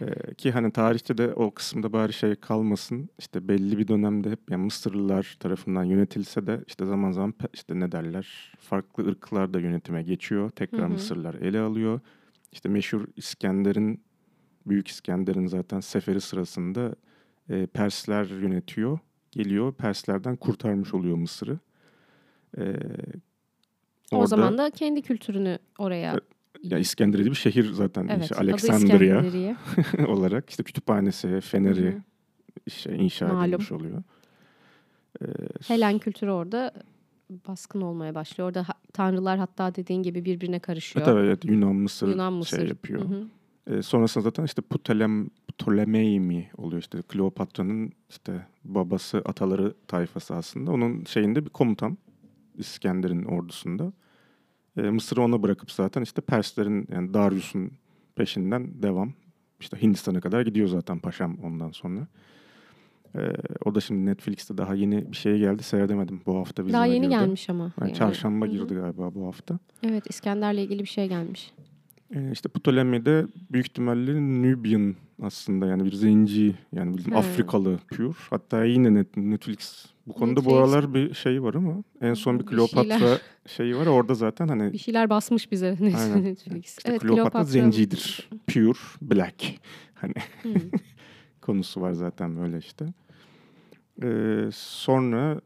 Ee, 0.00 0.34
ki 0.38 0.50
hani 0.50 0.70
tarihte 0.72 1.18
de 1.18 1.34
o 1.34 1.50
kısımda 1.50 1.92
bari 1.92 2.12
şey 2.12 2.34
kalmasın. 2.34 3.08
İşte 3.18 3.48
belli 3.48 3.78
bir 3.78 3.88
dönemde 3.88 4.30
hep 4.30 4.50
yani 4.50 4.64
Mısırlılar 4.64 5.36
tarafından 5.40 5.84
yönetilse 5.84 6.46
de 6.46 6.64
işte 6.66 6.86
zaman 6.86 7.10
zaman 7.10 7.34
işte 7.52 7.80
ne 7.80 7.92
derler 7.92 8.52
farklı 8.58 9.06
ırklar 9.08 9.54
da 9.54 9.60
yönetime 9.60 10.02
geçiyor. 10.02 10.50
Tekrar 10.50 10.80
Hı 10.82 10.86
hı. 10.86 10.88
Mısırlılar 10.90 11.34
ele 11.34 11.60
alıyor. 11.60 12.00
İşte 12.52 12.68
meşhur 12.68 13.04
İskender'in 13.16 14.02
Büyük 14.66 14.88
İskender'in 14.88 15.46
zaten 15.46 15.80
seferi 15.80 16.20
sırasında 16.20 16.94
e, 17.50 17.66
Persler 17.66 18.24
yönetiyor. 18.26 18.98
Geliyor 19.32 19.72
Perslerden 19.74 20.36
kurtarmış 20.36 20.94
oluyor 20.94 21.16
Mısır'ı. 21.16 21.58
O 24.12 24.16
orada- 24.16 24.26
zaman 24.26 24.58
da 24.58 24.70
kendi 24.70 25.02
kültürünü 25.02 25.58
oraya 25.78 26.20
ya 26.62 26.78
İskenderiye 26.78 27.30
bir 27.30 27.34
şehir 27.34 27.72
zaten 27.72 28.08
evet, 28.08 28.30
işte 28.30 28.54
İskenderiye. 28.56 29.56
olarak 30.06 30.50
işte 30.50 30.62
kütüphanesi, 30.62 31.40
feneri 31.40 31.86
Hı 31.86 31.96
hı. 31.96 32.02
işte 32.66 32.96
inşa 32.96 33.28
Malum. 33.28 33.44
edilmiş 33.44 33.72
oluyor. 33.72 34.02
Ee, 35.22 35.26
Helen 35.68 35.98
kültürü 35.98 36.30
orada 36.30 36.72
baskın 37.30 37.80
olmaya 37.80 38.14
başlıyor. 38.14 38.48
Orada 38.48 38.68
ha- 38.68 38.80
tanrılar 38.92 39.38
hatta 39.38 39.74
dediğin 39.74 40.02
gibi 40.02 40.24
birbirine 40.24 40.58
karışıyor. 40.58 41.06
Evet, 41.08 41.24
evet 41.24 41.44
Yunan 41.44 41.74
Mısır, 41.74 42.08
Yunan 42.08 42.32
Mısır. 42.32 42.56
şey 42.56 42.66
yapıyor. 42.68 43.00
Hı 43.00 43.04
hı. 43.14 43.28
Ee, 43.66 43.82
sonrasında 43.82 44.24
zaten 44.24 44.44
işte 44.44 44.62
Ptolem, 44.62 45.28
Ptolemei 45.48 46.20
mi 46.20 46.50
oluyor 46.56 46.82
işte 46.82 47.02
Kleopatra'nın 47.02 47.92
işte 48.10 48.46
babası 48.64 49.18
ataları 49.18 49.74
tayfası 49.86 50.34
aslında. 50.34 50.72
Onun 50.72 51.04
şeyinde 51.04 51.44
bir 51.44 51.50
komutan 51.50 51.98
İskender'in 52.54 53.24
ordusunda. 53.24 53.92
Ee, 54.76 54.82
Mısır'ı 54.82 55.22
ona 55.22 55.42
bırakıp 55.42 55.70
zaten 55.70 56.02
işte 56.02 56.20
Perslerin 56.20 56.86
yani 56.92 57.14
Darius'un 57.14 57.70
peşinden 58.16 58.82
devam. 58.82 59.12
İşte 59.60 59.82
Hindistan'a 59.82 60.20
kadar 60.20 60.42
gidiyor 60.42 60.68
zaten 60.68 60.98
paşam 60.98 61.38
ondan 61.44 61.70
sonra. 61.70 62.06
Ee, 63.16 63.32
o 63.64 63.74
da 63.74 63.80
şimdi 63.80 64.06
Netflix'te 64.06 64.58
daha 64.58 64.74
yeni 64.74 65.12
bir 65.12 65.16
şey 65.16 65.38
geldi 65.38 65.62
seyredemedim 65.62 66.20
bu 66.26 66.36
hafta 66.36 66.62
vizyona 66.64 66.76
Daha 66.82 66.86
yeni 66.86 67.00
girdi. 67.00 67.08
gelmiş 67.10 67.50
ama. 67.50 67.62
Yani 67.80 67.88
yani. 67.88 67.94
çarşamba 67.98 68.46
Hı 68.46 68.50
hı. 68.50 68.52
girdi 68.52 68.74
galiba 68.74 69.14
bu 69.14 69.26
hafta. 69.26 69.58
Evet 69.82 70.04
İskender'le 70.10 70.56
ilgili 70.58 70.80
bir 70.82 70.88
şey 70.88 71.08
gelmiş. 71.08 71.52
Ee, 72.14 72.30
işte 72.32 72.48
Ptolemy 72.48 73.04
de 73.04 73.26
büyük 73.52 73.66
ihtimalle 73.66 74.14
Nubian 74.42 74.94
aslında 75.22 75.66
yani 75.66 75.84
bir 75.84 75.92
zenci 75.92 76.54
yani 76.72 76.96
bildiğin 76.96 77.14
He. 77.14 77.18
Afrikalı 77.18 77.78
pure. 77.90 78.12
Hatta 78.30 78.64
yine 78.64 78.94
net, 78.94 79.16
Netflix 79.16 79.86
bu 80.06 80.12
konuda 80.12 80.44
bu 80.44 80.48
Netflix. 80.48 80.58
aralar 80.74 80.94
bir 80.94 81.14
şey 81.14 81.42
var 81.42 81.54
ama 81.54 81.84
en 82.00 82.14
son 82.14 82.40
bir 82.40 82.46
Kleopatra 82.46 83.18
şeyi 83.46 83.76
var 83.76 83.86
orada 83.86 84.14
zaten 84.14 84.48
hani 84.48 84.72
Bir 84.72 84.78
şeyler 84.78 85.10
basmış 85.10 85.52
bize 85.52 85.66
Aynen. 85.80 86.24
Netflix. 86.24 86.78
işte 86.78 86.90
evet, 86.90 87.00
Kleopatra 87.02 87.40
Kleopatra- 87.40 87.44
zencidir. 87.44 88.28
Pure 88.46 88.78
black. 89.02 89.44
Hani 89.94 90.14
Hı. 90.42 90.48
Konusu 91.48 91.80
var 91.80 91.92
zaten 91.92 92.36
böyle 92.36 92.58
işte. 92.58 92.86
Ee, 94.02 94.48
sonra 94.52 95.40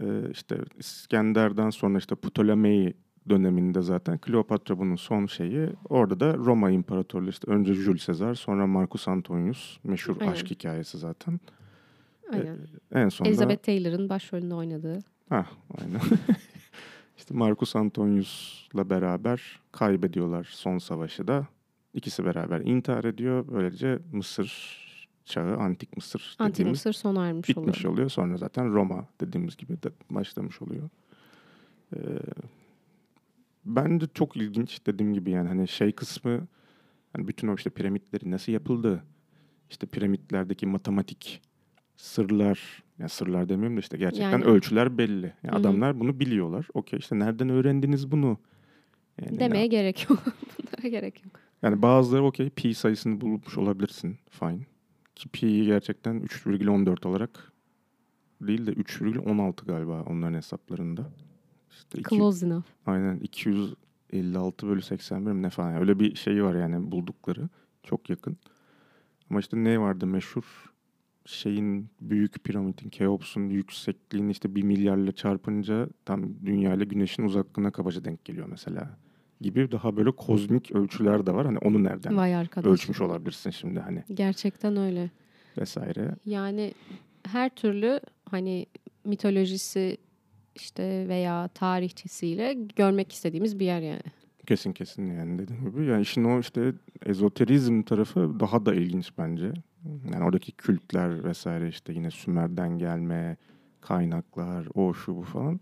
e, 0.00 0.30
işte 0.30 0.58
İskender'den 0.78 1.70
sonra 1.70 1.98
işte 1.98 2.14
Ptolemei 2.14 2.94
döneminde 3.28 3.82
zaten 3.82 4.18
Kleopatra 4.18 4.78
bunun 4.78 4.96
son 4.96 5.26
şeyi. 5.26 5.68
Orada 5.88 6.20
da 6.20 6.34
Roma 6.34 6.70
İmparatorluğu 6.70 7.28
işte 7.28 7.50
önce 7.50 7.74
Jules 7.74 8.06
Caesar 8.06 8.34
sonra 8.34 8.66
Marcus 8.66 9.08
Antonius 9.08 9.78
meşhur 9.84 10.16
Aynen. 10.20 10.32
aşk 10.32 10.50
hikayesi 10.50 10.98
zaten. 10.98 11.40
Aynen. 12.32 12.58
En 12.92 13.08
sonunda 13.08 13.28
Elizabeth 13.28 13.62
Taylor'ın 13.62 14.08
başrolünde 14.08 14.54
oynadığı. 14.54 14.98
Ha, 15.28 15.46
aynen. 15.80 16.00
işte 17.16 17.34
Marcus 17.34 17.76
Antonius'la 17.76 18.90
beraber 18.90 19.60
kaybediyorlar 19.72 20.48
son 20.52 20.78
savaşı 20.78 21.28
da. 21.28 21.46
İkisi 21.94 22.24
beraber 22.24 22.60
intihar 22.60 23.04
ediyor. 23.04 23.44
Böylece 23.52 23.98
Mısır 24.12 24.87
çağı, 25.28 25.56
antik 25.56 25.96
Mısır 25.96 26.36
Antik 26.38 26.54
dediğimiz 26.54 26.78
Mısır 26.78 26.92
sona 26.92 27.26
ermiş 27.26 27.50
oluyor. 27.56 27.66
bitmiş 27.72 27.86
oluyor. 27.86 28.08
Sonra 28.08 28.36
zaten 28.36 28.72
Roma 28.74 29.06
dediğimiz 29.20 29.56
gibi 29.56 29.82
de 29.82 29.88
başlamış 30.10 30.62
oluyor. 30.62 30.88
Ee, 31.96 31.98
bence 33.64 34.06
çok 34.14 34.36
ilginç 34.36 34.86
dediğim 34.86 35.14
gibi 35.14 35.30
yani 35.30 35.48
hani 35.48 35.68
şey 35.68 35.92
kısmı 35.92 36.46
hani 37.12 37.28
bütün 37.28 37.48
o 37.48 37.54
işte 37.54 37.70
piramitleri 37.70 38.30
nasıl 38.30 38.52
yapıldı? 38.52 39.04
İşte 39.70 39.86
piramitlerdeki 39.86 40.66
matematik 40.66 41.42
sırlar 41.96 42.82
ya 42.98 43.08
sırlar 43.08 43.48
demiyorum 43.48 43.76
da 43.76 43.80
işte 43.80 43.96
gerçekten 43.98 44.30
Yani- 44.30 44.44
ölçüler 44.44 44.98
belli. 44.98 45.32
Yani 45.42 45.56
adamlar 45.56 46.00
bunu 46.00 46.20
biliyorlar. 46.20 46.68
Okey 46.74 46.98
işte 46.98 47.18
nereden 47.18 47.48
öğrendiniz 47.48 48.10
bunu? 48.10 48.38
Yani, 49.22 49.38
Demeye 49.40 49.66
gerek 49.66 50.06
yok. 50.10 50.18
Bunlara 50.58 50.88
gerek 50.88 51.24
yok. 51.24 51.40
yani 51.62 51.82
bazıları 51.82 52.24
okey 52.24 52.50
pi 52.50 52.74
sayısını 52.74 53.20
bulmuş 53.20 53.58
olabilirsin. 53.58 54.16
Fine. 54.30 54.58
Ki 55.18 55.28
pi'yi 55.28 55.66
gerçekten 55.66 56.20
3,14 56.20 57.06
olarak 57.08 57.52
değil 58.40 58.66
de 58.66 58.72
3,16 58.72 59.66
galiba 59.66 60.02
onların 60.02 60.34
hesaplarında. 60.34 61.10
İşte 61.70 61.98
iki- 61.98 62.16
Close 62.16 62.46
enough. 62.46 62.64
aynen 62.86 63.18
256 63.18 64.66
bölü 64.68 64.82
81 64.82 65.32
mi 65.32 65.42
ne 65.42 65.50
falan. 65.50 65.70
Yani 65.70 65.80
Öyle 65.80 66.00
bir 66.00 66.14
şey 66.14 66.44
var 66.44 66.54
yani 66.54 66.90
buldukları. 66.92 67.48
Çok 67.82 68.10
yakın. 68.10 68.36
Ama 69.30 69.40
işte 69.40 69.56
ne 69.64 69.80
vardı 69.80 70.06
meşhur 70.06 70.72
şeyin 71.26 71.90
büyük 72.00 72.44
piramidin 72.44 72.88
Keops'un 72.88 73.48
yüksekliğini 73.48 74.30
işte 74.30 74.54
bir 74.54 74.62
milyarla 74.62 75.12
çarpınca 75.12 75.88
tam 76.04 76.46
dünya 76.46 76.74
ile 76.74 76.84
güneşin 76.84 77.22
uzaklığına 77.22 77.70
kabaca 77.70 78.04
denk 78.04 78.24
geliyor 78.24 78.46
mesela 78.50 78.98
gibi 79.40 79.72
daha 79.72 79.96
böyle 79.96 80.10
kozmik 80.10 80.72
ölçüler 80.72 81.26
de 81.26 81.34
var. 81.34 81.46
Hani 81.46 81.58
onu 81.58 81.84
nereden 81.84 82.16
Vay 82.16 82.34
ölçmüş 82.64 83.00
olabilirsin 83.00 83.50
şimdi 83.50 83.80
hani 83.80 84.04
Gerçekten 84.14 84.76
öyle. 84.76 85.10
vesaire. 85.58 86.14
Yani 86.26 86.74
her 87.26 87.48
türlü 87.50 88.00
hani 88.30 88.66
mitolojisi 89.04 89.96
işte 90.54 91.08
veya 91.08 91.48
tarihçesiyle 91.48 92.52
görmek 92.76 93.12
istediğimiz 93.12 93.58
bir 93.58 93.64
yer 93.66 93.80
yani. 93.80 94.02
Kesin 94.46 94.72
kesin 94.72 95.06
yani 95.06 95.38
dediğim 95.38 95.70
gibi. 95.70 95.84
Yani 95.84 96.02
işin 96.02 96.24
o 96.24 96.40
işte 96.40 96.72
ezoterizm 97.06 97.82
tarafı 97.82 98.40
daha 98.40 98.66
da 98.66 98.74
ilginç 98.74 99.12
bence. 99.18 99.52
Yani 100.12 100.24
oradaki 100.24 100.52
kültler 100.52 101.24
vesaire 101.24 101.68
işte 101.68 101.92
yine 101.92 102.10
Sümer'den 102.10 102.78
gelme 102.78 103.36
kaynaklar, 103.80 104.66
o 104.74 104.94
şu 104.94 105.16
bu 105.16 105.22
falan. 105.22 105.60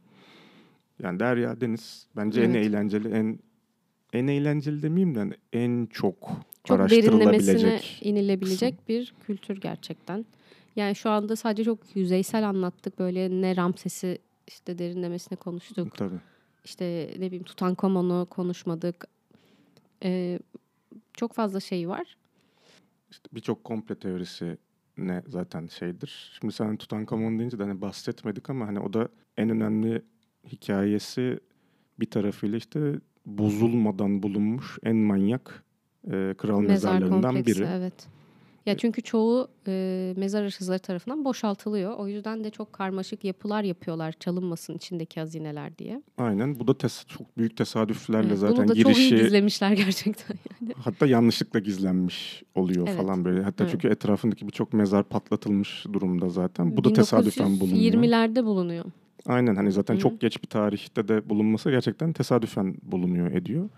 Yani 1.03 1.20
Derya 1.20 1.61
Deniz 1.61 2.07
bence 2.16 2.43
en 2.43 2.51
Evet. 2.51 2.66
eğlenceli, 2.66 3.09
en 3.09 3.39
en 4.17 4.27
eğlenceli 4.27 4.83
demeyeyim 4.83 5.14
de 5.14 5.19
hani 5.19 5.35
en 5.53 5.87
çok, 5.87 6.17
Çok 6.64 6.81
araştırılabilecek. 6.81 7.99
inilebilecek 8.03 8.89
bir 8.89 9.14
kültür 9.27 9.61
gerçekten. 9.61 10.27
Yani 10.77 10.95
şu 10.97 11.11
anda 11.11 11.37
sadece 11.37 11.64
çok 11.64 11.97
yüzeysel 11.97 12.49
anlattık. 12.49 12.99
Böyle 12.99 13.41
ne 13.41 13.57
Ramses'i 13.57 14.19
işte 14.47 14.79
derinlemesine 14.79 15.37
konuştuk. 15.37 15.95
Tabii. 15.97 16.21
İşte 16.64 17.11
ne 17.19 17.27
bileyim 17.27 17.45
Tutankamon'u 17.45 18.27
konuşmadık. 18.31 19.07
Ee, 20.05 20.39
çok 21.14 21.33
fazla 21.33 21.61
şey 21.61 21.89
var. 21.89 22.17
İşte 23.11 23.29
birçok 23.33 23.64
komple 23.64 23.95
teorisi 23.95 24.59
ne 24.99 25.23
zaten 25.29 25.67
şeydir. 25.67 26.33
Şimdi 26.41 26.55
sen 26.55 26.77
Tutankamon 26.77 27.39
deyince 27.39 27.59
de 27.59 27.62
hani 27.62 27.81
bahsetmedik 27.81 28.51
ama 28.51 28.67
hani 28.67 28.81
o 28.81 28.93
da 28.93 29.09
en 29.37 29.51
önemli 29.51 30.03
hikayesi 30.53 31.41
bir 32.01 32.11
tarafıyla 32.11 32.59
işte 32.59 32.95
bozulmadan 33.27 34.22
bulunmuş 34.22 34.79
en 34.83 34.97
manyak 34.97 35.64
e, 36.07 36.35
kral 36.39 36.61
Mezar 36.61 36.68
mezarlarından 36.68 37.35
kompleksi 37.35 37.61
biri. 37.61 37.68
evet. 37.72 38.07
Ya 38.66 38.77
çünkü 38.77 39.03
çoğu 39.03 39.49
e, 39.66 40.14
mezar 40.16 40.45
hırsızları 40.45 40.79
tarafından 40.79 41.24
boşaltılıyor. 41.24 41.93
O 41.99 42.09
yüzden 42.09 42.45
de 42.45 42.51
çok 42.51 42.72
karmaşık 42.72 43.24
yapılar 43.24 43.62
yapıyorlar 43.62 44.12
çalınmasın 44.12 44.74
içindeki 44.74 45.20
hazineler 45.20 45.79
diye. 45.79 46.03
Aynen. 46.18 46.61
Bu 46.61 46.68
da 46.68 46.72
tes- 46.72 47.07
çok 47.09 47.39
büyük 47.39 47.57
tesadüflerle 47.57 48.29
Evet, 48.29 48.39
zaten 48.39 48.57
Bunu 48.57 48.68
da 48.68 48.74
çok 48.74 48.77
iyi 48.99 49.09
girişi 49.09 49.16
gizlemişler 49.16 49.72
gerçekten. 49.72 50.37
hatta 50.77 51.07
yanlışlıkla 51.07 51.61
gizlenmiş 51.61 52.43
oluyor 52.55 52.89
Evet. 52.89 53.01
falan 53.03 53.24
böyle. 53.24 53.43
Hatta 53.43 53.64
Evet. 53.64 53.72
çünkü 53.72 53.89
etrafındaki 53.89 54.47
birçok 54.47 54.72
mezar 54.72 55.05
patlatılmış 55.05 55.85
durumda 55.93 56.29
zaten. 56.29 56.77
Bu 56.77 56.85
da 56.85 56.93
tesadüfen 56.93 57.61
bulunuyor. 57.61 57.93
1920'lerde 57.93 58.45
bulunuyor. 58.45 58.85
Aynen 59.27 59.57
hani 59.57 59.72
zaten 59.72 59.95
Hı. 59.95 59.99
çok 59.99 60.20
geç 60.20 60.43
bir 60.43 60.49
tarihte 60.49 61.09
de 61.09 61.29
bulunması 61.31 61.70
gerçekten 61.70 62.12
tesadüfen 62.12 62.74
bulunuyor 62.83 63.33
ediyor. 63.33 63.68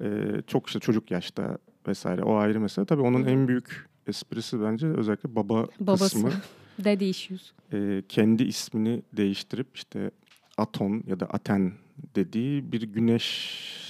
Ee, 0.00 0.42
çok 0.46 0.66
işte 0.66 0.80
çocuk 0.80 1.10
yaşta 1.10 1.58
vesaire 1.88 2.22
o 2.22 2.34
ayrı 2.36 2.60
mesela. 2.60 2.84
Tabii 2.86 3.02
onun 3.02 3.24
Hı. 3.24 3.30
en 3.30 3.48
büyük 3.48 3.86
esprisi 4.06 4.62
bence 4.62 4.86
özellikle 4.86 5.34
baba 5.34 5.66
Babası. 5.80 6.04
kısmı. 6.04 6.30
Daddy 6.84 7.10
issues. 7.10 7.52
Ee, 7.72 8.02
kendi 8.08 8.42
ismini 8.42 9.02
değiştirip 9.12 9.66
işte 9.74 10.10
Aton 10.58 11.02
ya 11.06 11.20
da 11.20 11.26
Aten 11.26 11.72
dediği 12.14 12.72
bir 12.72 12.82
güneş 12.82 13.80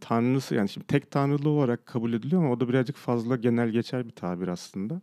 tanrısı 0.00 0.54
yani 0.54 0.68
şimdi 0.68 0.86
tek 0.86 1.10
tanrılı 1.10 1.48
olarak 1.48 1.86
kabul 1.86 2.12
ediliyor 2.12 2.42
ama 2.42 2.52
o 2.52 2.60
da 2.60 2.68
birazcık 2.68 2.96
fazla 2.96 3.36
genel 3.36 3.68
geçer 3.68 4.06
bir 4.06 4.10
tabir 4.10 4.48
aslında. 4.48 5.00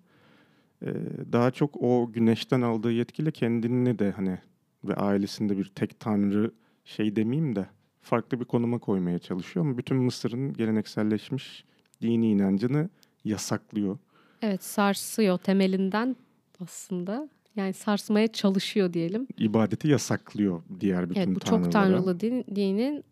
Ee, 0.86 0.94
daha 1.32 1.52
çok 1.52 1.78
o 1.84 2.12
güneşten 2.14 2.62
aldığı 2.62 2.92
yetkiyle 2.92 3.32
kendini 3.32 4.00
de 4.00 4.12
hani 4.12 4.38
ve 4.84 4.96
ailesinde 4.96 5.58
bir 5.58 5.66
tek 5.66 6.00
tanrı 6.00 6.52
şey 6.86 7.16
demeyeyim 7.16 7.56
de 7.56 7.66
farklı 8.02 8.40
bir 8.40 8.46
konuma 8.46 8.80
koymaya 8.80 9.20
çalışıyor 9.20 9.66
ama 9.66 9.78
bütün 9.78 9.98
Mısır'ın 9.98 10.54
gelenekselleşmiş 10.54 11.66
dini 12.02 12.32
inancını 12.32 12.90
yasaklıyor. 13.24 13.98
Evet 14.42 14.64
sarsıyor 14.64 15.38
temelinden 15.38 16.16
aslında. 16.64 17.30
Yani 17.56 17.74
sarsmaya 17.74 18.28
çalışıyor 18.28 18.94
diyelim. 18.94 19.28
İbadeti 19.38 19.88
yasaklıyor 19.88 20.62
diğer 20.80 21.10
bütün 21.10 21.22
evet 21.22 21.36
bu 21.36 21.40
tanrılara. 21.40 21.64
çok 21.64 21.74
tanrılı 21.74 22.20
din, 22.20 22.46
dinin 22.56 23.04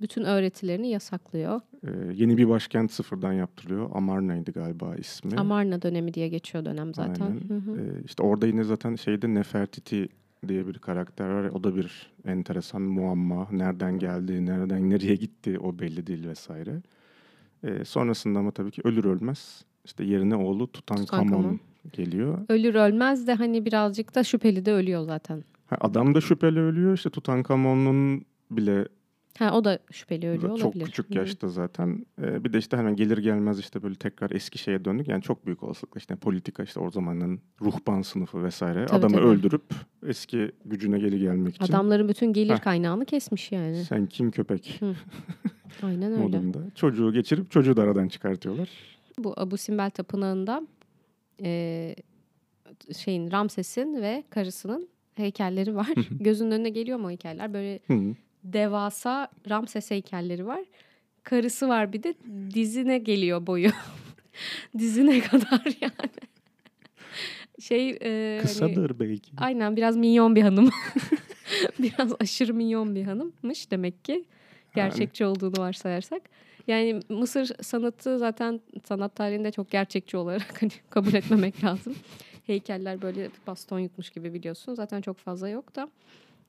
bütün 0.00 0.24
öğretilerini 0.24 0.88
yasaklıyor. 0.88 1.60
Ee, 1.86 1.90
yeni 2.14 2.38
bir 2.38 2.48
başkent 2.48 2.92
sıfırdan 2.92 3.32
yaptırılıyor. 3.32 3.90
Amarna'ydı 3.94 4.50
galiba 4.52 4.96
ismi. 4.96 5.36
Amarna 5.36 5.82
dönemi 5.82 6.14
diye 6.14 6.28
geçiyor 6.28 6.64
dönem 6.64 6.94
zaten. 6.94 7.26
Aynen. 7.26 7.40
Hı 7.48 7.54
hı. 7.54 7.80
Ee, 7.80 8.02
işte 8.04 8.22
orada 8.22 8.46
yine 8.46 8.64
zaten 8.64 8.96
şeyde 8.96 9.34
Nefertiti 9.34 10.08
diye 10.48 10.66
bir 10.66 10.78
karakter 10.78 11.28
var. 11.30 11.44
O 11.44 11.64
da 11.64 11.76
bir 11.76 12.12
enteresan 12.24 12.82
muamma. 12.82 13.48
Nereden 13.52 13.98
geldi, 13.98 14.46
nereden 14.46 14.90
nereye 14.90 15.14
gitti 15.14 15.58
o 15.58 15.78
belli 15.78 16.06
değil 16.06 16.28
vesaire. 16.28 16.82
Ee, 17.64 17.84
sonrasında 17.84 18.38
ama 18.38 18.50
tabii 18.50 18.70
ki 18.70 18.80
ölür 18.84 19.04
ölmez 19.04 19.64
işte 19.84 20.04
yerine 20.04 20.36
oğlu 20.36 20.72
Tutankamon 20.72 21.24
Tutankamon. 21.26 21.60
geliyor. 21.92 22.38
Ölür 22.48 22.74
ölmez 22.74 23.26
de 23.26 23.34
hani 23.34 23.64
birazcık 23.64 24.14
da 24.14 24.24
şüpheli 24.24 24.64
de 24.66 24.72
ölüyor 24.72 25.02
zaten. 25.02 25.44
Ha, 25.66 25.76
adam 25.80 26.14
da 26.14 26.20
şüpheli 26.20 26.60
ölüyor. 26.60 26.94
İşte 26.94 27.10
Tutankamon'un 27.10 28.24
bile 28.50 28.88
Ha 29.38 29.56
o 29.56 29.64
da 29.64 29.78
şüpheli 29.92 30.38
çok 30.40 30.50
olabilir. 30.50 30.84
küçük 30.84 31.10
Hı 31.10 31.18
yaşta 31.18 31.48
zaten. 31.48 32.06
Ee, 32.22 32.44
bir 32.44 32.52
de 32.52 32.58
işte 32.58 32.76
hemen 32.76 32.96
gelir 32.96 33.18
gelmez 33.18 33.58
işte 33.58 33.82
böyle 33.82 33.94
tekrar 33.94 34.30
eski 34.30 34.58
şeye 34.58 34.84
döndük. 34.84 35.08
Yani 35.08 35.22
çok 35.22 35.46
büyük 35.46 35.62
olasılıkla 35.62 35.98
işte 35.98 36.16
politika 36.16 36.62
işte 36.62 36.80
o 36.80 36.90
zamanın 36.90 37.40
ruhban 37.60 38.02
sınıfı 38.02 38.44
vesaire. 38.44 38.86
Tabii, 38.86 38.98
Adamı 38.98 39.14
tabii. 39.16 39.26
öldürüp 39.26 39.62
eski 40.06 40.52
gücüne 40.64 40.98
geri 40.98 41.18
gelmek 41.18 41.54
için. 41.56 41.64
Adamların 41.64 42.08
bütün 42.08 42.32
gelir 42.32 42.54
Heh. 42.54 42.60
kaynağını 42.60 43.04
kesmiş 43.04 43.52
yani. 43.52 43.84
Sen 43.84 44.06
kim 44.06 44.30
köpek 44.30 44.80
Aynen 45.82 46.12
öyle. 46.12 46.22
modunda. 46.22 46.58
Çocuğu 46.74 47.12
geçirip 47.12 47.50
çocuğu 47.50 47.76
da 47.76 47.82
aradan 47.82 48.08
çıkartıyorlar. 48.08 48.68
Bu 49.18 49.34
Abu 49.36 49.56
Simbel 49.56 49.90
Tapınağı'nda 49.90 50.62
e, 51.42 51.94
şeyin 52.96 53.30
Ramses'in 53.30 54.02
ve 54.02 54.24
karısının 54.30 54.88
heykelleri 55.14 55.74
var. 55.76 55.88
Gözünün 56.10 56.50
önüne 56.50 56.70
geliyor 56.70 56.98
mu 56.98 57.06
o 57.06 57.10
heykeller? 57.10 57.52
Böyle. 57.54 57.80
Devasa 58.44 59.28
Ramses 59.50 59.90
heykelleri 59.90 60.46
var. 60.46 60.60
Karısı 61.22 61.68
var 61.68 61.92
bir 61.92 62.02
de 62.02 62.14
dizine 62.54 62.98
geliyor 62.98 63.46
boyu. 63.46 63.70
dizine 64.78 65.20
kadar 65.20 65.64
yani. 65.80 66.10
Şey 67.60 67.90
e, 67.90 68.36
hani- 68.36 68.42
Kısadır 68.42 68.98
belki. 69.00 69.32
Aynen 69.36 69.76
biraz 69.76 69.96
minyon 69.96 70.36
bir 70.36 70.42
hanım. 70.42 70.70
biraz 71.78 72.12
aşırı 72.20 72.54
minyon 72.54 72.94
bir 72.94 73.04
hanımmış 73.04 73.70
demek 73.70 74.04
ki. 74.04 74.24
Gerçekçi 74.74 75.26
olduğunu 75.26 75.58
varsayarsak. 75.58 76.22
Yani 76.66 77.00
Mısır 77.08 77.50
sanatı 77.62 78.18
zaten 78.18 78.60
sanat 78.84 79.16
tarihinde 79.16 79.52
çok 79.52 79.70
gerçekçi 79.70 80.16
olarak 80.16 80.62
hani 80.62 80.70
kabul 80.90 81.14
etmemek 81.14 81.64
lazım. 81.64 81.94
Heykeller 82.46 83.02
böyle 83.02 83.30
baston 83.46 83.78
yutmuş 83.78 84.10
gibi 84.10 84.34
biliyorsun. 84.34 84.74
Zaten 84.74 85.00
çok 85.00 85.18
fazla 85.18 85.48
yok 85.48 85.76
da. 85.76 85.88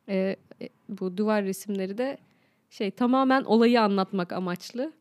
Ee, 0.10 0.36
e, 0.62 0.70
bu 0.90 1.18
duvar 1.18 1.44
resimleri 1.44 1.98
de 1.98 2.18
şey 2.70 2.92
tamamen 2.92 3.44
olayı 3.44 3.82
anlatmak 3.82 4.34
amaçlı. 4.34 4.94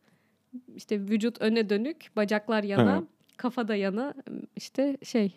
İşte 0.76 1.00
vücut 1.00 1.40
öne 1.40 1.70
dönük, 1.70 2.10
bacaklar 2.16 2.62
yana, 2.62 2.96
Evet. 2.98 3.08
kafa 3.36 3.68
da 3.68 3.74
yana. 3.74 4.14
işte 4.56 4.96
şey 5.02 5.36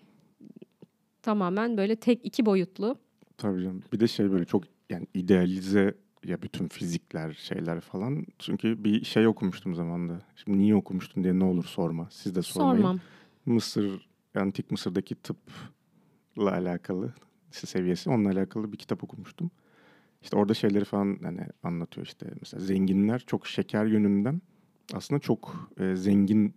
tamamen 1.21 1.77
böyle 1.77 1.95
tek 1.95 2.25
iki 2.25 2.45
boyutlu. 2.45 2.97
Tabii 3.37 3.63
canım. 3.63 3.83
Bir 3.93 3.99
de 3.99 4.07
şey 4.07 4.31
böyle 4.31 4.45
çok 4.45 4.63
yani 4.89 5.07
idealize 5.13 5.95
ya 6.25 6.41
bütün 6.41 6.67
fizikler 6.67 7.33
şeyler 7.33 7.81
falan. 7.81 8.25
Çünkü 8.39 8.83
bir 8.83 9.03
şey 9.03 9.27
okumuştum 9.27 9.75
zamanda. 9.75 10.21
Şimdi 10.35 10.57
niye 10.57 10.75
okumuştun 10.75 11.23
diye 11.23 11.39
ne 11.39 11.43
olur 11.43 11.65
sorma. 11.65 12.07
Siz 12.11 12.35
de 12.35 12.41
sormayın. 12.41 12.75
Sormam. 12.77 12.99
Mısır, 13.45 14.07
antik 14.35 14.71
Mısır'daki 14.71 15.15
tıpla 15.15 16.51
alakalı 16.51 17.13
işte 17.51 17.67
seviyesi. 17.67 18.09
Onunla 18.09 18.29
alakalı 18.29 18.71
bir 18.71 18.77
kitap 18.77 19.03
okumuştum. 19.03 19.51
İşte 20.21 20.37
orada 20.37 20.53
şeyleri 20.53 20.85
falan 20.85 21.19
hani 21.23 21.41
anlatıyor 21.63 22.07
işte. 22.07 22.27
Mesela 22.39 22.63
zenginler 22.63 23.19
çok 23.19 23.47
şeker 23.47 23.85
yönünden 23.85 24.41
aslında 24.93 25.21
çok 25.21 25.71
e, 25.79 25.95
zengin 25.95 26.55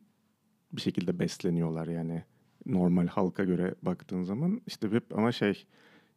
bir 0.73 0.81
şekilde 0.81 1.19
besleniyorlar. 1.19 1.87
Yani 1.87 2.25
normal 2.67 3.07
halka 3.07 3.45
göre 3.45 3.75
baktığın 3.83 4.23
zaman. 4.23 4.61
İşte 4.67 4.91
hep 4.91 5.19
ama 5.19 5.33
şey 5.33 5.65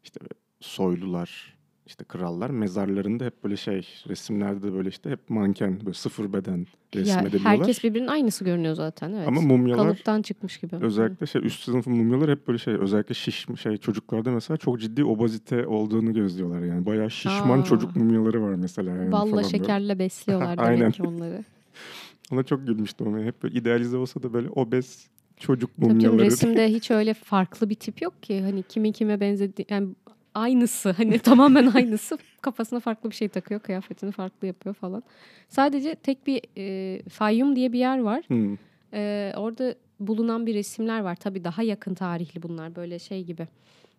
işte 0.04 0.20
soylular 0.60 1.58
işte 1.86 2.04
krallar 2.04 2.50
mezarlarında 2.50 3.26
hep 3.26 3.44
böyle 3.44 3.58
şey 3.58 3.88
resimlerde 4.08 4.68
de 4.68 4.74
böyle 4.74 4.90
işte 4.90 5.10
hep 5.10 5.30
manken 5.30 5.80
böyle 5.80 5.94
sıfır 5.94 6.34
beden 6.34 6.68
resmediliyorlar. 6.96 7.58
herkes 7.58 7.84
birbirinin 7.84 8.08
aynısı 8.08 8.46
görünüyor 8.46 8.76
zaten. 8.76 9.12
Evet. 9.14 9.28
Ama 9.28 9.42
mumyalar 9.42 9.86
Kalıptan 9.86 10.22
çıkmış 10.22 10.58
gibi. 10.58 10.76
Özellikle 10.76 11.26
şey 11.26 11.46
üst 11.46 11.64
sınıfı 11.64 11.90
mumyalar 11.90 12.30
hep 12.32 12.48
böyle 12.48 12.58
şey 12.58 12.74
özellikle 12.74 13.16
şiş 13.16 13.46
şey 13.62 13.78
çocuklarda 13.78 14.32
mesela 14.32 14.58
çok 14.58 14.80
ciddi 14.82 15.04
obezite 15.06 15.68
olduğunu 15.68 16.14
gözlüyorlar 16.14 16.62
yani. 16.62 16.86
Bayağı 16.86 17.12
şişman 17.12 17.62
Aa. 17.62 17.64
çocuk 17.64 17.96
mumyaları 17.96 18.42
var 18.42 18.54
mesela 18.56 18.92
yani 18.96 19.12
Balla 19.12 19.22
falan 19.22 19.38
böyle. 19.38 19.48
şekerle 19.50 20.00
besliyorlar 20.00 20.58
demek 20.78 20.94
ki 20.94 21.04
onları. 21.04 21.44
Ona 22.32 22.44
çok 22.44 22.68
gülmüştüm 22.68 23.08
ama 23.08 23.20
hep 23.20 23.44
böyle 23.44 23.56
idealize 23.60 23.98
olsa 23.98 24.24
da 24.24 24.34
böyle 24.34 24.50
obez 24.50 25.08
çocuk 25.38 25.70
Tabii 25.76 25.86
mumyaları. 25.94 26.22
resimde 26.26 26.68
hiç 26.70 26.92
öyle 26.92 27.14
farklı 27.14 27.70
bir 27.70 27.76
tip 27.76 28.02
yok 28.02 28.24
ki. 28.24 28.42
Hani 28.42 28.64
kimin 28.64 28.92
kime 28.92 29.20
benzedi 29.20 29.66
yani 29.70 29.88
aynısı 30.36 30.92
hani 30.92 31.20
tamamen 31.20 31.66
aynısı 31.76 32.18
kafasına 32.42 32.80
farklı 32.80 33.10
bir 33.10 33.16
şey 33.16 33.28
takıyor 33.30 33.60
kıyafetini 33.60 34.12
farklı 34.12 34.48
yapıyor 34.48 34.76
falan. 34.76 35.04
Sadece 35.50 35.96
tek 35.96 36.28
bir 36.28 36.42
e, 36.58 37.02
Fayyum 37.10 37.56
diye 37.56 37.74
bir 37.74 37.80
yer 37.80 38.00
var. 38.00 38.24
Hmm. 38.28 38.58
E, 38.94 39.34
orada 39.38 39.76
bulunan 40.00 40.46
bir 40.46 40.54
resimler 40.56 41.00
var. 41.00 41.16
Tabii 41.16 41.44
daha 41.44 41.64
yakın 41.64 41.94
tarihli 41.94 42.44
bunlar 42.44 42.76
böyle 42.76 43.00
şey 43.00 43.24
gibi. 43.24 43.48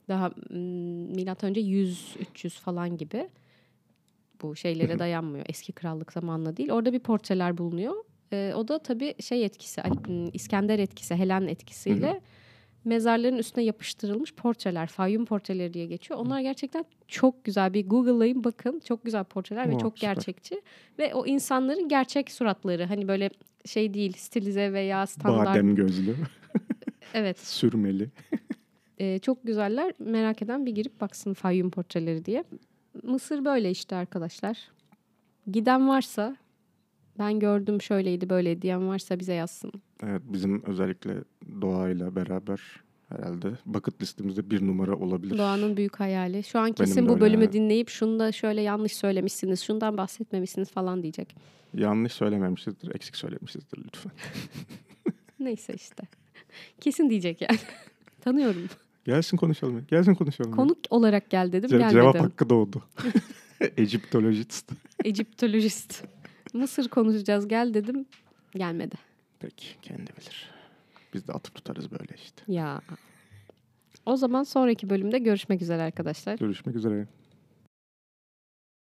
Daha 0.09 0.29
mm, 0.51 0.57
milattan 1.15 1.51
önce 1.51 1.61
100 1.61 2.17
300 2.21 2.59
falan 2.61 2.97
gibi. 2.97 3.29
Bu 4.43 4.57
şeylere 4.57 4.99
dayanmıyor. 4.99 5.45
Eski 5.49 5.73
krallık 5.73 6.13
zamanla 6.13 6.57
değil. 6.57 6.71
Orada 6.71 6.93
bir 6.93 6.99
portreler 6.99 7.59
bulunuyor. 7.59 7.95
E, 8.33 8.53
o 8.57 8.69
da 8.69 8.79
tabii 8.79 9.15
şey 9.23 9.45
etkisi, 9.45 9.81
Ali- 9.81 10.31
İskender 10.33 10.79
etkisi, 10.79 11.15
Helen 11.15 11.47
etkisiyle 11.47 12.21
mezarların 12.85 13.39
üstüne 13.39 13.65
yapıştırılmış 13.65 14.35
portreler, 14.35 14.87
Fayyum 14.87 15.25
portreleri 15.25 15.75
diye 15.75 15.87
geçiyor. 15.87 16.21
Onlar 16.21 16.41
gerçekten 16.41 16.85
çok 17.09 17.45
güzel. 17.45 17.75
Bir 17.75 17.89
Google'layın 17.89 18.45
bakın. 18.45 18.81
Çok 18.85 19.05
güzel 19.05 19.25
portreler 19.25 19.69
ve 19.71 19.75
Oh, 19.75 19.79
çok 19.81 19.99
süper. 19.99 20.15
gerçekçi. 20.15 20.63
Ve 20.99 21.15
o 21.15 21.27
insanların 21.27 21.89
gerçek 21.89 22.31
suratları. 22.33 22.85
Hani 22.85 23.09
böyle 23.09 23.31
şey 23.67 23.95
değil, 23.95 24.13
stilize 24.13 24.73
veya 24.73 25.07
standart. 25.07 25.49
Badem 25.49 25.75
gözlü, 25.75 26.17
Evet. 27.15 27.39
sürmeli. 27.39 28.11
e, 28.99 29.19
çok 29.19 29.45
güzeller. 29.47 29.93
Merak 29.99 30.43
eden 30.43 30.67
bir 30.67 30.73
girip 30.73 31.01
baksın 31.01 31.35
Fayyum 31.35 31.71
portreleri 31.71 32.25
diye. 32.25 32.45
Mısır 33.03 33.45
böyle 33.45 33.71
işte 33.71 33.97
arkadaşlar. 33.97 34.59
Giden 35.51 35.89
varsa 35.89 36.37
ben 37.19 37.41
gördüm 37.41 37.83
şöyleydi 37.83 38.31
böyleydi 38.31 38.63
diyen 38.63 38.89
varsa 38.89 39.19
bize 39.19 39.35
yazsın. 39.35 39.73
Evet 40.03 40.23
bizim 40.25 40.63
özellikle 40.67 41.15
doğayla 41.61 42.17
beraber 42.17 42.61
herhalde 43.09 43.51
bucket 43.67 44.03
listemizde 44.03 44.51
bir 44.51 44.67
numara 44.67 44.97
olabilir. 44.97 45.39
Doğanın 45.39 45.77
büyük 45.77 46.01
hayali. 46.01 46.45
Şu 46.45 46.59
an 46.59 46.65
Benim 46.65 46.75
kesin 46.75 47.05
de 47.05 47.09
bu 47.09 47.21
bölümü 47.21 47.45
yani. 47.45 47.53
dinleyip 47.53 47.89
şunu 47.89 48.19
da 48.19 48.33
şöyle 48.33 48.61
yanlış 48.61 48.93
söylemişsiniz, 48.97 49.61
şundan 49.63 49.97
bahsetmemişsiniz 49.97 50.71
falan 50.71 51.03
diyecek. 51.03 51.37
Yanlış 51.75 52.13
söylememişizdir, 52.13 52.95
eksik 52.95 53.17
söylemişizdir 53.17 53.79
lütfen. 53.85 54.13
Neyse 55.41 55.75
işte. 55.75 56.03
Kesin 56.81 57.11
diyecek 57.11 57.41
yani. 57.41 57.59
Tanıyorum. 58.21 58.63
Gelsin 59.05 59.37
konuşalım. 59.37 59.85
Gelsin 59.91 60.15
konuşalım. 60.15 60.53
Konuk 60.53 60.79
olarak 60.91 61.31
gel 61.31 61.53
dedim, 61.53 61.71
Ce- 61.71 61.79
gelmedi. 61.79 61.93
cevap 61.93 62.21
hakkı 62.21 62.51
doğdu. 62.51 62.83
Egyptologist. 63.77 64.73
Egiptolojist. 65.05 66.05
Mısır 66.55 66.89
konuşacağız 66.89 67.49
gel 67.49 67.75
dedim, 67.75 68.07
gelmedi. 68.55 68.95
Peki 69.41 69.67
kendi 69.83 70.11
bilir. 70.17 70.51
Biz 71.15 71.29
de 71.29 71.33
atıp 71.33 71.55
tutarız 71.55 71.91
böyle 71.91 72.15
işte. 72.25 72.43
Ya. 72.53 72.81
O 74.07 74.17
zaman 74.17 74.43
sonraki 74.43 74.91
bölümde 74.91 75.19
görüşmek 75.19 75.63
üzere 75.63 75.83
arkadaşlar. 75.83 76.39
Görüşmek 76.39 76.77
üzere. 76.77 77.07